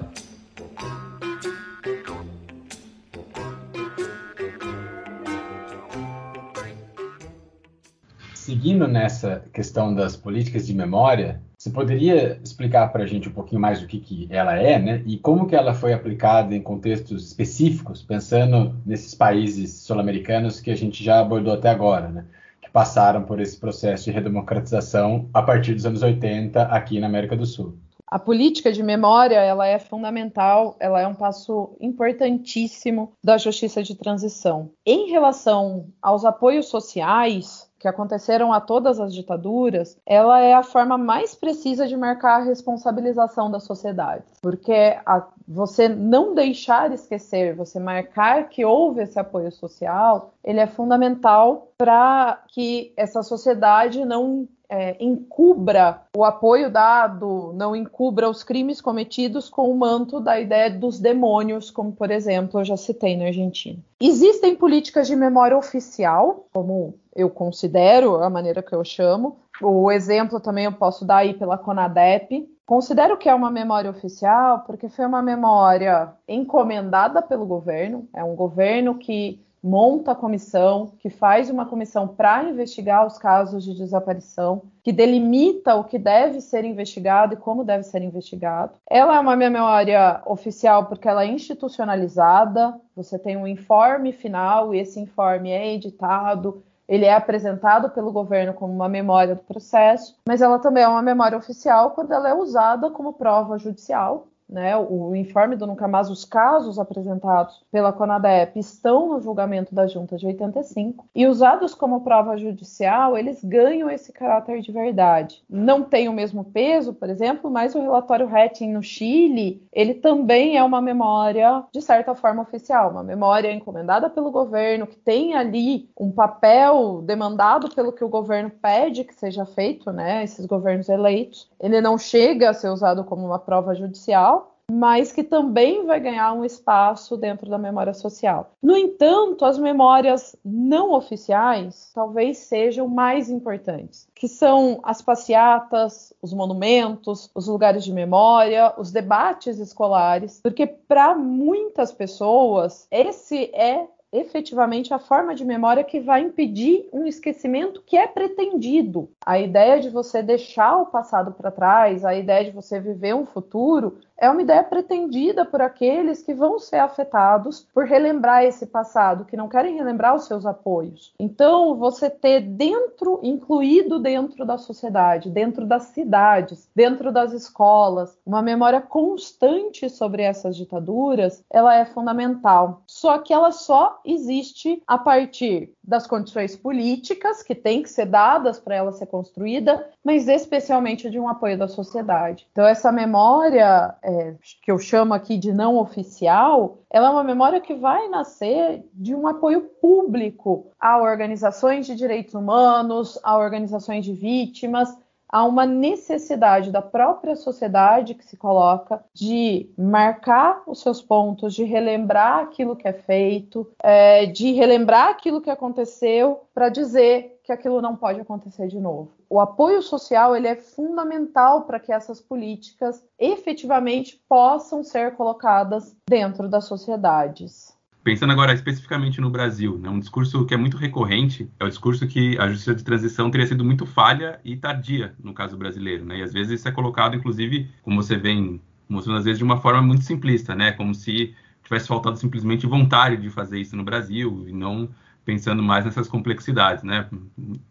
Seguindo 8.61 8.87
nessa 8.87 9.43
questão 9.55 9.95
das 9.95 10.17
políticas 10.17 10.67
de 10.67 10.75
memória, 10.75 11.41
você 11.57 11.71
poderia 11.71 12.39
explicar 12.45 12.93
para 12.93 13.05
a 13.05 13.07
gente 13.07 13.27
um 13.27 13.33
pouquinho 13.33 13.59
mais 13.59 13.83
o 13.83 13.87
que, 13.87 13.99
que 13.99 14.29
ela 14.29 14.55
é, 14.55 14.79
né? 14.79 15.03
E 15.07 15.17
como 15.17 15.47
que 15.47 15.57
ela 15.57 15.73
foi 15.73 15.95
aplicada 15.95 16.55
em 16.55 16.61
contextos 16.61 17.29
específicos, 17.29 18.03
pensando 18.03 18.77
nesses 18.85 19.15
países 19.15 19.73
sul-americanos 19.81 20.61
que 20.61 20.71
a 20.71 20.77
gente 20.77 21.03
já 21.03 21.21
abordou 21.21 21.55
até 21.55 21.71
agora, 21.71 22.11
né? 22.11 22.27
Que 22.61 22.71
passaram 22.71 23.23
por 23.23 23.41
esse 23.41 23.59
processo 23.59 24.05
de 24.05 24.11
redemocratização 24.11 25.31
a 25.33 25.41
partir 25.41 25.73
dos 25.73 25.87
anos 25.87 26.03
80 26.03 26.61
aqui 26.65 27.01
na 27.01 27.07
América 27.07 27.35
do 27.35 27.47
Sul. 27.47 27.79
A 28.07 28.19
política 28.19 28.71
de 28.73 28.83
memória 28.83 29.37
ela 29.37 29.67
é 29.67 29.79
fundamental, 29.79 30.77
ela 30.79 31.01
é 31.01 31.07
um 31.07 31.15
passo 31.15 31.77
importantíssimo 31.81 33.13
da 33.25 33.39
justiça 33.39 33.83
de 33.83 33.95
transição. 33.95 34.71
Em 34.85 35.11
relação 35.11 35.87
aos 36.03 36.27
apoios 36.27 36.67
sociais, 36.67 37.70
que 37.81 37.89
aconteceram 37.89 38.53
a 38.53 38.61
todas 38.61 39.01
as 39.01 39.14
ditaduras, 39.14 39.99
ela 40.05 40.39
é 40.41 40.53
a 40.53 40.62
forma 40.62 40.99
mais 40.99 41.35
precisa 41.35 41.89
de 41.89 41.97
marcar 41.97 42.43
a 42.43 42.45
responsabilização 42.45 43.51
da 43.51 43.59
sociedade, 43.59 44.22
porque 44.43 44.99
a, 45.07 45.26
você 45.49 45.89
não 45.89 46.35
deixar 46.35 46.93
esquecer, 46.93 47.57
você 47.57 47.81
marcar 47.81 48.51
que 48.51 48.66
houve 48.66 49.03
esse 49.03 49.18
apoio 49.18 49.51
social, 49.51 50.35
ele 50.45 50.61
é 50.61 50.66
fundamental 50.66 51.72
para 51.78 52.45
que 52.49 52.93
essa 52.99 53.22
sociedade 53.22 54.05
não 54.05 54.47
é, 54.71 54.97
encubra 55.01 56.03
o 56.16 56.25
apoio 56.25 56.71
dado, 56.71 57.53
não 57.57 57.75
encubra 57.75 58.31
os 58.31 58.45
crimes 58.45 58.81
cometidos 58.81 59.51
com 59.51 59.68
o 59.68 59.77
manto 59.77 60.21
da 60.21 60.39
ideia 60.39 60.71
dos 60.71 61.01
demônios, 61.01 61.73
como 61.73 61.91
por 61.91 62.09
exemplo 62.09 62.61
eu 62.61 62.64
já 62.64 62.77
citei 62.77 63.16
na 63.16 63.27
Argentina. 63.27 63.81
Existem 64.01 64.55
políticas 64.55 65.09
de 65.09 65.16
memória 65.16 65.59
oficial, 65.59 66.47
como 66.53 66.95
eu 67.14 67.29
considero, 67.29 68.23
a 68.23 68.31
maneira 68.31 68.62
que 68.62 68.73
eu 68.73 68.85
chamo. 68.85 69.39
O 69.61 69.91
exemplo 69.91 70.39
também 70.39 70.66
eu 70.66 70.73
posso 70.73 71.05
dar 71.05 71.18
aí 71.18 71.35
pela 71.35 71.59
CONADEP. 71.59 72.49
Considero 72.64 73.18
que 73.18 73.29
é 73.29 73.35
uma 73.35 73.51
memória 73.51 73.91
oficial 73.91 74.61
porque 74.61 74.89
foi 74.89 75.05
uma 75.05 75.21
memória 75.21 76.12
encomendada 76.29 77.21
pelo 77.21 77.45
governo, 77.45 78.09
é 78.14 78.23
um 78.23 78.37
governo 78.37 78.95
que 78.95 79.41
monta 79.63 80.13
a 80.13 80.15
comissão, 80.15 80.93
que 80.99 81.11
faz 81.11 81.51
uma 81.51 81.67
comissão 81.67 82.09
para 82.09 82.45
investigar 82.45 83.07
os 83.07 83.19
casos 83.19 83.65
de 83.65 83.75
desaparição, 83.75 84.63
que 84.83 84.93
delimita 84.93 85.75
o 85.75 85.85
que 85.85 85.99
deve 85.99 86.41
ser 86.41 86.65
investigado 86.65 87.35
e 87.35 87.37
como 87.37 87.65
deve 87.65 87.85
ser 87.85 88.03
investigado. 88.03 88.73
Ela 88.89 89.17
é 89.17 89.21
uma 89.21 89.37
memória 89.37 90.23
oficial 90.25 90.87
porque 90.87 91.09
ela 91.09 91.25
é 91.25 91.27
institucionalizada, 91.27 92.75
você 92.97 93.19
tem 93.19 93.37
um 93.37 93.47
informe 93.47 94.13
final 94.13 94.75
e 94.75 94.79
esse 94.79 94.99
informe 94.99 95.51
é 95.51 95.75
editado, 95.75 96.63
ele 96.89 97.05
é 97.05 97.15
apresentado 97.15 97.91
pelo 97.91 98.11
governo 98.11 98.53
como 98.53 98.73
uma 98.73 98.89
memória 98.89 99.37
do 99.37 99.43
processo, 99.43 100.17
mas 100.27 100.43
ela 100.43 100.59
também 100.59 100.83
é 100.83 100.89
uma 100.89 101.03
memória 101.03 101.39
oficial 101.39 101.93
quando 101.93 102.13
ela 102.13 102.29
é 102.29 102.35
usada 102.35 102.91
como 102.91 103.13
prova 103.13 103.59
judicial 103.59 104.27
né, 104.51 104.77
o 104.77 105.15
informe 105.15 105.55
do 105.57 105.67
Nunca 105.67 105.87
Mais, 105.87 106.11
os 106.11 106.25
casos 106.25 106.79
apresentados 106.79 107.63
pela 107.71 107.93
CONADEP 107.93 108.59
estão 108.59 109.09
no 109.09 109.21
julgamento 109.21 109.75
da 109.75 109.87
Junta 109.87 110.17
de 110.17 110.27
85 110.27 111.07
e 111.15 111.27
usados 111.27 111.75
como 111.75 112.01
prova 112.03 112.37
judicial, 112.37 113.17
eles 113.17 113.43
ganham 113.45 113.89
esse 113.89 114.13
caráter 114.13 114.61
de 114.61 114.73
verdade. 114.73 115.43
Não 115.49 115.83
tem 115.83 116.09
o 116.09 116.13
mesmo 116.13 116.45
peso, 116.45 116.93
por 116.93 117.09
exemplo, 117.09 117.51
mas 117.51 117.75
o 117.75 117.81
relatório 117.81 118.29
Hatting 118.29 118.73
no 118.73 118.83
Chile, 118.83 119.63
ele 119.73 119.95
também 119.95 120.57
é 120.57 120.65
uma 120.65 120.81
memória, 120.81 121.65
de 121.73 121.81
certa 121.81 122.15
forma, 122.15 122.43
oficial, 122.43 122.91
uma 122.91 123.03
memória 123.03 123.53
encomendada 123.53 124.11
pelo 124.11 124.31
governo, 124.31 124.87
que 124.87 124.97
tem 124.97 125.35
ali 125.35 125.89
um 125.99 126.11
papel 126.11 127.03
demandado 127.03 127.75
pelo 127.75 127.93
que 127.93 128.05
o 128.05 128.09
governo 128.09 128.51
pede 128.51 129.05
que 129.05 129.15
seja 129.15 129.45
feito, 129.45 129.93
né, 129.93 130.25
esses 130.25 130.47
governos 130.47 130.89
eleitos. 130.89 131.49
Ele 131.61 131.81
não 131.81 131.97
chega 131.97 132.51
a 132.51 132.55
ser 132.55 132.69
usado 132.69 133.05
como 133.05 133.25
uma 133.25 133.39
prova 133.39 133.75
judicial, 133.75 134.39
mas 134.71 135.12
que 135.12 135.23
também 135.23 135.85
vai 135.85 135.99
ganhar 136.01 136.33
um 136.33 136.45
espaço 136.45 137.16
dentro 137.16 137.51
da 137.51 137.59
memória 137.59 137.93
social. 137.93 138.53
No 138.62 138.77
entanto, 138.77 139.45
as 139.45 139.59
memórias 139.59 140.37
não 140.45 140.93
oficiais 140.93 141.91
talvez 141.95 142.39
sejam 142.39 142.87
mais 142.87 143.29
importantes, 143.29 144.09
que 144.14 144.29
são 144.29 144.81
as 144.83 145.03
passeatas, 145.03 146.12
os 146.23 146.33
monumentos, 146.33 147.31
os 147.35 147.49
lugares 147.49 147.85
de 147.85 147.93
memória, 147.93 148.73
os 148.79 148.93
debates 148.93 149.59
escolares, 149.59 150.41
porque 150.43 150.66
para 150.66 151.14
muitas 151.14 151.93
pessoas 151.93 152.87
esse 152.91 153.51
é 153.55 153.87
efetivamente 154.12 154.93
a 154.93 154.99
forma 154.99 155.35
de 155.35 155.45
memória 155.45 155.85
que 155.85 156.01
vai 156.01 156.23
impedir 156.23 156.89
um 156.93 157.07
esquecimento 157.07 157.83
que 157.87 157.97
é 157.97 158.07
pretendido. 158.07 159.09
A 159.25 159.39
ideia 159.39 159.81
de 159.81 159.89
você 159.89 160.23
deixar 160.23 160.79
o 160.79 160.87
passado 160.87 161.33
para 161.33 161.51
trás, 161.51 162.05
a 162.05 162.14
ideia 162.14 162.45
de 162.45 162.51
você 162.51 162.81
viver 162.81 163.14
um 163.14 163.25
futuro, 163.25 163.99
é 164.21 164.29
uma 164.29 164.43
ideia 164.43 164.62
pretendida 164.62 165.47
por 165.47 165.62
aqueles 165.62 166.23
que 166.23 166.35
vão 166.35 166.59
ser 166.59 166.77
afetados 166.77 167.66
por 167.73 167.87
relembrar 167.87 168.45
esse 168.45 168.66
passado, 168.66 169.25
que 169.25 169.37
não 169.37 169.49
querem 169.49 169.77
relembrar 169.77 170.14
os 170.14 170.27
seus 170.27 170.45
apoios. 170.45 171.14
Então, 171.18 171.75
você 171.77 172.11
ter 172.11 172.41
dentro, 172.41 173.18
incluído 173.23 173.99
dentro 173.99 174.45
da 174.45 174.59
sociedade, 174.59 175.31
dentro 175.31 175.64
das 175.64 175.85
cidades, 175.85 176.68
dentro 176.77 177.11
das 177.11 177.33
escolas, 177.33 178.18
uma 178.25 178.43
memória 178.43 178.81
constante 178.81 179.89
sobre 179.89 180.23
essas 180.23 180.55
ditaduras, 180.55 181.43
ela 181.51 181.75
é 181.75 181.87
fundamental. 181.87 182.83
Só 182.87 183.18
que 183.18 183.33
ela 183.33 183.53
só 183.53 184.01
existe 184.05 184.83
a 184.87 184.99
partir 184.99 185.73
das 185.83 186.07
condições 186.07 186.55
políticas 186.55 187.43
que 187.43 187.55
têm 187.55 187.83
que 187.83 187.89
ser 187.89 188.07
dadas 188.07 188.61
para 188.61 188.77
ela 188.77 188.93
ser 188.93 189.07
construída, 189.07 189.89
mas 190.05 190.29
especialmente 190.29 191.09
de 191.09 191.18
um 191.18 191.29
apoio 191.29 191.57
da 191.57 191.66
sociedade. 191.66 192.47
Então, 192.53 192.66
essa 192.66 192.93
memória 192.93 193.95
é, 194.11 194.37
que 194.63 194.71
eu 194.71 194.79
chamo 194.79 195.15
aqui 195.15 195.39
de 195.39 195.53
não 195.53 195.77
oficial, 195.77 196.79
ela 196.91 197.09
é 197.09 197.11
uma 197.11 197.25
memória 197.25 197.61
que 197.61 197.75
vai 197.75 198.09
nascer 198.09 198.85
de 198.93 199.15
um 199.15 199.27
apoio 199.27 199.63
público 199.81 200.71
a 200.79 200.99
organizações 200.99 201.87
de 201.87 201.95
direitos 201.95 202.35
humanos, 202.35 203.19
a 203.23 203.39
organizações 203.39 204.05
de 204.05 204.13
vítimas, 204.13 204.89
há 205.31 205.45
uma 205.45 205.64
necessidade 205.64 206.70
da 206.70 206.83
própria 206.83 207.37
sociedade 207.37 208.14
que 208.14 208.24
se 208.24 208.37
coloca 208.37 209.03
de 209.14 209.70
marcar 209.78 210.62
os 210.66 210.81
seus 210.81 211.01
pontos, 211.01 211.55
de 211.55 211.64
relembrar 211.64 212.41
aquilo 212.41 212.76
que 212.76 212.89
é 212.89 212.93
feito, 212.93 213.70
é, 213.83 214.26
de 214.26 214.53
relembrar 214.53 215.09
aquilo 215.09 215.41
que 215.41 215.51
aconteceu 215.51 216.43
para 216.55 216.68
dizer 216.68 217.41
que 217.45 217.53
aquilo 217.53 217.81
não 217.81 217.97
pode 217.97 218.20
acontecer 218.20 218.68
de 218.68 218.78
novo. 218.78 219.11
O 219.28 219.41
apoio 219.41 219.81
social 219.83 220.37
ele 220.37 220.49
é 220.49 220.57
fundamental 220.57 221.62
para 221.62 221.78
que 221.78 221.93
essas 221.93 222.20
políticas 222.20 223.05
efetivamente 223.18 224.20
possam 224.28 224.83
ser 224.83 225.14
colocadas 225.16 225.95
dentro 226.09 226.49
das 226.49 226.64
sociedades. 226.64 227.78
Pensando 228.03 228.33
agora 228.33 228.55
especificamente 228.55 229.21
no 229.21 229.29
Brasil, 229.29 229.79
né, 229.79 229.91
um 229.91 229.99
discurso 229.99 230.47
que 230.47 230.55
é 230.55 230.57
muito 230.57 230.79
recorrente 230.79 231.51
é 231.59 231.65
o 231.65 231.69
discurso 231.69 232.07
que 232.07 232.39
a 232.39 232.49
justiça 232.49 232.75
de 232.75 232.83
transição 232.83 233.31
teria 233.31 233.47
sido 233.47 233.63
muito 233.63 233.85
falha 233.85 234.41
e 234.43 234.57
tardia 234.57 235.15
no 235.23 235.35
caso 235.35 235.55
brasileiro, 235.55 236.07
né? 236.07 236.19
E 236.19 236.23
às 236.23 236.33
vezes 236.33 236.61
isso 236.61 236.69
é 236.69 236.73
colocado, 236.73 237.15
inclusive, 237.15 237.69
como 237.83 238.03
você 238.03 238.17
vem 238.17 238.61
mostrando 238.89 239.19
às 239.19 239.25
vezes 239.25 239.39
de 239.39 239.45
uma 239.45 239.59
forma 239.61 239.83
muito 239.83 240.03
simplista, 240.03 240.55
né? 240.55 240.73
Como 240.73 240.95
se 240.95 241.35
tivesse 241.63 241.87
faltado 241.89 242.17
simplesmente 242.17 242.67
vontade 242.67 243.19
de 243.19 243.29
fazer 243.29 243.61
isso 243.61 243.77
no 243.77 243.85
Brasil 243.85 244.47
e 244.49 244.53
não 244.53 244.89
pensando 245.23 245.63
mais 245.63 245.85
nessas 245.85 246.09
complexidades, 246.09 246.83
né? 246.83 247.07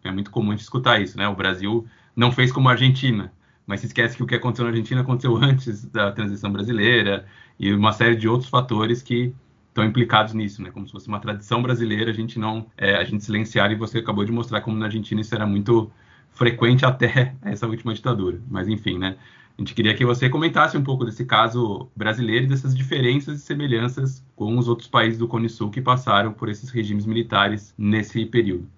É 0.04 0.12
muito 0.12 0.30
comum 0.30 0.50
a 0.50 0.54
gente 0.54 0.62
escutar 0.62 1.02
isso, 1.02 1.18
né? 1.18 1.28
O 1.28 1.36
Brasil 1.36 1.88
não 2.16 2.32
fez 2.32 2.52
como 2.52 2.70
a 2.70 2.74
Argentina, 2.74 3.34
mas 3.66 3.80
se 3.80 3.88
esquece 3.88 4.16
que 4.16 4.22
o 4.22 4.28
que 4.28 4.36
aconteceu 4.36 4.64
na 4.66 4.70
Argentina 4.70 5.02
aconteceu 5.02 5.36
antes 5.38 5.86
da 5.86 6.12
transição 6.12 6.52
brasileira 6.52 7.26
e 7.60 7.74
uma 7.74 7.94
série 7.94 8.16
de 8.16 8.28
outros 8.28 8.50
fatores 8.50 9.02
que 9.02 9.34
estão 9.70 9.86
implicados 9.86 10.34
nisso, 10.34 10.62
né? 10.62 10.72
Como 10.72 10.86
se 10.86 10.92
fosse 10.92 11.08
uma 11.08 11.20
tradição 11.20 11.62
brasileira, 11.62 12.12
a 12.12 12.14
gente 12.14 12.38
não, 12.38 12.66
é, 12.78 12.96
a 12.96 13.04
gente 13.04 13.24
silenciar 13.24 13.72
e 13.72 13.76
você 13.76 14.00
acabou 14.00 14.26
de 14.26 14.32
mostrar 14.32 14.62
como 14.62 14.78
na 14.78 14.86
Argentina 14.86 15.22
isso 15.22 15.34
era 15.34 15.46
muito 15.46 15.90
frequente 16.32 16.86
até 16.86 17.36
essa 17.44 17.68
última 17.68 17.94
ditadura. 17.94 18.42
Mas 18.50 18.68
enfim, 18.68 18.98
né? 18.98 19.16
A 19.58 19.62
gente 19.62 19.76
queria 19.76 19.94
que 19.94 20.06
você 20.06 20.30
comentasse 20.30 20.78
um 20.78 20.84
pouco 20.84 21.04
desse 21.04 21.26
caso 21.26 21.90
brasileiro 21.94 22.46
e 22.46 22.48
dessas 22.48 22.76
diferenças 22.76 23.40
e 23.40 23.42
semelhanças 23.42 24.24
com 24.34 24.58
os 24.58 24.70
outros 24.70 24.88
países 24.88 25.20
do 25.20 25.28
Cone 25.28 25.50
Sul 25.50 25.70
que 25.70 25.82
passaram 25.82 26.32
por 26.32 26.48
esses 26.48 26.70
regimes 26.70 27.06
militares 27.06 27.74
nesse 27.78 28.26
período. 28.26 28.70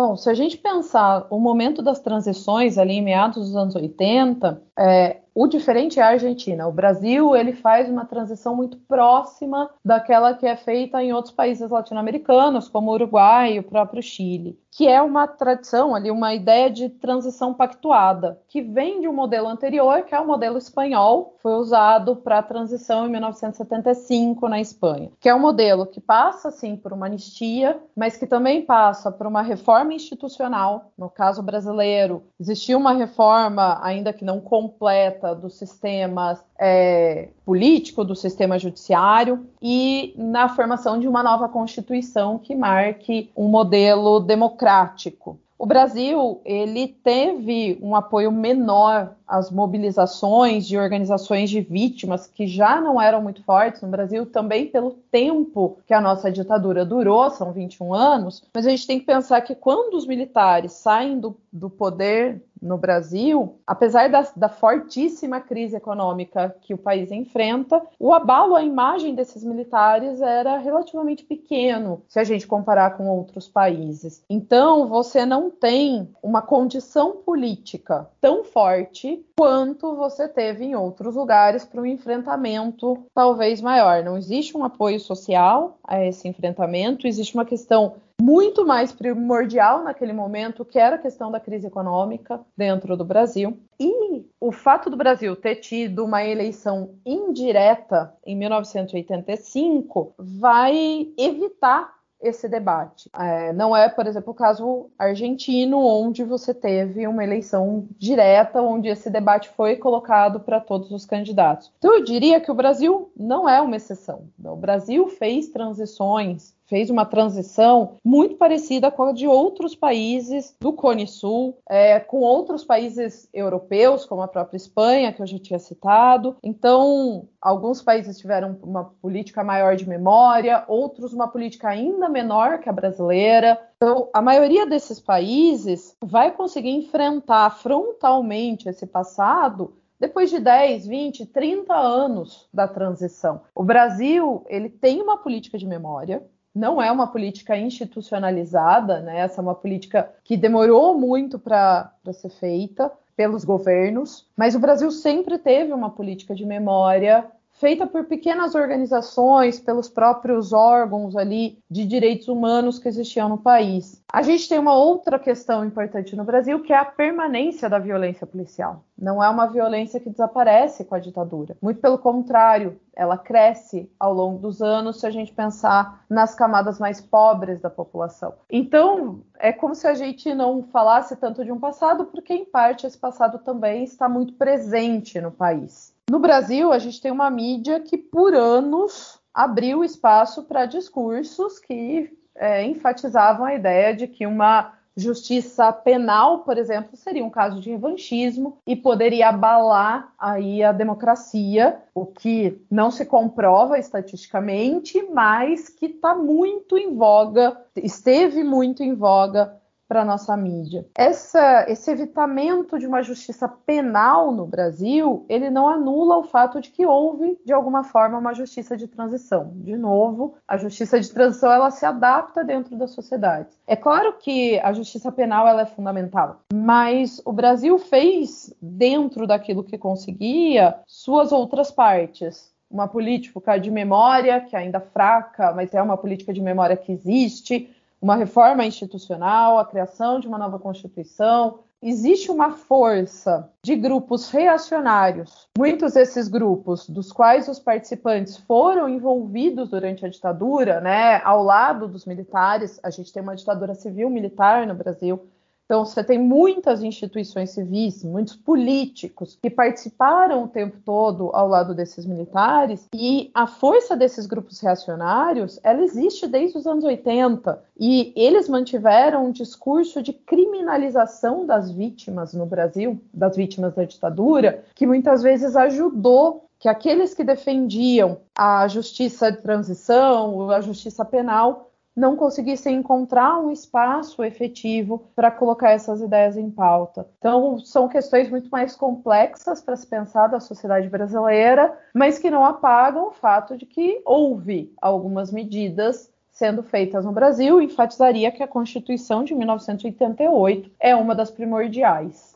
Bom, 0.00 0.16
se 0.16 0.30
a 0.30 0.34
gente 0.34 0.56
pensar 0.56 1.26
o 1.28 1.38
momento 1.38 1.82
das 1.82 2.00
transições 2.00 2.78
ali 2.78 2.94
em 2.94 3.02
meados 3.02 3.48
dos 3.48 3.54
anos 3.54 3.76
80, 3.76 4.62
é, 4.78 5.19
o 5.34 5.46
diferente 5.46 6.00
é 6.00 6.02
a 6.02 6.08
Argentina. 6.08 6.66
O 6.66 6.72
Brasil 6.72 7.36
ele 7.36 7.52
faz 7.52 7.88
uma 7.88 8.04
transição 8.04 8.54
muito 8.54 8.76
próxima 8.78 9.70
daquela 9.84 10.34
que 10.34 10.46
é 10.46 10.56
feita 10.56 11.02
em 11.02 11.12
outros 11.12 11.34
países 11.34 11.68
latino-americanos, 11.70 12.68
como 12.68 12.90
o 12.90 12.94
Uruguai 12.94 13.54
e 13.54 13.58
o 13.58 13.62
próprio 13.62 14.02
Chile, 14.02 14.58
que 14.70 14.86
é 14.86 15.02
uma 15.02 15.26
tradição 15.26 15.94
ali, 15.94 16.10
uma 16.10 16.34
ideia 16.34 16.70
de 16.70 16.88
transição 16.88 17.52
pactuada, 17.52 18.40
que 18.48 18.62
vem 18.62 19.00
de 19.00 19.08
um 19.08 19.12
modelo 19.12 19.48
anterior, 19.48 20.02
que 20.02 20.14
é 20.14 20.20
o 20.20 20.26
modelo 20.26 20.58
espanhol, 20.58 21.36
foi 21.42 21.54
usado 21.54 22.16
para 22.16 22.38
a 22.38 22.42
transição 22.42 23.06
em 23.06 23.10
1975 23.10 24.48
na 24.48 24.60
Espanha, 24.60 25.10
que 25.18 25.28
é 25.28 25.34
um 25.34 25.40
modelo 25.40 25.86
que 25.86 26.00
passa 26.00 26.50
sim 26.50 26.76
por 26.76 26.92
uma 26.92 27.06
anistia, 27.06 27.80
mas 27.96 28.16
que 28.16 28.26
também 28.26 28.62
passa 28.62 29.10
por 29.10 29.26
uma 29.26 29.42
reforma 29.42 29.92
institucional. 29.92 30.92
No 30.96 31.10
caso 31.10 31.42
brasileiro, 31.42 32.22
existiu 32.38 32.78
uma 32.78 32.92
reforma, 32.92 33.78
ainda 33.82 34.12
que 34.12 34.24
não 34.24 34.40
completa 34.40 35.34
do 35.34 35.50
sistema 35.50 36.38
é, 36.60 37.28
político, 37.44 38.04
do 38.04 38.14
sistema 38.14 38.58
judiciário 38.58 39.46
e 39.62 40.12
na 40.16 40.48
formação 40.48 41.00
de 41.00 41.08
uma 41.08 41.22
nova 41.22 41.48
constituição 41.48 42.38
que 42.38 42.54
marque 42.54 43.30
um 43.34 43.48
modelo 43.48 44.20
democrático. 44.20 45.38
O 45.58 45.66
Brasil 45.66 46.40
ele 46.44 46.88
teve 46.88 47.78
um 47.82 47.96
apoio 47.96 48.30
menor 48.30 49.14
as 49.30 49.48
mobilizações 49.48 50.66
de 50.66 50.76
organizações 50.76 51.48
de 51.48 51.60
vítimas 51.60 52.26
que 52.26 52.48
já 52.48 52.80
não 52.80 53.00
eram 53.00 53.22
muito 53.22 53.44
fortes 53.44 53.80
no 53.80 53.88
Brasil, 53.88 54.26
também 54.26 54.66
pelo 54.66 54.90
tempo 55.10 55.78
que 55.86 55.94
a 55.94 56.00
nossa 56.00 56.32
ditadura 56.32 56.84
durou, 56.84 57.30
são 57.30 57.52
21 57.52 57.94
anos, 57.94 58.42
mas 58.52 58.66
a 58.66 58.70
gente 58.70 58.88
tem 58.88 58.98
que 58.98 59.06
pensar 59.06 59.40
que 59.42 59.54
quando 59.54 59.94
os 59.94 60.06
militares 60.06 60.72
saem 60.72 61.20
do, 61.20 61.36
do 61.52 61.70
poder 61.70 62.42
no 62.60 62.76
Brasil, 62.76 63.58
apesar 63.66 64.08
da, 64.10 64.26
da, 64.36 64.48
fortíssima 64.48 65.40
crise 65.40 65.76
econômica 65.76 66.54
que 66.60 66.74
o 66.74 66.78
país 66.78 67.10
enfrenta, 67.10 67.82
o 67.98 68.12
abalo 68.12 68.54
à 68.54 68.62
imagem 68.62 69.14
desses 69.14 69.42
militares 69.42 70.20
era 70.20 70.58
relativamente 70.58 71.24
pequeno 71.24 72.02
se 72.06 72.18
a 72.18 72.24
gente 72.24 72.46
comparar 72.46 72.96
com 72.96 73.08
outros 73.08 73.48
países. 73.48 74.22
Então, 74.28 74.88
você 74.88 75.24
não 75.24 75.50
tem 75.50 76.08
uma 76.22 76.42
condição 76.42 77.12
política 77.12 78.08
tão 78.20 78.44
forte 78.44 79.19
quanto 79.36 79.94
você 79.96 80.28
teve 80.28 80.64
em 80.64 80.74
outros 80.74 81.14
lugares 81.14 81.64
para 81.64 81.80
um 81.80 81.86
enfrentamento 81.86 83.04
talvez 83.14 83.60
maior. 83.60 84.02
Não 84.02 84.16
existe 84.16 84.56
um 84.56 84.64
apoio 84.64 85.00
social 85.00 85.78
a 85.84 86.04
esse 86.04 86.28
enfrentamento, 86.28 87.06
existe 87.06 87.34
uma 87.34 87.44
questão 87.44 87.94
muito 88.20 88.66
mais 88.66 88.92
primordial 88.92 89.82
naquele 89.82 90.12
momento, 90.12 90.64
que 90.64 90.78
era 90.78 90.96
a 90.96 90.98
questão 90.98 91.30
da 91.30 91.40
crise 91.40 91.66
econômica 91.66 92.40
dentro 92.56 92.96
do 92.96 93.04
Brasil. 93.04 93.58
E 93.78 94.26
o 94.38 94.52
fato 94.52 94.90
do 94.90 94.96
Brasil 94.96 95.34
ter 95.34 95.56
tido 95.56 96.04
uma 96.04 96.22
eleição 96.22 96.94
indireta 97.04 98.12
em 98.24 98.36
1985 98.36 100.14
vai 100.18 101.08
evitar 101.16 101.99
esse 102.22 102.48
debate. 102.48 103.10
É, 103.14 103.52
não 103.52 103.76
é, 103.76 103.88
por 103.88 104.06
exemplo, 104.06 104.32
o 104.32 104.36
caso 104.36 104.90
argentino, 104.98 105.78
onde 105.78 106.22
você 106.22 106.52
teve 106.52 107.06
uma 107.06 107.24
eleição 107.24 107.86
direta, 107.98 108.62
onde 108.62 108.88
esse 108.88 109.10
debate 109.10 109.48
foi 109.50 109.76
colocado 109.76 110.40
para 110.40 110.60
todos 110.60 110.90
os 110.90 111.06
candidatos. 111.06 111.72
Então, 111.78 111.94
eu 111.94 112.04
diria 112.04 112.40
que 112.40 112.50
o 112.50 112.54
Brasil 112.54 113.10
não 113.16 113.48
é 113.48 113.60
uma 113.60 113.76
exceção. 113.76 114.28
O 114.42 114.56
Brasil 114.56 115.08
fez 115.08 115.48
transições 115.48 116.54
fez 116.70 116.88
uma 116.88 117.04
transição 117.04 117.96
muito 118.02 118.36
parecida 118.36 118.92
com 118.92 119.02
a 119.02 119.12
de 119.12 119.26
outros 119.26 119.74
países 119.74 120.56
do 120.60 120.72
Cone 120.72 121.06
Sul, 121.06 121.58
é, 121.68 121.98
com 121.98 122.20
outros 122.20 122.64
países 122.64 123.28
europeus, 123.34 124.06
como 124.06 124.22
a 124.22 124.28
própria 124.28 124.56
Espanha, 124.56 125.12
que 125.12 125.20
eu 125.20 125.26
já 125.26 125.38
tinha 125.38 125.58
citado. 125.58 126.36
Então, 126.44 127.28
alguns 127.42 127.82
países 127.82 128.16
tiveram 128.16 128.56
uma 128.62 128.84
política 129.02 129.42
maior 129.42 129.74
de 129.74 129.88
memória, 129.88 130.64
outros 130.68 131.12
uma 131.12 131.26
política 131.26 131.68
ainda 131.68 132.08
menor 132.08 132.60
que 132.60 132.68
a 132.68 132.72
brasileira. 132.72 133.60
Então, 133.76 134.08
a 134.14 134.22
maioria 134.22 134.64
desses 134.64 135.00
países 135.00 135.96
vai 136.00 136.30
conseguir 136.30 136.70
enfrentar 136.70 137.50
frontalmente 137.50 138.68
esse 138.68 138.86
passado 138.86 139.74
depois 139.98 140.30
de 140.30 140.38
10, 140.38 140.86
20, 140.86 141.26
30 141.26 141.74
anos 141.74 142.48
da 142.52 142.66
transição. 142.66 143.42
O 143.54 143.62
Brasil, 143.62 144.44
ele 144.48 144.70
tem 144.70 145.02
uma 145.02 145.18
política 145.18 145.58
de 145.58 145.66
memória, 145.66 146.22
não 146.54 146.80
é 146.80 146.90
uma 146.90 147.06
política 147.06 147.56
institucionalizada, 147.56 149.00
né? 149.00 149.20
Essa 149.20 149.40
é 149.40 149.42
uma 149.42 149.54
política 149.54 150.10
que 150.24 150.36
demorou 150.36 150.98
muito 150.98 151.38
para 151.38 151.92
ser 152.12 152.30
feita 152.30 152.90
pelos 153.16 153.44
governos, 153.44 154.26
mas 154.36 154.54
o 154.54 154.58
Brasil 154.58 154.90
sempre 154.90 155.38
teve 155.38 155.72
uma 155.72 155.90
política 155.90 156.34
de 156.34 156.44
memória 156.44 157.26
feita 157.60 157.86
por 157.86 158.04
pequenas 158.06 158.54
organizações, 158.54 159.60
pelos 159.60 159.88
próprios 159.88 160.50
órgãos 160.52 161.14
ali 161.14 161.58
de 161.70 161.84
direitos 161.84 162.26
humanos 162.26 162.78
que 162.78 162.88
existiam 162.88 163.28
no 163.28 163.36
país. 163.36 164.02
A 164.10 164.22
gente 164.22 164.48
tem 164.48 164.58
uma 164.58 164.74
outra 164.74 165.18
questão 165.18 165.64
importante 165.64 166.16
no 166.16 166.24
Brasil, 166.24 166.62
que 166.62 166.72
é 166.72 166.76
a 166.76 166.84
permanência 166.86 167.68
da 167.68 167.78
violência 167.78 168.26
policial. 168.26 168.82
Não 168.98 169.22
é 169.22 169.28
uma 169.28 169.46
violência 169.46 170.00
que 170.00 170.10
desaparece 170.10 170.84
com 170.84 170.94
a 170.94 170.98
ditadura. 170.98 171.56
Muito 171.60 171.80
pelo 171.80 171.98
contrário, 171.98 172.80
ela 172.96 173.16
cresce 173.16 173.90
ao 173.98 174.12
longo 174.12 174.38
dos 174.38 174.60
anos 174.60 175.00
se 175.00 175.06
a 175.06 175.10
gente 175.10 175.32
pensar 175.32 176.04
nas 176.08 176.34
camadas 176.34 176.78
mais 176.78 177.00
pobres 177.00 177.60
da 177.60 177.70
população. 177.70 178.34
Então, 178.50 179.20
é 179.38 179.52
como 179.52 179.74
se 179.74 179.86
a 179.86 179.94
gente 179.94 180.34
não 180.34 180.62
falasse 180.64 181.14
tanto 181.16 181.44
de 181.44 181.52
um 181.52 181.60
passado, 181.60 182.06
porque 182.06 182.34
em 182.34 182.44
parte 182.44 182.86
esse 182.86 182.98
passado 182.98 183.38
também 183.38 183.84
está 183.84 184.08
muito 184.08 184.34
presente 184.34 185.20
no 185.20 185.30
país. 185.30 185.94
No 186.10 186.18
Brasil, 186.18 186.72
a 186.72 186.78
gente 186.80 187.00
tem 187.00 187.12
uma 187.12 187.30
mídia 187.30 187.78
que, 187.78 187.96
por 187.96 188.34
anos, 188.34 189.20
abriu 189.32 189.84
espaço 189.84 190.42
para 190.42 190.66
discursos 190.66 191.60
que 191.60 192.10
é, 192.34 192.64
enfatizavam 192.64 193.46
a 193.46 193.54
ideia 193.54 193.94
de 193.94 194.08
que 194.08 194.26
uma 194.26 194.72
justiça 194.96 195.72
penal, 195.72 196.40
por 196.40 196.58
exemplo, 196.58 196.96
seria 196.96 197.24
um 197.24 197.30
caso 197.30 197.60
de 197.60 197.70
revanchismo 197.70 198.58
e 198.66 198.74
poderia 198.74 199.28
abalar 199.28 200.12
aí 200.18 200.64
a 200.64 200.72
democracia, 200.72 201.80
o 201.94 202.04
que 202.04 202.60
não 202.68 202.90
se 202.90 203.06
comprova 203.06 203.78
estatisticamente, 203.78 205.00
mas 205.12 205.68
que 205.68 205.86
está 205.86 206.12
muito 206.12 206.76
em 206.76 206.96
voga, 206.96 207.56
esteve 207.76 208.42
muito 208.42 208.82
em 208.82 208.94
voga 208.94 209.59
para 209.90 210.04
nossa 210.04 210.36
mídia. 210.36 210.86
Essa, 210.96 211.66
esse 211.68 211.90
evitamento 211.90 212.78
de 212.78 212.86
uma 212.86 213.02
justiça 213.02 213.48
penal 213.48 214.30
no 214.30 214.46
Brasil, 214.46 215.26
ele 215.28 215.50
não 215.50 215.68
anula 215.68 216.16
o 216.16 216.22
fato 216.22 216.60
de 216.60 216.70
que 216.70 216.86
houve, 216.86 217.36
de 217.44 217.52
alguma 217.52 217.82
forma, 217.82 218.16
uma 218.16 218.32
justiça 218.32 218.76
de 218.76 218.86
transição. 218.86 219.50
De 219.56 219.76
novo, 219.76 220.36
a 220.46 220.56
justiça 220.56 221.00
de 221.00 221.10
transição 221.10 221.50
ela 221.50 221.72
se 221.72 221.84
adapta 221.84 222.44
dentro 222.44 222.76
da 222.76 222.86
sociedade. 222.86 223.48
É 223.66 223.74
claro 223.74 224.12
que 224.16 224.60
a 224.60 224.72
justiça 224.72 225.10
penal 225.10 225.48
ela 225.48 225.62
é 225.62 225.66
fundamental, 225.66 226.42
mas 226.54 227.20
o 227.24 227.32
Brasil 227.32 227.76
fez, 227.76 228.54
dentro 228.62 229.26
daquilo 229.26 229.64
que 229.64 229.76
conseguia, 229.76 230.78
suas 230.86 231.32
outras 231.32 231.72
partes 231.72 232.48
uma 232.70 232.86
política 232.86 233.58
de 233.58 233.68
memória 233.68 234.40
que 234.40 234.54
é 234.54 234.60
ainda 234.60 234.78
fraca, 234.78 235.52
mas 235.52 235.74
é 235.74 235.82
uma 235.82 235.96
política 235.96 236.32
de 236.32 236.40
memória 236.40 236.76
que 236.76 236.92
existe, 236.92 237.68
uma 238.00 238.16
reforma 238.16 238.64
institucional, 238.64 239.58
a 239.58 239.64
criação 239.64 240.18
de 240.18 240.26
uma 240.26 240.38
nova 240.38 240.58
Constituição. 240.58 241.60
Existe 241.82 242.30
uma 242.30 242.52
força 242.52 243.50
de 243.62 243.74
grupos 243.74 244.30
reacionários, 244.30 245.48
muitos 245.56 245.94
desses 245.94 246.28
grupos, 246.28 246.86
dos 246.88 247.10
quais 247.10 247.48
os 247.48 247.58
participantes 247.58 248.36
foram 248.36 248.86
envolvidos 248.86 249.70
durante 249.70 250.04
a 250.04 250.08
ditadura, 250.08 250.80
né, 250.80 251.22
ao 251.24 251.42
lado 251.42 251.88
dos 251.88 252.04
militares. 252.04 252.78
A 252.82 252.90
gente 252.90 253.10
tem 253.12 253.22
uma 253.22 253.34
ditadura 253.34 253.74
civil-militar 253.74 254.66
no 254.66 254.74
Brasil, 254.74 255.26
então, 255.70 255.84
você 255.84 256.02
tem 256.02 256.18
muitas 256.18 256.82
instituições 256.82 257.50
civis, 257.50 258.02
muitos 258.02 258.34
políticos 258.34 259.38
que 259.40 259.48
participaram 259.48 260.42
o 260.42 260.48
tempo 260.48 260.78
todo 260.84 261.30
ao 261.32 261.46
lado 261.46 261.76
desses 261.76 262.04
militares, 262.04 262.88
e 262.92 263.30
a 263.32 263.46
força 263.46 263.96
desses 263.96 264.26
grupos 264.26 264.58
reacionários, 264.58 265.60
ela 265.62 265.84
existe 265.84 266.26
desde 266.26 266.58
os 266.58 266.66
anos 266.66 266.82
80, 266.82 267.62
e 267.78 268.12
eles 268.16 268.48
mantiveram 268.48 269.26
um 269.26 269.30
discurso 269.30 270.02
de 270.02 270.12
criminalização 270.12 271.46
das 271.46 271.70
vítimas 271.70 272.34
no 272.34 272.46
Brasil, 272.46 273.00
das 273.14 273.36
vítimas 273.36 273.72
da 273.72 273.84
ditadura, 273.84 274.64
que 274.74 274.88
muitas 274.88 275.22
vezes 275.22 275.54
ajudou 275.54 276.50
que 276.58 276.68
aqueles 276.68 277.14
que 277.14 277.24
defendiam 277.24 278.18
a 278.36 278.68
justiça 278.68 279.32
de 279.32 279.38
transição, 279.38 280.50
a 280.50 280.60
justiça 280.60 281.04
penal, 281.06 281.69
não 282.00 282.16
conseguissem 282.16 282.76
encontrar 282.76 283.38
um 283.38 283.52
espaço 283.52 284.24
efetivo 284.24 285.04
para 285.14 285.30
colocar 285.30 285.70
essas 285.70 286.00
ideias 286.00 286.36
em 286.36 286.50
pauta. 286.50 287.06
Então, 287.18 287.58
são 287.58 287.88
questões 287.88 288.30
muito 288.30 288.48
mais 288.48 288.74
complexas 288.74 289.60
para 289.60 289.76
se 289.76 289.86
pensar 289.86 290.28
da 290.28 290.40
sociedade 290.40 290.88
brasileira, 290.88 291.78
mas 291.94 292.18
que 292.18 292.30
não 292.30 292.44
apagam 292.44 293.08
o 293.08 293.12
fato 293.12 293.54
de 293.56 293.66
que 293.66 294.00
houve 294.06 294.72
algumas 294.80 295.30
medidas 295.30 296.10
sendo 296.30 296.62
feitas 296.62 297.04
no 297.04 297.12
Brasil, 297.12 297.60
enfatizaria 297.60 298.32
que 298.32 298.42
a 298.42 298.48
Constituição 298.48 299.22
de 299.22 299.34
1988 299.34 300.70
é 300.80 300.96
uma 300.96 301.14
das 301.14 301.30
primordiais. 301.30 302.29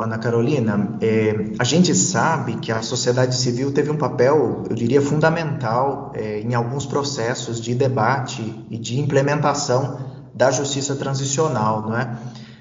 Ana 0.00 0.16
Carolina, 0.16 0.96
é, 1.00 1.54
a 1.58 1.64
gente 1.64 1.92
sabe 1.92 2.58
que 2.58 2.70
a 2.70 2.82
sociedade 2.82 3.34
civil 3.34 3.72
teve 3.72 3.90
um 3.90 3.96
papel, 3.96 4.62
eu 4.70 4.76
diria, 4.76 5.02
fundamental 5.02 6.12
é, 6.14 6.38
em 6.40 6.54
alguns 6.54 6.86
processos 6.86 7.60
de 7.60 7.74
debate 7.74 8.64
e 8.70 8.78
de 8.78 9.00
implementação 9.00 9.98
da 10.32 10.52
justiça 10.52 10.94
transicional, 10.94 11.82
não 11.82 11.98
é? 11.98 12.16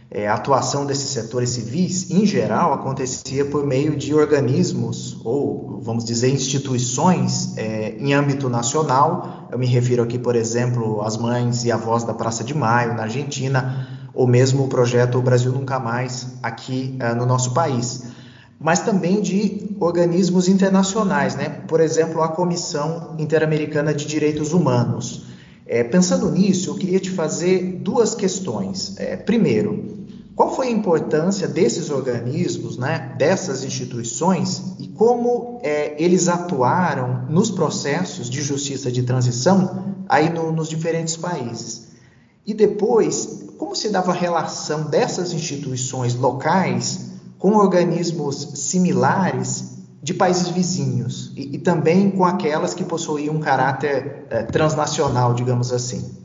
é? 0.10 0.28
a 0.28 0.34
atuação 0.34 0.84
desses 0.84 1.12
setores 1.12 1.52
civis, 1.52 2.10
em 2.10 2.26
geral, 2.26 2.74
acontecia 2.74 3.46
por 3.46 3.68
meio 3.68 3.96
de 3.96 4.16
organismos 4.16 5.22
ou, 5.24 5.80
vamos 5.80 6.04
dizer, 6.04 6.34
instituições 6.34 7.56
é, 7.56 7.98
em 8.00 8.16
âmbito 8.16 8.50
nacional. 8.50 9.48
Eu 9.52 9.60
me 9.60 9.68
refiro 9.68 10.02
aqui, 10.02 10.18
por 10.18 10.36
exemplo, 10.36 11.04
às 11.04 11.18
mães 11.18 11.64
e 11.66 11.72
avós 11.72 12.04
da 12.04 12.16
Praça 12.16 12.44
de 12.44 12.56
Maio, 12.56 12.96
na 12.96 13.04
Argentina, 13.04 13.97
ou 14.18 14.26
mesmo 14.26 14.64
o 14.64 14.68
projeto 14.68 15.22
Brasil 15.22 15.52
Nunca 15.52 15.80
Mais 15.80 16.30
aqui 16.42 16.98
uh, 17.00 17.16
no 17.16 17.24
nosso 17.24 17.54
país, 17.54 18.06
mas 18.60 18.80
também 18.80 19.22
de 19.22 19.76
organismos 19.80 20.48
internacionais, 20.48 21.36
né? 21.36 21.62
por 21.68 21.80
exemplo, 21.80 22.24
a 22.24 22.30
Comissão 22.30 23.16
Interamericana 23.20 23.94
de 23.94 24.08
Direitos 24.08 24.54
Humanos. 24.54 25.28
É, 25.68 25.84
pensando 25.84 26.32
nisso, 26.32 26.72
eu 26.72 26.76
queria 26.76 27.00
te 27.00 27.12
fazer 27.12 27.80
duas 27.84 28.16
questões. 28.16 28.96
É, 28.98 29.16
primeiro, 29.16 29.96
Qual 30.36 30.56
foi 30.56 30.68
a 30.68 30.72
importância 30.72 31.48
desses 31.48 31.90
organismos, 31.90 32.78
né, 32.78 33.16
dessas 33.18 33.64
instituições 33.64 34.76
e 34.78 34.88
como 34.88 35.60
é, 35.64 35.96
eles 35.98 36.28
atuaram 36.28 37.26
nos 37.28 37.50
processos 37.50 38.30
de 38.30 38.44
justiça 38.44 38.92
de 38.92 39.02
transição 39.02 39.96
aí 40.08 40.30
no, 40.30 40.52
nos 40.52 40.70
diferentes 40.70 41.18
países? 41.18 41.88
E 42.46 42.54
depois, 42.54 43.47
como 43.58 43.76
se 43.76 43.90
dava 43.90 44.12
a 44.12 44.16
relação 44.16 44.90
dessas 44.90 45.34
instituições 45.34 46.16
locais 46.16 47.12
com 47.38 47.56
organismos 47.56 48.36
similares 48.56 49.78
de 50.02 50.14
países 50.14 50.50
vizinhos 50.50 51.34
e, 51.36 51.56
e 51.56 51.58
também 51.58 52.12
com 52.12 52.24
aquelas 52.24 52.74
que 52.74 52.84
possuíam 52.84 53.36
um 53.36 53.40
caráter 53.40 54.28
é, 54.30 54.44
transnacional, 54.44 55.34
digamos 55.34 55.74
assim? 55.74 56.18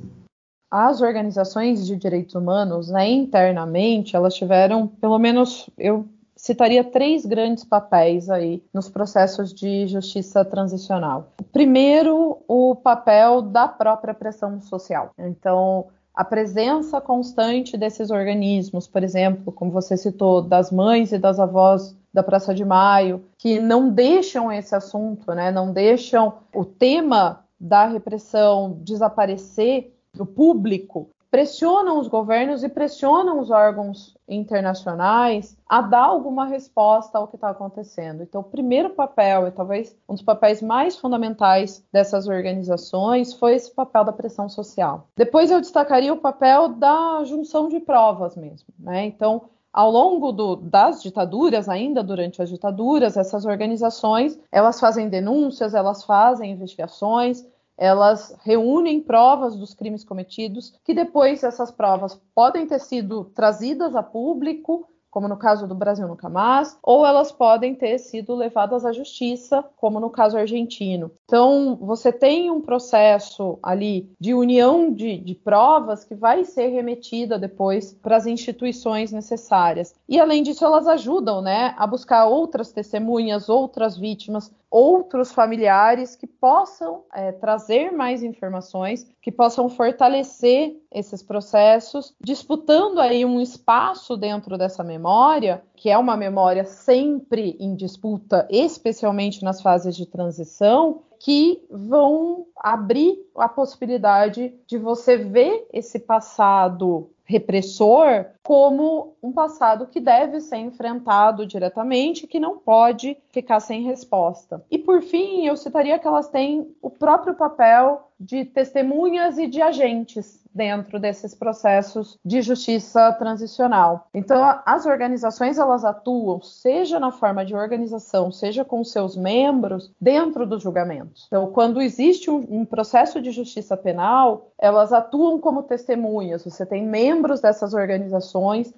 as 0.72 1.02
organizações 1.02 1.86
de 1.86 1.94
direitos 1.96 2.34
humanos, 2.34 2.88
né, 2.88 3.06
internamente, 3.10 4.16
elas 4.16 4.32
tiveram, 4.32 4.86
pelo 4.86 5.18
menos, 5.18 5.68
eu 5.76 6.06
citaria 6.34 6.82
três 6.82 7.26
grandes 7.26 7.62
papéis 7.62 8.30
aí 8.30 8.64
nos 8.72 8.88
processos 8.88 9.52
de 9.52 9.86
justiça 9.86 10.42
transicional. 10.46 11.30
Primeiro, 11.52 12.38
o 12.48 12.74
papel 12.74 13.42
da 13.42 13.68
própria 13.68 14.14
pressão 14.14 14.62
social. 14.62 15.10
Então, 15.18 15.88
a 16.14 16.24
presença 16.24 17.00
constante 17.00 17.76
desses 17.76 18.10
organismos, 18.10 18.86
por 18.86 19.02
exemplo, 19.02 19.52
como 19.52 19.70
você 19.70 19.96
citou, 19.96 20.42
das 20.42 20.70
mães 20.70 21.12
e 21.12 21.18
das 21.18 21.40
avós 21.40 21.96
da 22.12 22.22
Praça 22.22 22.54
de 22.54 22.64
Maio, 22.64 23.24
que 23.38 23.58
não 23.58 23.88
deixam 23.88 24.52
esse 24.52 24.74
assunto, 24.74 25.32
né, 25.32 25.50
não 25.50 25.72
deixam 25.72 26.34
o 26.54 26.64
tema 26.64 27.42
da 27.58 27.86
repressão 27.86 28.78
desaparecer 28.82 29.94
o 30.18 30.26
público 30.26 31.08
pressionam 31.32 31.98
os 31.98 32.08
governos 32.08 32.62
e 32.62 32.68
pressionam 32.68 33.40
os 33.40 33.50
órgãos 33.50 34.14
internacionais 34.28 35.56
a 35.66 35.80
dar 35.80 36.04
alguma 36.04 36.44
resposta 36.44 37.16
ao 37.16 37.26
que 37.26 37.36
está 37.36 37.48
acontecendo. 37.48 38.22
Então, 38.22 38.42
o 38.42 38.44
primeiro 38.44 38.90
papel, 38.90 39.48
e 39.48 39.50
talvez 39.50 39.96
um 40.06 40.12
dos 40.12 40.22
papéis 40.22 40.60
mais 40.60 40.94
fundamentais 40.94 41.82
dessas 41.90 42.28
organizações, 42.28 43.32
foi 43.32 43.54
esse 43.54 43.74
papel 43.74 44.04
da 44.04 44.12
pressão 44.12 44.46
social. 44.46 45.06
Depois 45.16 45.50
eu 45.50 45.58
destacaria 45.58 46.12
o 46.12 46.18
papel 46.18 46.68
da 46.68 47.24
junção 47.24 47.66
de 47.70 47.80
provas 47.80 48.36
mesmo. 48.36 48.68
Né? 48.78 49.06
Então, 49.06 49.48
ao 49.72 49.90
longo 49.90 50.32
do, 50.32 50.56
das 50.56 51.02
ditaduras, 51.02 51.66
ainda 51.66 52.02
durante 52.02 52.42
as 52.42 52.50
ditaduras, 52.50 53.16
essas 53.16 53.46
organizações 53.46 54.38
elas 54.52 54.78
fazem 54.78 55.08
denúncias, 55.08 55.72
elas 55.72 56.04
fazem 56.04 56.52
investigações, 56.52 57.42
elas 57.76 58.36
reúnem 58.42 59.00
provas 59.00 59.56
dos 59.56 59.74
crimes 59.74 60.04
cometidos, 60.04 60.74
que 60.84 60.94
depois 60.94 61.42
essas 61.42 61.70
provas 61.70 62.20
podem 62.34 62.66
ter 62.66 62.80
sido 62.80 63.24
trazidas 63.34 63.96
a 63.96 64.02
público, 64.02 64.88
como 65.12 65.28
no 65.28 65.36
caso 65.36 65.68
do 65.68 65.74
Brasil 65.74 66.08
Nunca 66.08 66.30
Mais, 66.30 66.78
ou 66.82 67.04
elas 67.04 67.30
podem 67.30 67.74
ter 67.74 67.98
sido 67.98 68.34
levadas 68.34 68.82
à 68.86 68.92
justiça, 68.92 69.62
como 69.76 70.00
no 70.00 70.08
caso 70.08 70.38
argentino. 70.38 71.10
Então, 71.26 71.76
você 71.78 72.10
tem 72.10 72.50
um 72.50 72.62
processo 72.62 73.58
ali 73.62 74.10
de 74.18 74.32
união 74.32 74.90
de, 74.90 75.18
de 75.18 75.34
provas 75.34 76.02
que 76.02 76.14
vai 76.14 76.46
ser 76.46 76.68
remetida 76.68 77.38
depois 77.38 77.92
para 77.92 78.16
as 78.16 78.26
instituições 78.26 79.12
necessárias. 79.12 79.94
E, 80.08 80.18
além 80.18 80.42
disso, 80.42 80.64
elas 80.64 80.86
ajudam 80.86 81.42
né, 81.42 81.74
a 81.76 81.86
buscar 81.86 82.24
outras 82.24 82.72
testemunhas, 82.72 83.50
outras 83.50 83.98
vítimas, 83.98 84.50
outros 84.72 85.30
familiares 85.32 86.16
que 86.16 86.26
possam 86.26 87.02
é, 87.12 87.30
trazer 87.30 87.92
mais 87.92 88.22
informações, 88.22 89.06
que 89.20 89.30
possam 89.30 89.68
fortalecer 89.68 90.74
esses 90.90 91.22
processos, 91.22 92.14
disputando 92.18 92.98
aí 92.98 93.22
um 93.22 93.38
espaço 93.38 94.16
dentro 94.16 94.56
dessa 94.56 94.82
memória, 94.82 95.62
que 95.76 95.90
é 95.90 95.98
uma 95.98 96.16
memória 96.16 96.64
sempre 96.64 97.54
em 97.60 97.76
disputa, 97.76 98.48
especialmente 98.50 99.44
nas 99.44 99.60
fases 99.60 99.94
de 99.94 100.06
transição, 100.06 101.02
que 101.20 101.62
vão 101.70 102.46
abrir 102.56 103.18
a 103.36 103.48
possibilidade 103.48 104.54
de 104.66 104.78
você 104.78 105.16
ver 105.18 105.68
esse 105.72 105.98
passado 106.00 107.10
repressor 107.24 108.26
como 108.42 109.14
um 109.22 109.32
passado 109.32 109.86
que 109.86 110.00
deve 110.00 110.40
ser 110.40 110.56
enfrentado 110.56 111.46
diretamente, 111.46 112.26
que 112.26 112.40
não 112.40 112.58
pode 112.58 113.16
ficar 113.30 113.60
sem 113.60 113.82
resposta. 113.82 114.64
E 114.70 114.78
por 114.78 115.00
fim, 115.02 115.46
eu 115.46 115.56
citaria 115.56 115.98
que 115.98 116.06
elas 116.06 116.28
têm 116.28 116.74
o 116.82 116.90
próprio 116.90 117.34
papel 117.34 118.08
de 118.18 118.44
testemunhas 118.44 119.36
e 119.38 119.46
de 119.48 119.60
agentes 119.60 120.40
dentro 120.54 121.00
desses 121.00 121.34
processos 121.34 122.18
de 122.24 122.42
justiça 122.42 123.10
transicional. 123.14 124.06
Então, 124.14 124.60
as 124.64 124.86
organizações 124.86 125.58
elas 125.58 125.84
atuam, 125.84 126.40
seja 126.42 127.00
na 127.00 127.10
forma 127.10 127.44
de 127.44 127.54
organização, 127.54 128.30
seja 128.30 128.64
com 128.64 128.84
seus 128.84 129.16
membros, 129.16 129.90
dentro 130.00 130.46
dos 130.46 130.62
julgamentos. 130.62 131.24
Então, 131.26 131.50
quando 131.50 131.80
existe 131.80 132.30
um, 132.30 132.46
um 132.48 132.64
processo 132.64 133.20
de 133.20 133.30
justiça 133.30 133.76
penal, 133.76 134.52
elas 134.58 134.92
atuam 134.92 135.40
como 135.40 135.62
testemunhas. 135.62 136.44
Você 136.44 136.66
tem 136.66 136.86
membros 136.86 137.40
dessas 137.40 137.74
organizações 137.74 138.31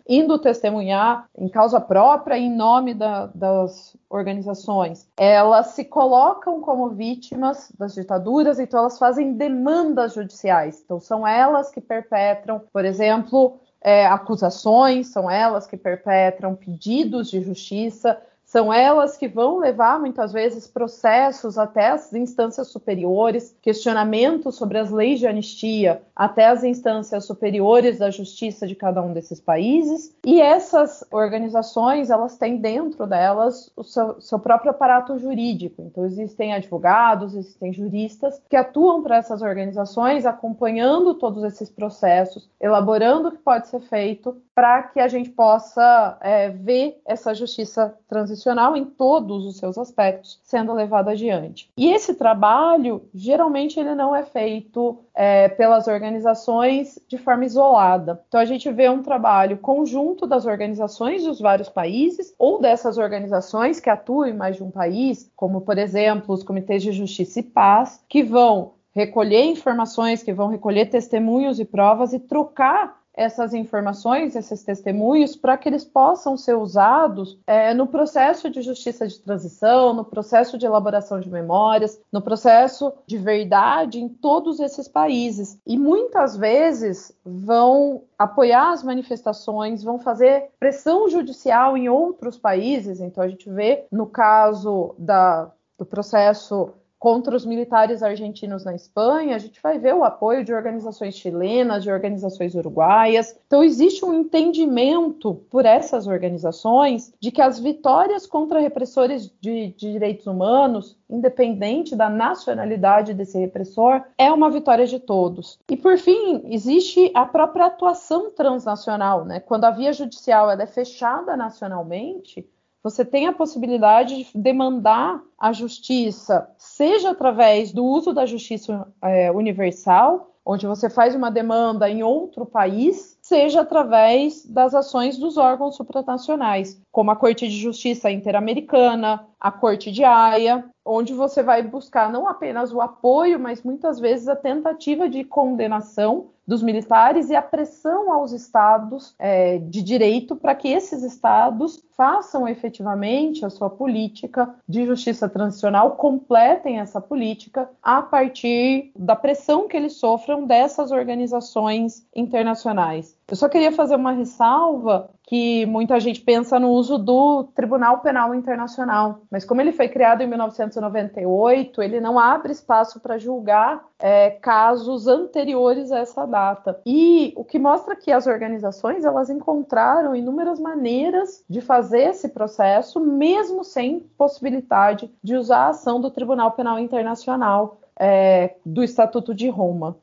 indo 0.09 0.39
testemunhar 0.39 1.27
em 1.37 1.49
causa 1.49 1.81
própria, 1.81 2.37
em 2.37 2.55
nome 2.55 2.95
da, 2.95 3.27
das 3.27 3.97
organizações. 4.09 5.09
Elas 5.17 5.69
se 5.69 5.85
colocam 5.85 6.61
como 6.61 6.91
vítimas 6.91 7.73
das 7.79 7.95
ditaduras, 7.95 8.59
então 8.59 8.81
elas 8.81 8.99
fazem 8.99 9.35
demandas 9.35 10.15
judiciais. 10.15 10.81
Então, 10.85 11.01
são 11.01 11.27
elas 11.27 11.65
elas 11.65 11.71
que 11.71 11.81
perpetram, 11.81 12.61
por 12.73 12.85
exemplo, 12.85 13.59
é, 13.81 14.07
acusações, 14.07 15.09
são 15.09 15.31
elas 15.31 15.67
que 15.67 15.77
perpetram 15.77 16.55
pedidos 16.55 17.31
de 17.31 17.41
justiça, 17.41 18.21
são 18.55 18.73
elas 18.73 19.17
que 19.17 19.27
vão 19.27 19.59
levar 19.59 19.99
muitas 19.99 20.33
vezes 20.33 20.65
processos 20.65 21.59
até 21.59 21.89
as 21.89 22.13
instâncias 22.15 22.69
superiores, 22.69 23.53
questionamentos 23.61 24.55
sobre 24.55 24.79
as 24.79 24.93
leis 24.93 25.19
de 25.19 25.27
anistia 25.27 26.01
até 26.15 26.47
as 26.47 26.63
instâncias 26.63 27.25
superiores 27.25 27.99
da 27.99 28.13
justiça 28.13 28.65
de 28.65 28.77
cada 28.77 29.03
um 29.03 29.13
desses 29.13 29.41
países. 29.41 30.15
E 30.25 30.41
essas 30.41 31.05
organizações, 31.11 32.11
elas 32.11 32.39
têm 32.39 32.59
dentro 32.59 33.09
delas 33.09 33.73
o 33.77 33.83
seu, 33.83 34.21
seu 34.21 34.39
próprio 34.39 34.71
aparato 34.71 35.19
jurídico. 35.19 35.83
Então 35.83 36.07
existem 36.07 36.55
advogados, 36.55 37.35
existem 37.35 37.73
juristas 37.73 38.41
que 38.49 38.55
atuam 38.55 39.03
para 39.03 39.17
essas 39.17 39.43
organizações, 39.43 40.25
acompanhando 40.25 41.15
todos 41.15 41.43
esses 41.43 41.69
processos, 41.69 42.49
elaborando 42.61 43.31
o 43.31 43.33
que 43.33 43.39
pode 43.39 43.67
ser 43.67 43.81
feito 43.81 44.41
para 44.55 44.85
que 44.85 45.01
a 45.01 45.09
gente 45.09 45.31
possa 45.31 46.17
é, 46.21 46.51
ver 46.51 47.01
essa 47.05 47.35
justiça 47.35 47.93
transicional 48.09 48.44
em 48.77 48.85
todos 48.85 49.47
os 49.47 49.57
seus 49.57 49.79
aspectos 49.79 50.41
sendo 50.45 50.73
levada 50.73 51.13
adiante. 51.13 51.71
E 51.77 51.89
esse 51.89 52.15
trabalho, 52.15 53.03
geralmente, 53.15 53.79
ele 53.79 53.95
não 53.95 54.15
é 54.15 54.23
feito 54.23 54.99
é, 55.15 55.49
pelas 55.49 55.87
organizações 55.87 56.99
de 57.09 57.19
forma 57.19 57.45
isolada. 57.45 58.23
Então, 58.29 58.41
a 58.41 58.45
gente 58.45 58.71
vê 58.71 58.89
um 58.89 59.03
trabalho 59.03 59.59
conjunto 59.59 60.27
das 60.27 60.47
organizações 60.47 61.25
dos 61.25 61.41
vários 61.41 61.69
países 61.69 62.35
ou 62.39 62.61
dessas 62.61 62.99
organizações 62.99 63.81
que 63.81 63.91
atuam 63.91 64.27
em 64.27 64.35
mais 64.35 64.57
de 64.57 64.63
um 64.63 64.71
país, 64.71 65.31
como, 65.37 65.61
por 65.61 65.79
exemplo, 65.79 66.35
os 66.35 66.43
comitês 66.43 66.83
de 66.83 66.93
justiça 66.93 67.41
e 67.41 67.43
paz, 67.43 68.03
que 68.09 68.23
vão 68.23 68.73
recolher 68.95 69.45
informações, 69.45 70.23
que 70.23 70.33
vão 70.33 70.49
recolher 70.49 70.87
testemunhos 70.87 71.59
e 71.59 71.65
provas 71.65 72.13
e 72.13 72.21
trocar 72.21 73.04
essas 73.17 73.55
informações, 73.55 74.35
esses 74.35 74.63
testemunhos, 74.63 75.37
para 75.37 75.57
que 75.57 75.69
eles 75.69 75.85
possam 75.85 76.37
ser 76.37 76.57
usados 76.57 77.39
é, 77.47 77.73
no 77.73 77.87
processo 77.87 78.51
de 78.51 78.61
justiça 78.61 79.07
de 79.07 79.19
transição, 79.21 79.95
no 79.95 80.05
processo 80.05 80.59
de 80.59 80.67
elaboração 80.67 81.21
de 81.21 81.31
memórias, 81.31 82.01
no 82.13 82.21
processo 82.21 82.93
de 83.07 83.17
verdade 83.17 84.01
em 84.01 84.09
todos 84.09 84.61
esses 84.61 84.89
países. 84.89 85.59
E 85.67 85.79
muitas 85.79 86.37
vezes 86.37 87.17
vão 87.25 88.03
apoiar 88.19 88.73
as 88.73 88.83
manifestações, 88.83 89.83
vão 89.83 89.99
fazer 89.99 90.51
pressão 90.59 91.09
judicial 91.09 91.77
em 91.77 91.89
outros 91.89 92.37
países. 92.37 93.01
Então, 93.01 93.23
a 93.23 93.29
gente 93.29 93.49
vê 93.49 93.87
no 93.91 94.07
caso 94.07 94.95
da, 94.99 95.51
do 95.79 95.87
processo 95.87 96.73
contra 97.05 97.37
os 97.37 97.45
militares 97.45 98.03
argentinos 98.03 98.65
na 98.65 98.75
Espanha, 98.75 99.37
a 99.37 99.39
gente 99.39 99.61
vai 99.61 99.79
ver 99.79 99.95
o 99.95 100.05
apoio 100.05 100.43
de 100.43 100.55
organizações 100.55 101.15
chilenas, 101.15 101.83
de 101.83 101.91
organizações 101.91 102.55
uruguaias. 102.55 103.39
Então, 103.47 103.63
existe 103.63 104.03
um 104.07 104.15
entendimento 104.15 105.35
por 105.51 105.67
essas 105.67 106.07
organizações 106.07 107.13
de 107.21 107.31
que 107.31 107.43
as 107.43 107.59
vitórias 107.61 108.27
contra 108.27 108.59
repressores 108.59 109.31
de, 109.39 109.67
de 109.77 109.93
direitos 109.93 110.27
humanos, 110.27 110.97
independente 111.11 111.95
da 111.95 112.09
nacionalidade 112.09 113.13
desse 113.13 113.39
repressor, 113.39 114.01
é 114.17 114.33
uma 114.33 114.51
vitória 114.51 114.87
de 114.87 114.99
todos. 114.99 115.59
E, 115.71 115.77
por 115.77 115.99
fim, 115.99 116.41
existe 116.47 117.11
a 117.15 117.27
própria 117.27 117.67
atuação 117.67 118.31
transnacional. 118.31 119.27
Né? 119.27 119.41
Quando 119.41 119.65
a 119.65 119.71
via 119.71 119.93
judicial 119.93 120.51
é 120.51 120.67
fechada 120.67 121.37
nacionalmente, 121.37 122.49
você 122.85 123.03
tem 123.03 123.27
a 123.27 123.33
possibilidade 123.33 124.25
de 124.25 124.31
demandar 124.35 125.23
a 125.39 125.55
justiça, 125.55 126.51
seja 126.59 127.13
através 127.13 127.73
do 127.73 127.83
uso 127.83 128.13
da 128.13 128.27
justiça 128.27 128.87
é, 129.01 129.33
universal, 129.33 130.35
onde 130.45 130.67
você 130.67 130.91
faz 130.91 131.15
uma 131.15 131.31
demanda 131.31 131.89
em 131.89 132.03
outro 132.03 132.45
país 132.45 133.15
seja 133.25 133.63
através 133.63 134.45
das 134.45 134.75
ações 134.75 135.17
dos 135.17 135.39
órgãos 135.39 135.77
supranacionais, 135.77 136.79
como 136.93 137.11
a 137.11 137.17
Corte 137.17 137.49
de 137.49 137.57
Justiça 137.57 138.11
Interamericana, 138.11 139.27
a 139.41 139.51
Corte 139.51 139.91
de 139.91 140.05
Haia, 140.05 140.63
onde 140.85 141.15
você 141.15 141.43
vai 141.43 141.63
buscar 141.63 142.13
não 142.13 142.29
apenas 142.29 142.71
o 142.71 142.83
apoio, 142.83 143.41
mas 143.41 143.63
muitas 143.63 143.99
vezes 143.99 144.29
a 144.29 144.37
tentativa 144.37 145.09
de 145.09 145.25
condenação 145.25 146.27
dos 146.47 146.63
militares 146.63 147.31
e 147.31 147.35
a 147.35 147.43
pressão 147.43 148.13
aos 148.13 148.33
estados 148.33 149.15
é, 149.19 149.59
de 149.59 149.83
direito 149.83 150.37
para 150.37 150.55
que 150.55 150.69
esses 150.69 151.03
estados 151.03 151.83
façam 151.97 152.47
efetivamente 152.49 153.45
a 153.45 153.51
sua 153.51 153.71
política 153.71 154.55
de 154.69 154.85
justiça 154.85 155.29
transicional, 155.29 155.93
completem 155.93 156.81
essa 156.81 157.01
política 157.01 157.71
a 157.83 158.03
partir 158.03 158.91
da 158.97 159.15
pressão 159.15 159.69
que 159.69 159.77
eles 159.77 159.95
sofram 159.95 160.45
dessas 160.45 160.91
organizações 160.91 162.07
internacionais. 162.15 163.17
Eu 163.29 163.37
só 163.37 163.49
queria 163.49 163.73
fazer 163.73 163.95
uma 163.95 164.13
ressalva 164.13 165.11
que 165.27 165.65
muita 165.67 165.99
gente 165.99 166.21
pensa 166.21 166.61
no 166.61 166.71
uso 166.71 166.99
do 166.99 167.45
Tribunal 167.55 168.01
Penal 168.01 168.35
Internacional, 168.35 169.23
mas 169.31 169.45
como 169.45 169.61
ele 169.61 169.73
foi 169.73 169.89
criado 169.89 170.23
em 170.23 170.27
1998, 170.27 171.83
ele 171.83 172.01
não 172.01 172.19
abre 172.19 172.53
espaço 172.53 173.01
para 173.01 173.19
julgar 173.19 173.85
é, 173.99 174.31
casos 174.31 175.07
anteriores 175.07 175.91
a 175.91 175.99
essa 175.99 176.27
data. 176.27 176.79
E 176.85 177.33
o 177.37 177.45
que 177.45 177.59
mostra 177.59 177.97
que 177.97 178.13
as 178.13 178.27
organizações 178.27 179.05
elas 179.05 179.31
encontraram 179.31 180.15
inúmeras 180.15 180.61
maneiras 180.61 181.43
de 181.49 181.61
fazer 181.63 182.11
esse 182.11 182.29
processo, 182.29 183.01
mesmo 183.01 183.65
sem 183.65 184.01
possibilidade 184.19 185.11
de 185.23 185.37
usar 185.37 185.65
a 185.65 185.69
ação 185.69 186.01
do 186.01 186.11
Tribunal 186.11 186.53
Penal 186.53 186.79
Internacional 186.79 187.79
é, 187.99 188.57
do 188.65 188.83
Estatuto 188.83 189.35
de 189.35 189.49
Roma. 189.49 189.97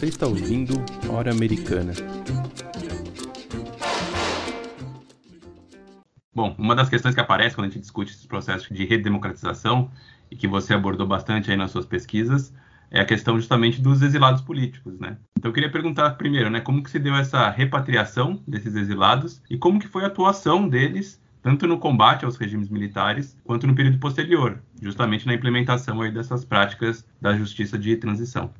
Você 0.00 0.06
está 0.06 0.26
ouvindo 0.26 0.72
Hora 1.10 1.30
Americana. 1.30 1.92
Bom, 6.34 6.56
uma 6.58 6.74
das 6.74 6.88
questões 6.88 7.14
que 7.14 7.20
aparece 7.20 7.54
quando 7.54 7.66
a 7.66 7.68
gente 7.68 7.82
discute 7.82 8.10
esses 8.10 8.24
processos 8.24 8.66
de 8.74 8.86
redemocratização 8.86 9.90
e 10.30 10.36
que 10.36 10.48
você 10.48 10.72
abordou 10.72 11.06
bastante 11.06 11.50
aí 11.50 11.56
nas 11.58 11.70
suas 11.70 11.84
pesquisas 11.84 12.50
é 12.90 12.98
a 12.98 13.04
questão 13.04 13.36
justamente 13.36 13.82
dos 13.82 14.00
exilados 14.00 14.40
políticos, 14.40 14.98
né? 14.98 15.18
Então 15.38 15.50
eu 15.50 15.52
queria 15.52 15.70
perguntar 15.70 16.12
primeiro, 16.12 16.48
né, 16.48 16.62
como 16.62 16.82
que 16.82 16.90
se 16.90 16.98
deu 16.98 17.14
essa 17.14 17.50
repatriação 17.50 18.42
desses 18.48 18.74
exilados 18.76 19.42
e 19.50 19.58
como 19.58 19.78
que 19.78 19.86
foi 19.86 20.04
a 20.04 20.06
atuação 20.06 20.66
deles 20.66 21.20
tanto 21.42 21.66
no 21.66 21.78
combate 21.78 22.24
aos 22.24 22.38
regimes 22.38 22.70
militares 22.70 23.36
quanto 23.44 23.66
no 23.66 23.74
período 23.74 23.98
posterior, 23.98 24.62
justamente 24.80 25.26
na 25.26 25.34
implementação 25.34 26.00
aí 26.00 26.10
dessas 26.10 26.42
práticas 26.42 27.04
da 27.20 27.36
justiça 27.36 27.78
de 27.78 27.96
transição. 27.96 28.50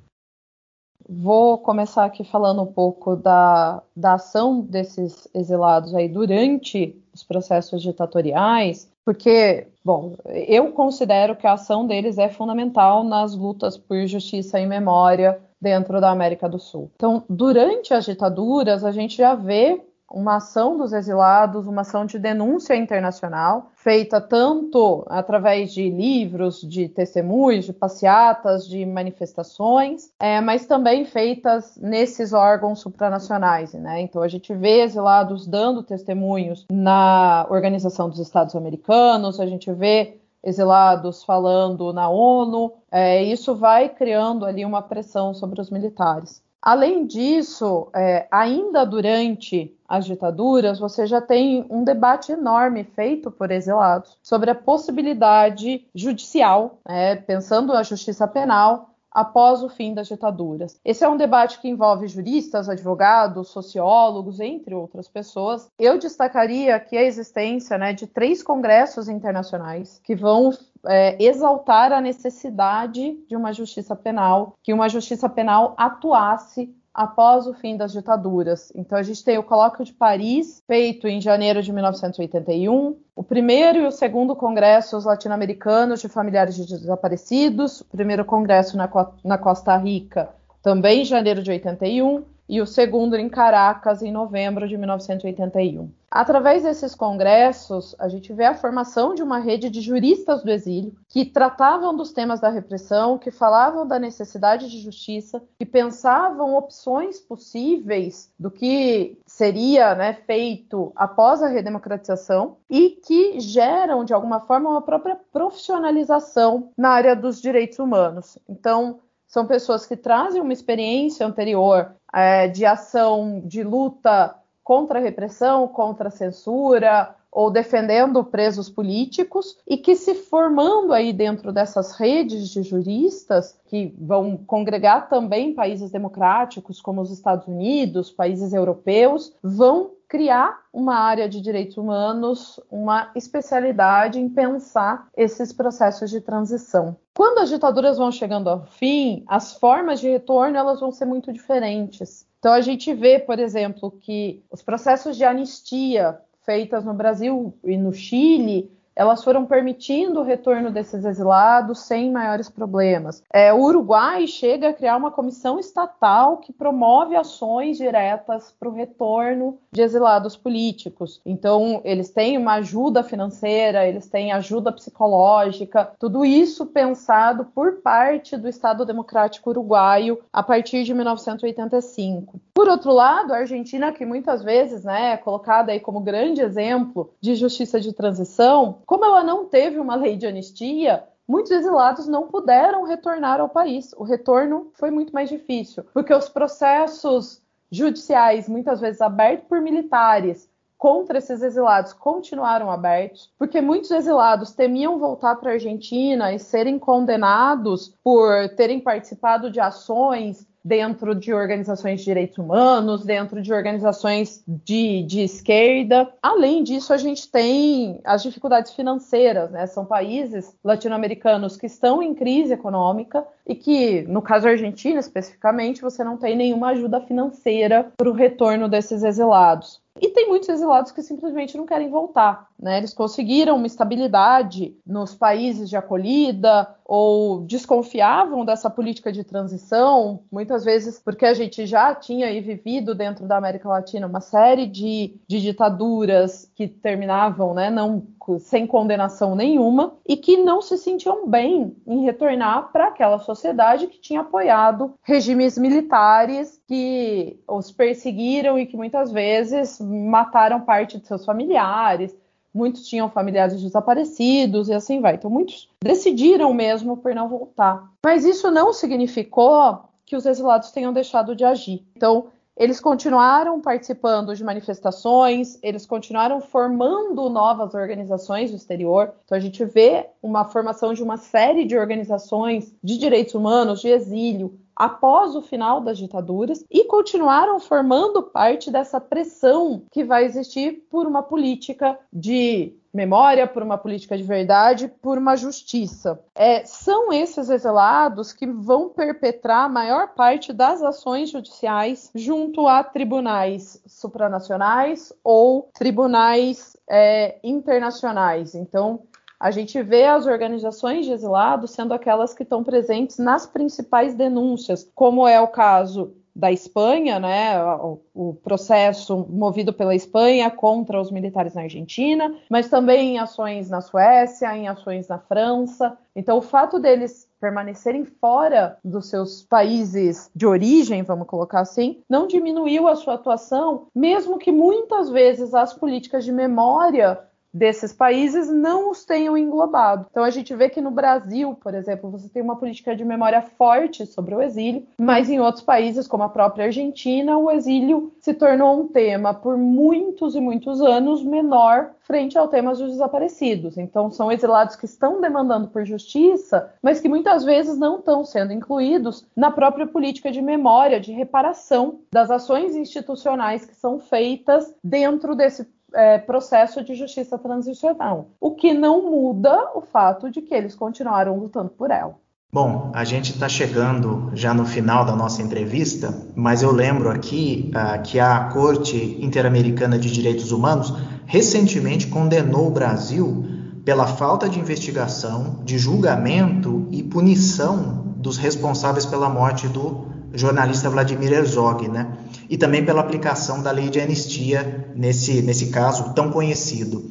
Vou 1.13 1.59
começar 1.59 2.05
aqui 2.05 2.23
falando 2.23 2.63
um 2.63 2.73
pouco 2.73 3.17
da, 3.17 3.83
da 3.97 4.15
ação 4.15 4.61
desses 4.61 5.27
exilados 5.35 5.93
aí 5.93 6.09
durante 6.09 6.97
os 7.13 7.25
processos 7.25 7.83
ditatoriais, 7.83 8.89
porque, 9.05 9.67
bom, 9.85 10.15
eu 10.25 10.71
considero 10.71 11.35
que 11.35 11.49
a 11.49 11.55
ação 11.55 11.85
deles 11.85 12.17
é 12.17 12.29
fundamental 12.29 13.03
nas 13.03 13.35
lutas 13.35 13.77
por 13.77 14.07
justiça 14.07 14.61
e 14.61 14.67
memória 14.67 15.41
dentro 15.61 16.01
da 16.01 16.11
América 16.11 16.49
do 16.49 16.61
Sul. 16.61 16.89
Então, 16.95 17.25
durante 17.29 17.93
as 17.93 18.05
ditaduras, 18.05 18.85
a 18.85 18.93
gente 18.93 19.17
já 19.17 19.35
vê 19.35 19.83
uma 20.11 20.37
ação 20.37 20.77
dos 20.77 20.93
exilados, 20.93 21.67
uma 21.67 21.83
ação 21.83 22.05
de 22.05 22.19
denúncia 22.19 22.75
internacional, 22.75 23.71
feita 23.77 24.21
tanto 24.21 25.05
através 25.09 25.73
de 25.73 25.89
livros, 25.89 26.61
de 26.61 26.89
testemunhos, 26.89 27.67
de 27.67 27.73
passeatas, 27.73 28.67
de 28.67 28.85
manifestações, 28.85 30.11
é, 30.19 30.41
mas 30.41 30.67
também 30.67 31.05
feitas 31.05 31.77
nesses 31.77 32.33
órgãos 32.33 32.81
supranacionais. 32.81 33.73
Né? 33.75 34.01
Então 34.01 34.21
a 34.23 34.29
gente 34.29 34.53
vê 34.53 34.83
exilados 34.83 35.47
dando 35.47 35.83
testemunhos 35.83 36.67
na 36.71 37.47
Organização 37.49 38.09
dos 38.09 38.19
Estados 38.19 38.57
Americanos, 38.57 39.39
a 39.39 39.47
gente 39.47 39.73
vê 39.73 40.19
exilados 40.43 41.23
falando 41.23 41.93
na 41.93 42.09
ONU, 42.09 42.73
é, 42.91 43.23
isso 43.23 43.55
vai 43.55 43.89
criando 43.89 44.45
ali 44.45 44.65
uma 44.65 44.83
pressão 44.83 45.35
sobre 45.35 45.61
os 45.61 45.71
militares. 45.71 46.43
Além 46.63 47.07
disso, 47.07 47.89
é, 47.95 48.29
ainda 48.31 48.85
durante 48.85 49.75
as 49.89 50.05
ditaduras, 50.05 50.79
você 50.79 51.07
já 51.07 51.21
tem 51.21 51.67
um 51.71 51.83
debate 51.83 52.33
enorme 52.33 52.85
feito 52.85 53.31
por 53.31 53.51
exilados 53.51 54.19
sobre 54.23 54.51
a 54.51 54.55
possibilidade 54.55 55.87
judicial, 55.95 56.79
é, 56.87 57.17
pensando 57.17 57.73
a 57.73 57.83
justiça 57.83 58.29
penal, 58.29 58.91
após 59.11 59.63
o 59.63 59.69
fim 59.69 59.95
das 59.95 60.09
ditaduras. 60.09 60.79
Esse 60.85 61.05
é 61.05 61.09
um 61.09 61.17
debate 61.17 61.61
que 61.61 61.69
envolve 61.69 62.07
juristas, 62.07 62.69
advogados, 62.69 63.49
sociólogos, 63.49 64.41
entre 64.41 64.75
outras 64.75 65.09
pessoas. 65.09 65.69
Eu 65.79 65.99
destacaria 65.99 66.75
aqui 66.75 66.97
a 66.97 67.03
existência 67.03 67.77
né, 67.77 67.93
de 67.93 68.07
três 68.07 68.43
congressos 68.43 69.09
internacionais 69.09 70.01
que 70.05 70.15
vão 70.15 70.51
é, 70.87 71.23
exaltar 71.23 71.93
a 71.93 72.01
necessidade 72.01 73.19
de 73.29 73.37
uma 73.37 73.53
justiça 73.53 73.95
penal, 73.95 74.55
que 74.63 74.73
uma 74.73 74.89
justiça 74.89 75.29
penal 75.29 75.75
atuasse 75.77 76.75
após 76.93 77.47
o 77.47 77.55
fim 77.55 77.77
das 77.77 77.93
ditaduras. 77.93 78.73
Então 78.75 78.99
a 78.99 79.03
gente 79.03 79.25
tem 79.25 79.39
o 79.39 79.43
Colóquio 79.43 79.85
de 79.85 79.93
Paris, 79.93 80.63
feito 80.67 81.07
em 81.07 81.21
janeiro 81.21 81.63
de 81.63 81.73
1981, 81.73 82.97
o 83.15 83.23
primeiro 83.23 83.79
e 83.79 83.87
o 83.87 83.91
segundo 83.91 84.35
congressos 84.35 85.05
latino-americanos 85.05 86.01
de 86.01 86.09
familiares 86.09 86.57
de 86.57 86.67
desaparecidos, 86.67 87.81
o 87.81 87.85
primeiro 87.87 88.25
congresso 88.25 88.77
na, 88.77 88.91
na 89.25 89.39
Costa 89.39 89.77
Rica, 89.77 90.31
também 90.63 91.03
em 91.03 91.05
janeiro 91.05 91.43
de 91.43 91.51
81, 91.51 92.25
e 92.51 92.61
o 92.61 92.67
segundo 92.67 93.15
em 93.15 93.29
Caracas, 93.29 94.03
em 94.03 94.11
novembro 94.11 94.67
de 94.67 94.77
1981. 94.77 95.89
Através 96.11 96.65
desses 96.65 96.97
congressos, 96.97 97.95
a 97.97 98.09
gente 98.09 98.33
vê 98.33 98.45
a 98.45 98.57
formação 98.57 99.15
de 99.15 99.23
uma 99.23 99.39
rede 99.39 99.71
de 99.71 99.81
juristas 99.81 100.43
do 100.43 100.51
exílio 100.51 100.93
que 101.09 101.25
tratavam 101.25 101.95
dos 101.97 102.13
temas 102.13 102.41
da 102.41 102.49
repressão, 102.49 103.17
que 103.17 103.31
falavam 103.31 103.87
da 103.87 104.01
necessidade 104.01 104.69
de 104.69 104.81
justiça, 104.81 105.41
que 105.61 105.65
pensavam 105.65 106.57
opções 106.57 107.21
possíveis 107.21 108.33
do 108.37 108.51
que 108.51 109.17
seria 109.25 109.95
né, 109.95 110.15
feito 110.27 110.91
após 110.97 111.45
a 111.45 111.47
redemocratização 111.47 112.57
e 112.69 112.91
que 112.91 113.39
geram, 113.39 114.05
de 114.05 114.13
alguma 114.13 114.41
forma, 114.41 114.71
uma 114.71 114.83
própria 114.83 115.17
profissionalização 115.33 116.71
na 116.77 116.89
área 116.89 117.15
dos 117.15 117.41
direitos 117.41 117.79
humanos. 117.79 118.37
Então, 118.49 118.99
são 119.31 119.47
pessoas 119.47 119.87
que 119.87 119.97
trazem 119.97 120.43
uma 120.43 120.53
experiência 120.53 121.25
anterior 121.25 121.95
é, 122.13 122.49
de 122.49 122.67
ação, 122.67 123.41
de 123.45 123.63
luta 123.63 124.35
contra 124.63 124.99
a 124.99 125.03
repressão, 125.03 125.69
contra 125.69 126.09
a 126.09 126.11
censura, 126.11 127.15
ou 127.33 127.51
defendendo 127.51 128.25
presos 128.25 128.69
políticos 128.69 129.57
e 129.67 129.77
que 129.77 129.95
se 129.95 130.15
formando 130.15 130.93
aí 130.93 131.13
dentro 131.13 131.53
dessas 131.53 131.93
redes 131.93 132.49
de 132.49 132.63
juristas 132.63 133.59
que 133.67 133.95
vão 133.99 134.37
congregar 134.37 135.09
também 135.09 135.55
países 135.55 135.91
democráticos 135.91 136.81
como 136.81 137.01
os 137.01 137.11
Estados 137.11 137.47
Unidos, 137.47 138.11
países 138.11 138.53
europeus, 138.53 139.33
vão 139.43 139.93
criar 140.11 140.59
uma 140.73 140.97
área 140.97 141.29
de 141.29 141.41
direitos 141.41 141.77
humanos, 141.77 142.59
uma 142.69 143.13
especialidade 143.15 144.19
em 144.19 144.29
pensar 144.29 145.07
esses 145.17 145.53
processos 145.53 146.11
de 146.11 146.21
transição. 146.21 146.97
Quando 147.15 147.39
as 147.39 147.49
ditaduras 147.49 147.97
vão 147.97 148.11
chegando 148.11 148.51
ao 148.51 148.65
fim, 148.65 149.23
as 149.29 149.55
formas 149.55 150.01
de 150.01 150.09
retorno 150.09 150.57
elas 150.57 150.81
vão 150.81 150.91
ser 150.91 151.05
muito 151.05 151.33
diferentes. 151.33 152.27
Então 152.41 152.53
a 152.53 152.61
gente 152.61 152.93
vê, 152.93 153.21
por 153.21 153.39
exemplo, 153.39 153.91
que 154.01 154.43
os 154.51 154.63
processos 154.63 155.17
de 155.17 155.25
anistia 155.25 156.19
feitas 156.51 156.85
no 156.85 156.93
Brasil 156.93 157.55
e 157.63 157.77
no 157.77 157.93
Chile 157.93 158.69
elas 159.01 159.25
foram 159.25 159.47
permitindo 159.47 160.21
o 160.21 160.23
retorno 160.23 160.71
desses 160.71 161.07
exilados 161.07 161.79
sem 161.87 162.13
maiores 162.13 162.51
problemas. 162.51 163.23
É, 163.33 163.51
o 163.51 163.63
Uruguai 163.63 164.27
chega 164.27 164.69
a 164.69 164.73
criar 164.75 164.95
uma 164.99 165.11
comissão 165.11 165.59
estatal 165.59 166.37
que 166.37 166.53
promove 166.53 167.17
ações 167.17 167.79
diretas 167.79 168.55
para 168.61 168.69
o 168.69 168.75
retorno 168.75 169.57
de 169.73 169.81
exilados 169.81 170.37
políticos. 170.37 171.19
Então, 171.25 171.81
eles 171.83 172.11
têm 172.11 172.37
uma 172.37 172.57
ajuda 172.57 173.03
financeira, 173.03 173.87
eles 173.87 174.07
têm 174.07 174.33
ajuda 174.33 174.71
psicológica, 174.71 175.93
tudo 175.99 176.23
isso 176.23 176.67
pensado 176.67 177.47
por 177.55 177.77
parte 177.77 178.37
do 178.37 178.51
Estado 178.51 178.85
Democrático 178.85 179.49
Uruguaio 179.49 180.19
a 180.31 180.43
partir 180.43 180.85
de 180.85 180.93
1985. 180.93 182.39
Por 182.53 182.69
outro 182.69 182.93
lado, 182.93 183.33
a 183.33 183.39
Argentina, 183.39 183.93
que 183.93 184.05
muitas 184.05 184.45
vezes 184.45 184.85
né, 184.85 185.13
é 185.13 185.17
colocada 185.17 185.73
aí 185.73 185.81
como 185.81 186.01
grande 186.01 186.43
exemplo 186.43 187.15
de 187.19 187.35
justiça 187.35 187.81
de 187.81 187.95
transição, 187.95 188.81
como 188.91 189.05
ela 189.05 189.23
não 189.23 189.45
teve 189.45 189.79
uma 189.79 189.95
lei 189.95 190.17
de 190.17 190.27
anistia, 190.27 191.05
muitos 191.29 191.53
exilados 191.53 192.09
não 192.09 192.27
puderam 192.27 192.83
retornar 192.83 193.41
ao 193.41 193.49
país. 193.49 193.93
O 193.97 194.03
retorno 194.03 194.73
foi 194.75 194.91
muito 194.91 195.13
mais 195.13 195.29
difícil, 195.29 195.85
porque 195.95 196.13
os 196.13 196.29
processos 196.29 197.41
judiciais, 197.71 198.49
muitas 198.49 198.81
vezes 198.81 199.01
abertos 199.01 199.47
por 199.49 199.61
militares, 199.61 200.51
contra 200.77 201.19
esses 201.19 201.41
exilados 201.41 201.93
continuaram 201.93 202.69
abertos, 202.69 203.33
porque 203.39 203.61
muitos 203.61 203.93
exilados 203.93 204.51
temiam 204.51 204.99
voltar 204.99 205.37
para 205.37 205.51
a 205.51 205.53
Argentina 205.53 206.33
e 206.33 206.41
serem 206.41 206.77
condenados 206.77 207.95
por 208.03 208.49
terem 208.57 208.81
participado 208.81 209.53
de 209.53 209.61
ações 209.61 210.49
dentro 210.65 211.15
de 211.15 211.33
organizações 211.33 212.01
de 212.01 212.07
direitos 212.07 212.39
humanos, 212.39 213.05
dentro 213.05 213.41
de 213.41 213.53
organizações 213.53 214.43
de, 214.47 215.03
de 215.03 215.23
esquerda. 215.23 216.13
Além 216.23 216.63
disso, 216.63 216.93
a 216.93 216.97
gente 216.97 217.31
tem 217.31 218.01
as 218.05 218.23
dificuldades 218.23 218.73
financeiras, 218.73 219.51
né? 219.51 219.67
São 219.67 219.85
países 219.85 220.55
latino-americanos 220.63 221.57
que 221.57 221.67
estão 221.67 222.03
em 222.03 222.15
crise 222.15 222.53
econômica 222.53 223.25
e 223.47 223.55
que, 223.55 224.03
no 224.03 224.23
caso 224.23 224.49
Argentina 224.49 225.01
especificamente, 225.01 225.81
você 225.81 226.05
não 226.05 226.17
tem 226.17 226.37
nenhuma 226.37 226.69
ajuda 226.69 227.01
financeira 227.01 227.91
para 227.97 228.09
o 228.09 228.13
retorno 228.13 228.69
desses 228.69 229.03
exilados. 229.03 229.81
E 229.99 230.09
tem 230.09 230.29
muitos 230.29 230.49
exilados 230.49 230.93
que 230.93 231.03
simplesmente 231.03 231.57
não 231.57 231.67
querem 231.67 231.91
voltar. 231.91 232.49
Né? 232.59 232.79
Eles 232.79 232.95
conseguiram 232.95 233.57
uma 233.57 233.67
estabilidade 233.67 234.77
nos 234.87 235.15
países 235.15 235.69
de 235.69 235.77
acolhida 235.77 236.75
ou 236.85 237.41
desconfiavam 237.41 238.45
dessa 238.45 238.69
política 238.69 239.13
de 239.13 239.25
transição, 239.25 240.25
muitas 240.31 240.65
vezes 240.65 240.99
porque 240.99 241.25
a 241.25 241.35
gente 241.35 241.65
já 241.65 241.95
tinha 241.95 242.27
vivido 242.43 242.95
dentro 242.95 243.27
da 243.27 243.37
América 243.37 243.69
Latina 243.69 244.07
uma 244.07 244.21
série 244.21 244.67
de, 244.67 245.17
de 245.27 245.41
ditaduras 245.41 246.50
que 246.61 246.69
terminavam 246.69 247.55
né, 247.55 247.71
não 247.71 248.03
sem 248.39 248.67
condenação 248.67 249.35
nenhuma 249.35 249.95
e 250.07 250.15
que 250.15 250.37
não 250.37 250.61
se 250.61 250.77
sentiam 250.77 251.27
bem 251.27 251.75
em 251.87 252.03
retornar 252.03 252.71
para 252.71 252.89
aquela 252.89 253.19
sociedade 253.19 253.87
que 253.87 253.99
tinha 253.99 254.21
apoiado 254.21 254.93
regimes 255.03 255.57
militares 255.57 256.61
que 256.69 257.41
os 257.49 257.73
perseguiram 257.73 258.59
e 258.59 258.67
que 258.67 258.77
muitas 258.77 259.11
vezes 259.11 259.81
mataram 259.81 260.61
parte 260.61 260.99
de 260.99 261.07
seus 261.07 261.25
familiares. 261.25 262.15
Muitos 262.53 262.87
tinham 262.87 263.09
familiares 263.09 263.63
desaparecidos 263.63 264.69
e 264.69 264.75
assim 264.75 265.01
vai. 265.01 265.15
Então, 265.15 265.31
muitos 265.31 265.71
decidiram 265.83 266.53
mesmo 266.53 266.99
por 266.99 267.15
não 267.15 267.27
voltar. 267.27 267.91
Mas 268.05 268.27
isso 268.27 268.51
não 268.51 268.75
significou 268.75 269.85
que 270.05 270.15
os 270.15 270.27
exilados 270.27 270.73
tenham 270.73 270.93
deixado 270.93 271.35
de 271.35 271.45
agir. 271.45 271.87
Então, 271.97 272.27
eles 272.61 272.79
continuaram 272.79 273.59
participando 273.59 274.37
de 274.37 274.45
manifestações, 274.45 275.59
eles 275.63 275.87
continuaram 275.87 276.43
formando 276.43 277.31
novas 277.31 277.73
organizações 277.73 278.51
do 278.51 278.57
exterior. 278.59 279.15
Então 279.25 279.39
a 279.39 279.41
gente 279.41 279.65
vê 279.65 280.11
uma 280.23 280.45
formação 280.45 280.93
de 280.93 281.03
uma 281.03 281.17
série 281.17 281.65
de 281.65 281.75
organizações 281.75 282.77
de 282.85 282.99
direitos 282.99 283.35
humanos, 283.35 283.81
de 283.81 283.89
exílio, 283.89 284.61
após 284.81 285.37
o 285.37 285.43
final 285.43 285.83
das 285.83 285.99
ditaduras 285.99 286.65
e 286.71 286.85
continuaram 286.85 287.61
formando 287.61 288.23
parte 288.23 288.71
dessa 288.71 288.99
pressão 288.99 289.83
que 289.93 290.03
vai 290.03 290.25
existir 290.25 290.87
por 290.91 291.07
uma 291.07 291.23
política 291.23 291.99
de 292.11 292.75
memória, 292.93 293.47
por 293.47 293.63
uma 293.63 293.79
política 293.79 294.17
de 294.17 294.23
verdade, 294.23 294.89
por 294.89 295.19
uma 295.19 295.37
justiça. 295.37 296.19
É, 296.35 296.65
são 296.65 297.13
esses 297.13 297.51
exilados 297.51 298.33
que 298.33 298.47
vão 298.47 298.89
perpetrar 298.89 299.67
a 299.67 299.69
maior 299.69 300.09
parte 300.15 300.53
das 300.53 300.83
ações 300.83 301.31
judiciais 301.31 302.11
junto 302.15 302.67
a 302.67 302.83
tribunais 302.83 303.81
supranacionais 303.87 305.13
ou 305.23 305.69
tribunais 305.75 306.77
é, 306.89 307.39
internacionais. 307.45 308.55
Então, 308.55 309.03
a 309.41 309.51
gente 309.51 309.83
vê 309.83 310.05
as 310.05 310.27
organizações 310.27 311.07
de 311.07 311.13
exilados 311.13 311.71
sendo 311.71 311.95
aquelas 311.95 312.35
que 312.35 312.43
estão 312.43 312.63
presentes 312.63 313.17
nas 313.17 313.47
principais 313.47 314.15
denúncias, 314.15 314.87
como 314.95 315.27
é 315.27 315.41
o 315.41 315.49
caso 315.49 316.15
da 316.35 316.53
Espanha, 316.53 317.19
né, 317.19 317.63
o, 317.63 318.01
o, 318.15 318.35
processo 318.35 319.27
movido 319.29 319.73
pela 319.73 319.95
Espanha 319.95 320.51
contra 320.51 321.01
os 321.01 321.11
militares 321.11 321.55
na 321.55 321.63
Argentina, 321.63 322.35
mas 322.49 322.69
também 322.69 323.15
em 323.15 323.19
ações 323.19 323.69
na 323.69 323.81
Suécia, 323.81 324.57
em 324.57 324.69
ações 324.69 325.09
na 325.09 325.19
França. 325.19 325.99
Então, 326.15 326.39
o 326.39 326.43
fato 326.43 326.79
deles 326.79 327.29
permanecerem 327.41 328.05
fora 328.05 328.79
dos 328.85 329.09
seus 329.09 329.43
países 329.43 330.31
de 330.35 330.47
origem, 330.47 331.03
vamos 331.03 331.27
colocar 331.27 331.61
assim, 331.61 332.01
não 332.09 332.27
diminuiu 332.27 332.87
a 332.87 332.95
sua 332.95 333.15
atuação, 333.15 333.87
mesmo 333.95 334.39
que 334.39 334.53
muitas 334.53 335.11
vezes 335.11 335.55
as 335.55 335.73
políticas 335.73 336.25
de 336.25 336.33
memória 336.33 337.19
desses 337.53 337.93
países 337.93 338.49
não 338.49 338.91
os 338.91 339.05
tenham 339.05 339.37
englobado. 339.37 340.07
Então 340.11 340.25
a 340.25 340.31
gente 340.31 340.55
vê 340.55 340.69
que 340.69 340.81
no 340.81 340.91
Brasil, 340.91 341.55
por 341.55 341.75
exemplo, 341.75 342.11
você 342.11 342.29
tem 342.29 342.43
uma 342.43 342.57
política 342.57 342.95
de 342.95 343.05
memória 343.05 343.43
forte 343.43 344.07
sobre 344.07 344.35
o 344.35 344.43
exílio, 344.43 344.87
mas 344.99 345.29
em 345.29 345.41
outros 345.41 345.65
países, 345.65 346.07
como 346.07 346.23
a 346.23 346.29
própria 346.29 346.67
Argentina, 346.67 347.37
o 347.37 347.51
exílio 347.51 348.13
se 348.21 348.35
tornou 348.35 348.81
um 348.81 348.89
tema 348.89 349.35
por 349.35 349.57
muitos 349.57 350.35
e 350.35 350.41
muitos 350.41 350.81
anos 350.81 351.23
menor 351.23 351.91
frente 352.11 352.37
ao 352.37 352.49
tema 352.49 352.73
dos 352.73 352.91
desaparecidos. 352.91 353.79
Então 353.79 354.11
são 354.11 354.33
exilados 354.33 354.75
que 354.75 354.85
estão 354.85 355.21
demandando 355.21 355.69
por 355.69 355.85
justiça, 355.85 356.73
mas 356.83 357.01
que 357.01 357.09
muitas 357.09 357.45
vezes 357.45 357.79
não 357.79 357.99
estão 357.99 358.25
sendo 358.25 358.53
incluídos 358.53 359.25
na 359.37 359.51
própria 359.51 359.87
política 359.87 360.31
de 360.33 360.43
memória, 360.43 361.01
de 361.01 361.13
reparação 361.13 362.01
das 362.13 362.31
ações 362.31 362.75
institucionais 362.75 363.65
que 363.65 363.77
são 363.77 364.01
feitas 364.01 364.75
dentro 364.83 365.37
desse 365.37 365.65
é, 365.95 366.19
processo 366.19 366.83
de 366.83 366.95
justiça 366.95 367.39
transicional, 367.39 368.29
o 368.41 368.53
que 368.53 368.73
não 368.73 369.11
muda 369.11 369.71
o 369.75 369.81
fato 369.81 370.31
de 370.31 370.41
que 370.41 370.55
eles 370.55 370.75
continuaram 370.75 371.39
lutando 371.39 371.71
por 371.71 371.91
ela. 371.91 372.15
Bom, 372.53 372.91
a 372.93 373.05
gente 373.05 373.31
está 373.31 373.49
chegando 373.49 374.31
já 374.35 374.53
no 374.53 374.67
final 374.67 375.05
da 375.05 375.15
nossa 375.15 375.41
entrevista, 375.41 376.13
mas 376.35 376.63
eu 376.63 376.73
lembro 376.73 377.09
aqui 377.09 377.71
uh, 377.71 378.03
que 378.03 378.19
a 378.19 378.47
Corte 378.53 379.19
Interamericana 379.21 379.97
de 379.97 380.11
Direitos 380.11 380.51
Humanos 380.51 380.93
recentemente 381.27 382.09
condenou 382.09 382.67
o 382.67 382.73
Brasil 382.73 383.45
pela 383.85 384.05
falta 384.05 384.49
de 384.49 384.59
investigação, 384.59 385.61
de 385.65 385.79
julgamento 385.79 386.89
e 386.91 387.05
punição 387.05 388.15
dos 388.17 388.37
responsáveis 388.37 389.07
pela 389.07 389.31
morte 389.31 389.69
do 389.69 390.09
jornalista 390.35 390.89
Vladimir 390.89 391.33
Herzog, 391.33 391.89
né? 391.89 392.07
e 392.51 392.57
também 392.57 392.85
pela 392.85 393.01
aplicação 393.01 393.63
da 393.63 393.71
lei 393.71 393.89
de 393.89 394.01
anistia 394.01 394.93
nesse, 394.97 395.41
nesse 395.41 395.67
caso 395.67 396.13
tão 396.15 396.31
conhecido. 396.31 397.11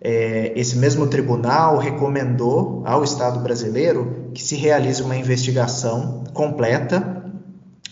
É, 0.00 0.52
esse 0.54 0.76
mesmo 0.76 1.08
tribunal 1.08 1.78
recomendou 1.78 2.82
ao 2.86 3.02
Estado 3.02 3.40
brasileiro 3.40 4.30
que 4.32 4.42
se 4.42 4.54
realize 4.54 5.02
uma 5.02 5.16
investigação 5.16 6.22
completa 6.32 7.24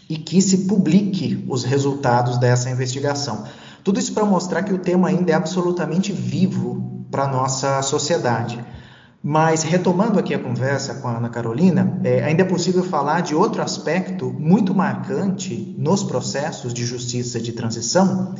e 0.08 0.16
que 0.16 0.40
se 0.40 0.58
publique 0.66 1.44
os 1.48 1.64
resultados 1.64 2.38
dessa 2.38 2.70
investigação. 2.70 3.44
Tudo 3.82 3.98
isso 3.98 4.14
para 4.14 4.24
mostrar 4.24 4.62
que 4.62 4.72
o 4.72 4.78
tema 4.78 5.08
ainda 5.08 5.32
é 5.32 5.34
absolutamente 5.34 6.12
vivo 6.12 7.06
para 7.10 7.24
a 7.24 7.28
nossa 7.28 7.82
sociedade. 7.82 8.64
Mas 9.26 9.62
retomando 9.62 10.18
aqui 10.18 10.34
a 10.34 10.38
conversa 10.38 10.96
com 10.96 11.08
a 11.08 11.16
Ana 11.16 11.30
Carolina, 11.30 11.98
é, 12.04 12.22
ainda 12.22 12.42
é 12.42 12.44
possível 12.44 12.84
falar 12.84 13.22
de 13.22 13.34
outro 13.34 13.62
aspecto 13.62 14.30
muito 14.38 14.74
marcante 14.74 15.74
nos 15.78 16.04
processos 16.04 16.74
de 16.74 16.84
justiça 16.84 17.40
de 17.40 17.52
transição, 17.52 18.34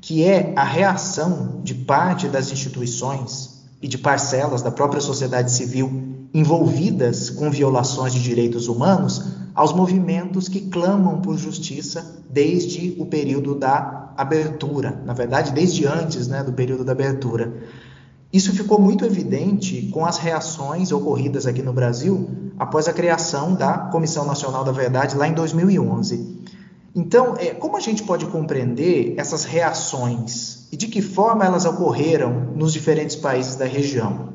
que 0.00 0.22
é 0.22 0.52
a 0.54 0.62
reação 0.62 1.60
de 1.64 1.74
parte 1.74 2.28
das 2.28 2.52
instituições 2.52 3.64
e 3.82 3.88
de 3.88 3.98
parcelas 3.98 4.62
da 4.62 4.70
própria 4.70 5.00
sociedade 5.00 5.50
civil 5.50 6.28
envolvidas 6.32 7.30
com 7.30 7.50
violações 7.50 8.12
de 8.12 8.22
direitos 8.22 8.68
humanos 8.68 9.20
aos 9.56 9.72
movimentos 9.72 10.48
que 10.48 10.60
clamam 10.60 11.20
por 11.20 11.36
justiça 11.36 12.22
desde 12.30 12.94
o 13.00 13.06
período 13.06 13.56
da 13.56 14.12
abertura, 14.16 15.02
na 15.04 15.14
verdade, 15.14 15.50
desde 15.50 15.84
antes 15.84 16.28
né, 16.28 16.44
do 16.44 16.52
período 16.52 16.84
da 16.84 16.92
abertura. 16.92 17.52
Isso 18.30 18.52
ficou 18.52 18.78
muito 18.78 19.06
evidente 19.06 19.88
com 19.92 20.04
as 20.04 20.18
reações 20.18 20.92
ocorridas 20.92 21.46
aqui 21.46 21.62
no 21.62 21.72
Brasil 21.72 22.28
após 22.58 22.86
a 22.86 22.92
criação 22.92 23.54
da 23.54 23.78
Comissão 23.78 24.26
Nacional 24.26 24.64
da 24.64 24.72
Verdade 24.72 25.16
lá 25.16 25.26
em 25.26 25.32
2011. 25.32 26.44
Então, 26.94 27.36
é, 27.38 27.54
como 27.54 27.76
a 27.76 27.80
gente 27.80 28.02
pode 28.02 28.26
compreender 28.26 29.14
essas 29.16 29.44
reações 29.44 30.68
e 30.70 30.76
de 30.76 30.88
que 30.88 31.00
forma 31.00 31.44
elas 31.44 31.64
ocorreram 31.64 32.52
nos 32.54 32.72
diferentes 32.72 33.16
países 33.16 33.56
da 33.56 33.64
região? 33.64 34.34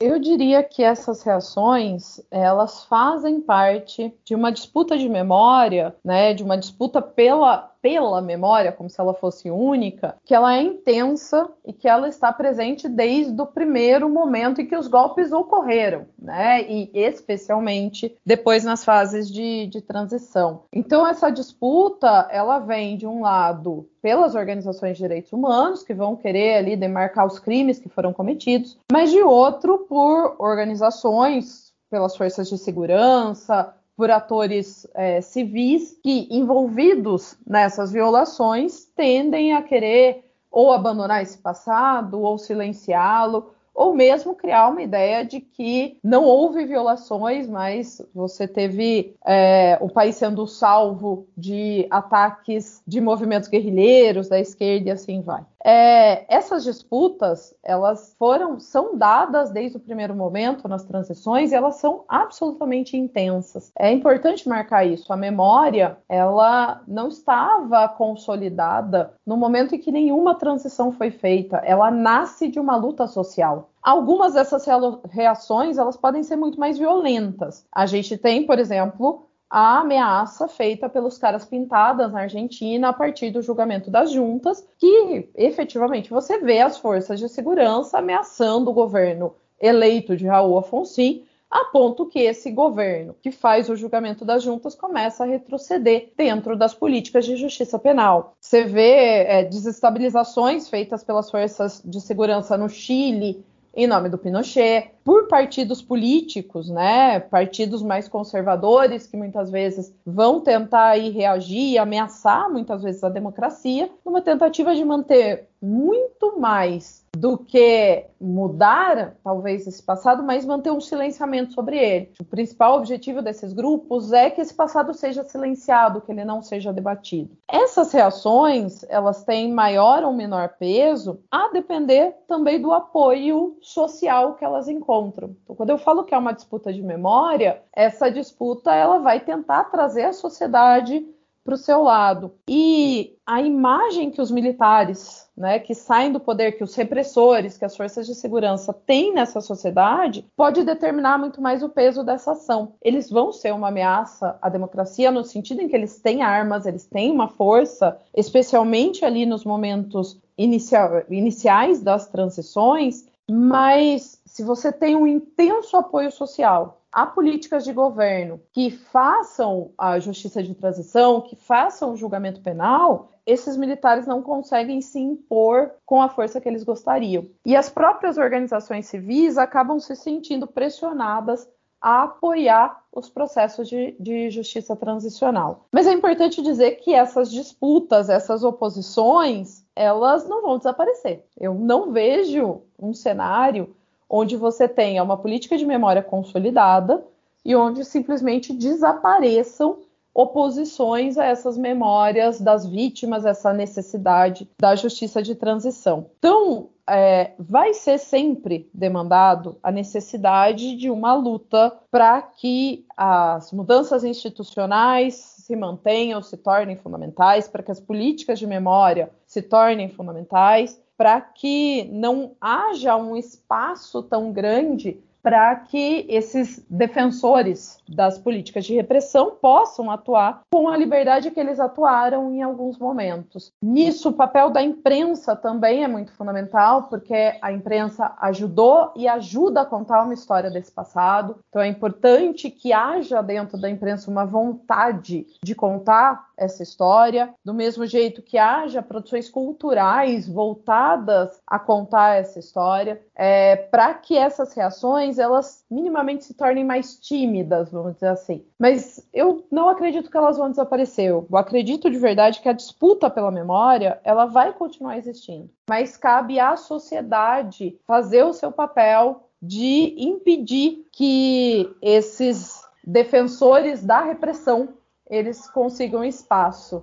Eu 0.00 0.18
diria 0.18 0.62
que 0.62 0.82
essas 0.82 1.22
reações, 1.22 2.20
elas 2.30 2.84
fazem 2.84 3.40
parte 3.40 4.12
de 4.24 4.34
uma 4.34 4.50
disputa 4.50 4.96
de 4.96 5.08
memória, 5.08 5.94
né, 6.04 6.32
de 6.32 6.42
uma 6.42 6.56
disputa 6.56 7.02
pela 7.02 7.73
pela 7.84 8.22
memória, 8.22 8.72
como 8.72 8.88
se 8.88 8.98
ela 8.98 9.12
fosse 9.12 9.50
única, 9.50 10.16
que 10.24 10.34
ela 10.34 10.56
é 10.56 10.62
intensa 10.62 11.50
e 11.66 11.70
que 11.70 11.86
ela 11.86 12.08
está 12.08 12.32
presente 12.32 12.88
desde 12.88 13.38
o 13.38 13.46
primeiro 13.46 14.08
momento 14.08 14.62
em 14.62 14.66
que 14.66 14.74
os 14.74 14.88
golpes 14.88 15.32
ocorreram, 15.32 16.06
né? 16.18 16.62
E 16.62 16.90
especialmente 16.94 18.16
depois 18.24 18.64
nas 18.64 18.82
fases 18.82 19.30
de, 19.30 19.66
de 19.66 19.82
transição. 19.82 20.62
Então 20.72 21.06
essa 21.06 21.28
disputa 21.28 22.26
ela 22.30 22.58
vem 22.58 22.96
de 22.96 23.06
um 23.06 23.20
lado 23.20 23.86
pelas 24.00 24.34
organizações 24.34 24.96
de 24.96 25.02
direitos 25.02 25.30
humanos 25.34 25.82
que 25.82 25.92
vão 25.92 26.16
querer 26.16 26.56
ali 26.56 26.76
demarcar 26.76 27.26
os 27.26 27.38
crimes 27.38 27.78
que 27.78 27.90
foram 27.90 28.14
cometidos, 28.14 28.78
mas 28.90 29.10
de 29.10 29.20
outro 29.20 29.80
por 29.80 30.36
organizações 30.38 31.74
pelas 31.90 32.16
forças 32.16 32.48
de 32.48 32.56
segurança, 32.56 33.74
por 33.96 34.10
atores 34.10 34.86
é, 34.94 35.20
civis 35.20 35.98
que, 36.02 36.28
envolvidos 36.30 37.36
nessas 37.46 37.92
violações, 37.92 38.84
tendem 38.96 39.54
a 39.54 39.62
querer 39.62 40.24
ou 40.50 40.72
abandonar 40.72 41.22
esse 41.22 41.38
passado, 41.38 42.20
ou 42.20 42.38
silenciá-lo, 42.38 43.52
ou 43.74 43.94
mesmo 43.94 44.34
criar 44.34 44.68
uma 44.68 44.82
ideia 44.82 45.24
de 45.24 45.40
que 45.40 45.98
não 46.02 46.24
houve 46.24 46.64
violações, 46.64 47.48
mas 47.48 48.00
você 48.14 48.46
teve 48.46 49.14
é, 49.26 49.76
o 49.80 49.88
país 49.88 50.16
sendo 50.16 50.46
salvo 50.46 51.26
de 51.36 51.86
ataques 51.90 52.82
de 52.86 53.00
movimentos 53.00 53.48
guerrilheiros 53.48 54.28
da 54.28 54.38
esquerda 54.38 54.88
e 54.88 54.92
assim 54.92 55.20
vai. 55.20 55.44
É, 55.66 56.26
essas 56.28 56.62
disputas, 56.62 57.54
elas 57.62 58.14
foram, 58.18 58.60
são 58.60 58.98
dadas 58.98 59.50
desde 59.50 59.78
o 59.78 59.80
primeiro 59.80 60.14
momento 60.14 60.68
nas 60.68 60.84
transições 60.84 61.52
e 61.52 61.54
elas 61.54 61.76
são 61.76 62.04
absolutamente 62.06 62.98
intensas. 62.98 63.72
É 63.78 63.90
importante 63.90 64.46
marcar 64.46 64.84
isso. 64.84 65.10
A 65.10 65.16
memória, 65.16 65.96
ela 66.06 66.82
não 66.86 67.08
estava 67.08 67.88
consolidada 67.88 69.14
no 69.26 69.38
momento 69.38 69.74
em 69.74 69.78
que 69.78 69.90
nenhuma 69.90 70.34
transição 70.34 70.92
foi 70.92 71.10
feita. 71.10 71.56
Ela 71.64 71.90
nasce 71.90 72.48
de 72.48 72.60
uma 72.60 72.76
luta 72.76 73.06
social. 73.06 73.63
Algumas 73.82 74.34
dessas 74.34 74.64
reações, 75.10 75.78
elas 75.78 75.96
podem 75.96 76.22
ser 76.22 76.36
muito 76.36 76.58
mais 76.58 76.78
violentas. 76.78 77.66
A 77.70 77.86
gente 77.86 78.16
tem, 78.16 78.46
por 78.46 78.58
exemplo, 78.58 79.26
a 79.48 79.80
ameaça 79.80 80.48
feita 80.48 80.88
pelos 80.88 81.18
caras 81.18 81.44
pintadas 81.44 82.12
na 82.12 82.22
Argentina 82.22 82.88
a 82.88 82.92
partir 82.92 83.30
do 83.30 83.42
julgamento 83.42 83.90
das 83.90 84.10
juntas, 84.10 84.66
que 84.78 85.28
efetivamente 85.34 86.10
você 86.10 86.38
vê 86.38 86.60
as 86.60 86.78
forças 86.78 87.20
de 87.20 87.28
segurança 87.28 87.98
ameaçando 87.98 88.70
o 88.70 88.74
governo 88.74 89.34
eleito 89.60 90.16
de 90.16 90.26
Raul 90.26 90.58
Afonso, 90.58 91.00
a 91.48 91.66
ponto 91.66 92.06
que 92.06 92.18
esse 92.18 92.50
governo 92.50 93.14
que 93.22 93.30
faz 93.30 93.68
o 93.68 93.76
julgamento 93.76 94.24
das 94.24 94.42
juntas 94.42 94.74
começa 94.74 95.22
a 95.22 95.26
retroceder 95.26 96.12
dentro 96.16 96.56
das 96.56 96.74
políticas 96.74 97.24
de 97.24 97.36
justiça 97.36 97.78
penal. 97.78 98.34
Você 98.40 98.64
vê 98.64 99.24
é, 99.24 99.44
desestabilizações 99.44 100.68
feitas 100.68 101.04
pelas 101.04 101.30
forças 101.30 101.80
de 101.84 102.00
segurança 102.00 102.56
no 102.56 102.68
Chile, 102.68 103.44
em 103.76 103.86
nome 103.86 104.08
do 104.08 104.18
Pinochet, 104.18 104.93
por 105.04 105.28
partidos 105.28 105.82
políticos, 105.82 106.70
né, 106.70 107.20
partidos 107.20 107.82
mais 107.82 108.08
conservadores 108.08 109.06
que 109.06 109.16
muitas 109.16 109.50
vezes 109.50 109.94
vão 110.04 110.40
tentar 110.40 110.88
aí 110.88 111.10
reagir 111.10 111.72
e 111.72 111.78
ameaçar 111.78 112.50
muitas 112.50 112.82
vezes 112.82 113.04
a 113.04 113.10
democracia, 113.10 113.90
numa 114.04 114.22
tentativa 114.22 114.74
de 114.74 114.84
manter 114.84 115.46
muito 115.60 116.38
mais 116.38 117.02
do 117.16 117.38
que 117.38 118.04
mudar, 118.20 119.14
talvez, 119.22 119.66
esse 119.66 119.82
passado, 119.82 120.22
mas 120.22 120.44
manter 120.44 120.70
um 120.70 120.80
silenciamento 120.80 121.54
sobre 121.54 121.78
ele. 121.78 122.10
O 122.20 122.24
principal 122.24 122.76
objetivo 122.76 123.22
desses 123.22 123.52
grupos 123.52 124.12
é 124.12 124.28
que 124.28 124.40
esse 124.40 124.52
passado 124.52 124.92
seja 124.92 125.22
silenciado, 125.24 126.00
que 126.00 126.12
ele 126.12 126.24
não 126.24 126.42
seja 126.42 126.72
debatido. 126.72 127.30
Essas 127.48 127.92
reações, 127.92 128.84
elas 128.88 129.24
têm 129.24 129.52
maior 129.52 130.02
ou 130.02 130.12
menor 130.12 130.50
peso 130.58 131.20
a 131.30 131.48
depender 131.50 132.14
também 132.26 132.60
do 132.60 132.72
apoio 132.72 133.56
social 133.62 134.34
que 134.34 134.44
elas 134.44 134.68
encontram. 134.68 134.93
Então, 135.42 135.56
quando 135.56 135.70
eu 135.70 135.78
falo 135.78 136.04
que 136.04 136.14
é 136.14 136.18
uma 136.18 136.32
disputa 136.32 136.72
de 136.72 136.82
memória, 136.82 137.62
essa 137.72 138.10
disputa 138.10 138.74
ela 138.74 138.98
vai 138.98 139.20
tentar 139.20 139.64
trazer 139.64 140.04
a 140.04 140.12
sociedade 140.12 141.06
para 141.44 141.54
o 141.54 141.58
seu 141.58 141.82
lado. 141.82 142.32
E 142.48 143.18
a 143.26 143.42
imagem 143.42 144.10
que 144.10 144.20
os 144.20 144.30
militares, 144.30 145.28
né, 145.36 145.58
que 145.58 145.74
saem 145.74 146.10
do 146.10 146.18
poder, 146.18 146.52
que 146.52 146.64
os 146.64 146.74
repressores, 146.74 147.58
que 147.58 147.64
as 147.64 147.76
forças 147.76 148.06
de 148.06 148.14
segurança 148.14 148.72
têm 148.72 149.12
nessa 149.12 149.42
sociedade, 149.42 150.26
pode 150.34 150.64
determinar 150.64 151.18
muito 151.18 151.42
mais 151.42 151.62
o 151.62 151.68
peso 151.68 152.02
dessa 152.02 152.32
ação. 152.32 152.72
Eles 152.80 153.10
vão 153.10 153.30
ser 153.30 153.52
uma 153.52 153.68
ameaça 153.68 154.38
à 154.40 154.48
democracia 154.48 155.10
no 155.10 155.22
sentido 155.22 155.60
em 155.60 155.68
que 155.68 155.76
eles 155.76 156.00
têm 156.00 156.22
armas, 156.22 156.64
eles 156.64 156.86
têm 156.86 157.10
uma 157.12 157.28
força, 157.28 157.98
especialmente 158.16 159.04
ali 159.04 159.26
nos 159.26 159.44
momentos 159.44 160.18
inicia 160.36 161.06
iniciais 161.10 161.80
das 161.80 162.08
transições, 162.08 163.06
mas 163.30 164.20
se 164.26 164.42
você 164.42 164.72
tem 164.72 164.94
um 164.96 165.06
intenso 165.06 165.76
apoio 165.76 166.10
social 166.10 166.80
a 166.92 167.06
políticas 167.06 167.64
de 167.64 167.72
governo 167.72 168.40
que 168.52 168.70
façam 168.70 169.72
a 169.76 169.98
justiça 169.98 170.42
de 170.42 170.54
transição, 170.54 171.20
que 171.20 171.34
façam 171.34 171.92
o 171.92 171.96
julgamento 171.96 172.40
penal, 172.40 173.10
esses 173.26 173.56
militares 173.56 174.06
não 174.06 174.22
conseguem 174.22 174.80
se 174.80 175.00
impor 175.00 175.72
com 175.84 176.00
a 176.00 176.08
força 176.08 176.40
que 176.40 176.48
eles 176.48 176.62
gostariam. 176.62 177.26
E 177.44 177.56
as 177.56 177.68
próprias 177.68 178.16
organizações 178.16 178.86
civis 178.86 179.36
acabam 179.38 179.80
se 179.80 179.96
sentindo 179.96 180.46
pressionadas 180.46 181.48
a 181.80 182.04
apoiar 182.04 182.82
os 182.90 183.10
processos 183.10 183.68
de, 183.68 183.94
de, 184.00 184.30
justiça 184.30 184.74
transicional. 184.74 185.66
Mas 185.70 185.86
é 185.86 185.92
importante 185.92 186.40
dizer 186.40 186.76
que 186.76 186.94
essas 186.94 187.30
disputas, 187.30 188.08
essas 188.08 188.42
oposições, 188.42 189.63
elas 189.76 190.28
não 190.28 190.42
vão 190.42 190.58
desaparecer. 190.58 191.24
Eu 191.38 191.54
não 191.54 191.92
vejo 191.92 192.62
um 192.78 192.92
cenário 192.92 193.74
onde 194.08 194.36
você 194.36 194.68
tenha 194.68 195.02
uma 195.02 195.16
política 195.16 195.56
de 195.56 195.66
memória 195.66 196.02
consolidada 196.02 197.04
e 197.44 197.54
onde 197.56 197.84
simplesmente 197.84 198.52
desapareçam 198.52 199.78
oposições 200.14 201.18
a 201.18 201.24
essas 201.24 201.58
memórias 201.58 202.40
das 202.40 202.64
vítimas, 202.64 203.26
essa 203.26 203.52
necessidade 203.52 204.48
da 204.60 204.76
justiça 204.76 205.20
de 205.20 205.34
transição. 205.34 206.06
Então, 206.18 206.68
é, 206.88 207.32
vai 207.38 207.74
ser 207.74 207.98
sempre 207.98 208.70
demandado 208.72 209.56
a 209.62 209.72
necessidade 209.72 210.76
de 210.76 210.88
uma 210.88 211.14
luta 211.14 211.72
para 211.90 212.22
que 212.22 212.84
as 212.96 213.50
mudanças 213.52 214.04
institucionais 214.04 215.33
se 215.44 215.54
mantenham, 215.54 216.22
se 216.22 216.38
tornem 216.38 216.74
fundamentais, 216.74 217.46
para 217.46 217.62
que 217.62 217.70
as 217.70 217.78
políticas 217.78 218.38
de 218.38 218.46
memória 218.46 219.10
se 219.26 219.42
tornem 219.42 219.90
fundamentais 219.90 220.82
para 220.96 221.20
que 221.20 221.84
não 221.92 222.34
haja 222.40 222.96
um 222.96 223.14
espaço 223.14 224.02
tão 224.02 224.32
grande 224.32 224.98
para 225.24 225.56
que 225.56 226.04
esses 226.06 226.62
defensores 226.68 227.78
das 227.88 228.18
políticas 228.18 228.66
de 228.66 228.74
repressão 228.74 229.30
possam 229.40 229.90
atuar 229.90 230.42
com 230.52 230.68
a 230.68 230.76
liberdade 230.76 231.30
que 231.30 231.40
eles 231.40 231.58
atuaram 231.58 232.30
em 232.30 232.42
alguns 232.42 232.78
momentos. 232.78 233.50
Nisso, 233.62 234.10
o 234.10 234.12
papel 234.12 234.50
da 234.50 234.62
imprensa 234.62 235.34
também 235.34 235.82
é 235.82 235.88
muito 235.88 236.12
fundamental, 236.12 236.88
porque 236.88 237.38
a 237.40 237.50
imprensa 237.50 238.14
ajudou 238.20 238.92
e 238.94 239.08
ajuda 239.08 239.62
a 239.62 239.66
contar 239.66 240.02
uma 240.02 240.12
história 240.12 240.50
desse 240.50 240.70
passado. 240.70 241.38
Então, 241.48 241.62
é 241.62 241.68
importante 241.68 242.50
que 242.50 242.74
haja 242.74 243.22
dentro 243.22 243.58
da 243.58 243.70
imprensa 243.70 244.10
uma 244.10 244.26
vontade 244.26 245.26
de 245.42 245.54
contar 245.54 246.26
essa 246.36 246.62
história, 246.62 247.32
do 247.44 247.54
mesmo 247.54 247.86
jeito 247.86 248.20
que 248.20 248.36
haja 248.36 248.82
produções 248.82 249.30
culturais 249.30 250.28
voltadas 250.28 251.40
a 251.46 251.58
contar 251.58 252.16
essa 252.16 252.38
história, 252.38 253.00
é, 253.16 253.56
para 253.56 253.94
que 253.94 254.16
essas 254.16 254.52
reações 254.52 255.18
elas 255.18 255.64
minimamente 255.70 256.24
se 256.24 256.34
tornem 256.34 256.64
mais 256.64 256.98
tímidas, 256.98 257.70
vamos 257.70 257.94
dizer 257.94 258.08
assim. 258.08 258.44
Mas 258.58 259.06
eu 259.12 259.46
não 259.50 259.68
acredito 259.68 260.10
que 260.10 260.16
elas 260.16 260.36
vão 260.36 260.50
desaparecer. 260.50 261.10
Eu 261.10 261.26
acredito 261.34 261.90
de 261.90 261.98
verdade 261.98 262.40
que 262.40 262.48
a 262.48 262.52
disputa 262.52 263.08
pela 263.08 263.30
memória 263.30 264.00
ela 264.04 264.26
vai 264.26 264.52
continuar 264.52 264.98
existindo, 264.98 265.50
mas 265.68 265.96
cabe 265.96 266.40
à 266.40 266.56
sociedade 266.56 267.78
fazer 267.86 268.24
o 268.24 268.32
seu 268.32 268.50
papel 268.50 269.28
de 269.40 269.94
impedir 269.98 270.86
que 270.90 271.70
esses 271.82 272.62
defensores 272.84 273.84
da 273.84 274.02
repressão 274.02 274.74
eles 275.08 275.48
consigam 275.50 276.04
espaço. 276.04 276.82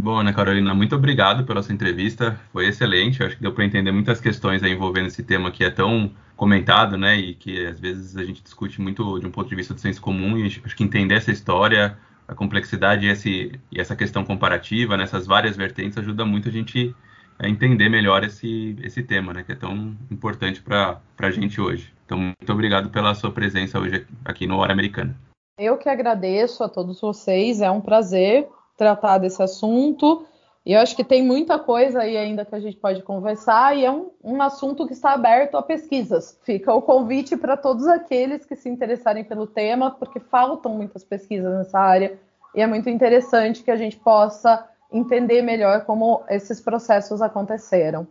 Bom, 0.00 0.20
Ana 0.20 0.32
Carolina, 0.32 0.72
muito 0.74 0.94
obrigado 0.94 1.44
pela 1.44 1.62
sua 1.62 1.74
entrevista. 1.74 2.38
Foi 2.52 2.68
excelente. 2.68 3.20
Eu 3.20 3.26
acho 3.26 3.36
que 3.36 3.42
deu 3.42 3.52
para 3.52 3.64
entender 3.64 3.90
muitas 3.90 4.20
questões 4.20 4.62
envolvendo 4.62 5.08
esse 5.08 5.24
tema 5.24 5.50
que 5.50 5.64
é 5.64 5.70
tão 5.70 6.12
comentado, 6.36 6.96
né? 6.96 7.16
E 7.16 7.34
que 7.34 7.66
às 7.66 7.80
vezes 7.80 8.16
a 8.16 8.22
gente 8.22 8.42
discute 8.42 8.80
muito 8.80 9.18
de 9.18 9.26
um 9.26 9.30
ponto 9.30 9.48
de 9.48 9.56
vista 9.56 9.74
do 9.74 9.80
senso 9.80 10.00
comum. 10.00 10.38
E 10.38 10.46
acho 10.46 10.76
que 10.76 10.84
entender 10.84 11.16
essa 11.16 11.32
história, 11.32 11.98
a 12.28 12.34
complexidade 12.34 13.06
e, 13.06 13.10
esse, 13.10 13.60
e 13.72 13.80
essa 13.80 13.96
questão 13.96 14.24
comparativa 14.24 14.96
nessas 14.96 15.26
várias 15.26 15.56
vertentes 15.56 15.98
ajuda 15.98 16.24
muito 16.24 16.48
a 16.48 16.52
gente 16.52 16.94
a 17.36 17.48
entender 17.48 17.88
melhor 17.88 18.22
esse, 18.22 18.76
esse 18.82 19.02
tema, 19.02 19.32
né? 19.32 19.42
Que 19.42 19.52
é 19.52 19.56
tão 19.56 19.96
importante 20.10 20.62
para 20.62 21.00
a 21.18 21.30
gente 21.30 21.60
hoje. 21.60 21.92
Então, 22.06 22.18
muito 22.18 22.52
obrigado 22.52 22.88
pela 22.88 23.14
sua 23.14 23.32
presença 23.32 23.80
hoje 23.80 24.06
aqui 24.24 24.46
no 24.46 24.58
Hora 24.58 24.72
Americana. 24.72 25.16
Eu 25.58 25.76
que 25.76 25.88
agradeço 25.88 26.62
a 26.62 26.68
todos 26.68 27.00
vocês, 27.00 27.60
é 27.60 27.68
um 27.68 27.80
prazer 27.80 28.48
tratar 28.78 29.18
desse 29.18 29.42
assunto. 29.42 30.24
E 30.64 30.72
eu 30.72 30.80
acho 30.80 30.94
que 30.94 31.04
tem 31.04 31.22
muita 31.22 31.58
coisa 31.58 32.00
aí 32.00 32.16
ainda 32.16 32.44
que 32.44 32.54
a 32.54 32.60
gente 32.60 32.76
pode 32.76 33.02
conversar, 33.02 33.76
e 33.76 33.84
é 33.84 33.90
um, 33.90 34.10
um 34.22 34.40
assunto 34.40 34.86
que 34.86 34.92
está 34.92 35.12
aberto 35.12 35.56
a 35.56 35.62
pesquisas. 35.62 36.38
Fica 36.42 36.72
o 36.72 36.82
convite 36.82 37.36
para 37.36 37.56
todos 37.56 37.86
aqueles 37.86 38.44
que 38.44 38.54
se 38.54 38.68
interessarem 38.68 39.24
pelo 39.24 39.46
tema, 39.46 39.90
porque 39.90 40.20
faltam 40.20 40.74
muitas 40.74 41.02
pesquisas 41.04 41.52
nessa 41.56 41.78
área, 41.78 42.18
e 42.54 42.60
é 42.60 42.66
muito 42.66 42.88
interessante 42.88 43.62
que 43.62 43.70
a 43.70 43.76
gente 43.76 43.96
possa 43.96 44.66
entender 44.92 45.42
melhor 45.42 45.84
como 45.84 46.22
esses 46.28 46.60
processos 46.60 47.20
aconteceram. 47.22 48.06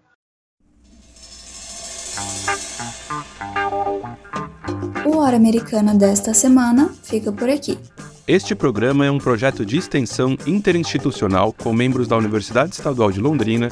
O 5.06 5.18
Hora 5.19 5.35
Americana 5.35 5.94
desta 5.94 6.34
semana 6.34 6.89
fica 7.03 7.31
por 7.31 7.49
aqui. 7.49 7.77
Este 8.27 8.53
programa 8.53 9.05
é 9.05 9.09
um 9.09 9.19
projeto 9.19 9.65
de 9.65 9.77
extensão 9.77 10.37
interinstitucional 10.45 11.53
com 11.53 11.71
membros 11.71 12.09
da 12.09 12.17
Universidade 12.17 12.75
Estadual 12.75 13.09
de 13.09 13.21
Londrina, 13.21 13.69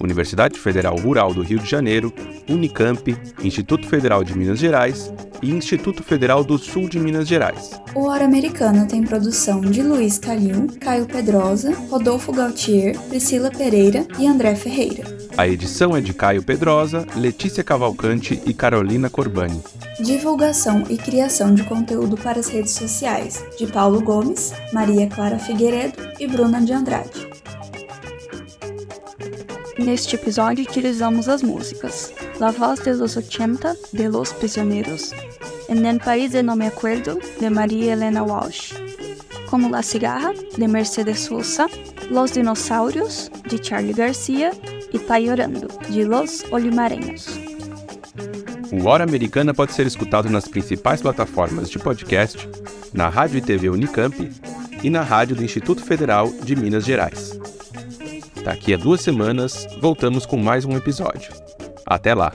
Universidade 0.00 0.60
Federal 0.60 0.94
Rural 0.96 1.34
do 1.34 1.42
Rio 1.42 1.58
de 1.58 1.68
Janeiro, 1.68 2.12
Unicamp, 2.48 3.18
Instituto 3.42 3.88
Federal 3.88 4.22
de 4.22 4.38
Minas 4.38 4.60
Gerais 4.60 5.12
e 5.42 5.50
Instituto 5.50 6.04
Federal 6.04 6.44
do 6.44 6.56
Sul 6.56 6.88
de 6.88 7.00
Minas 7.00 7.26
Gerais. 7.26 7.72
O 7.96 8.06
Hora 8.06 8.24
Americana 8.24 8.86
tem 8.86 9.02
produção 9.02 9.60
de 9.60 9.82
Luiz 9.82 10.20
Calil, 10.20 10.68
Caio 10.80 11.06
Pedrosa, 11.06 11.74
Rodolfo 11.90 12.32
Gautier, 12.32 12.96
Priscila 13.08 13.50
Pereira 13.50 14.06
e 14.20 14.26
André 14.28 14.54
Ferreira. 14.54 15.15
A 15.38 15.46
edição 15.46 15.94
é 15.94 16.00
de 16.00 16.14
Caio 16.14 16.42
Pedrosa, 16.42 17.06
Letícia 17.14 17.62
Cavalcante 17.62 18.40
e 18.46 18.54
Carolina 18.54 19.10
Corbani. 19.10 19.62
Divulgação 20.00 20.84
e 20.88 20.96
criação 20.96 21.54
de 21.54 21.62
conteúdo 21.62 22.16
para 22.16 22.40
as 22.40 22.48
redes 22.48 22.72
sociais 22.72 23.44
de 23.58 23.66
Paulo 23.66 24.00
Gomes, 24.00 24.54
Maria 24.72 25.06
Clara 25.08 25.38
Figueiredo 25.38 25.98
e 26.18 26.26
Bruna 26.26 26.58
de 26.62 26.72
Andrade. 26.72 27.28
Neste 29.78 30.16
episódio 30.16 30.64
utilizamos 30.64 31.28
as 31.28 31.42
músicas 31.42 32.14
La 32.40 32.50
Voz 32.50 32.80
de 32.80 32.94
los 32.94 33.18
80 33.18 33.76
de 33.92 34.08
Los 34.08 34.32
Prisioneros, 34.32 35.12
En 35.68 35.84
el 35.84 36.00
País 36.00 36.32
de 36.32 36.42
No 36.42 36.56
Me 36.56 36.68
Acuerdo 36.68 37.18
de 37.38 37.50
Maria 37.50 37.92
Helena 37.92 38.22
Walsh, 38.22 38.72
Como 39.50 39.68
La 39.68 39.82
Cigarra 39.82 40.32
de 40.56 40.66
Mercedes 40.66 41.20
Sosa, 41.20 41.66
Los 42.10 42.32
Dinossauros 42.32 43.30
de 43.50 43.58
Charlie 43.58 43.92
Garcia 43.92 44.50
e 44.96 44.98
Pai 44.98 45.28
Orando 45.28 45.68
de 45.90 46.04
Los 46.04 46.42
Olimareños. 46.50 47.26
O 48.72 48.88
Hora 48.88 49.04
Americana 49.04 49.52
pode 49.52 49.74
ser 49.74 49.86
escutado 49.86 50.30
nas 50.30 50.48
principais 50.48 51.02
plataformas 51.02 51.68
de 51.68 51.78
podcast, 51.78 52.48
na 52.94 53.10
Rádio 53.10 53.36
e 53.36 53.42
TV 53.42 53.68
Unicamp 53.68 54.16
e 54.82 54.88
na 54.88 55.02
Rádio 55.02 55.36
do 55.36 55.44
Instituto 55.44 55.84
Federal 55.84 56.32
de 56.42 56.56
Minas 56.56 56.86
Gerais. 56.86 57.38
Daqui 58.42 58.72
a 58.72 58.78
duas 58.78 59.02
semanas, 59.02 59.66
voltamos 59.82 60.24
com 60.24 60.38
mais 60.38 60.64
um 60.64 60.74
episódio. 60.74 61.30
Até 61.84 62.14
lá! 62.14 62.32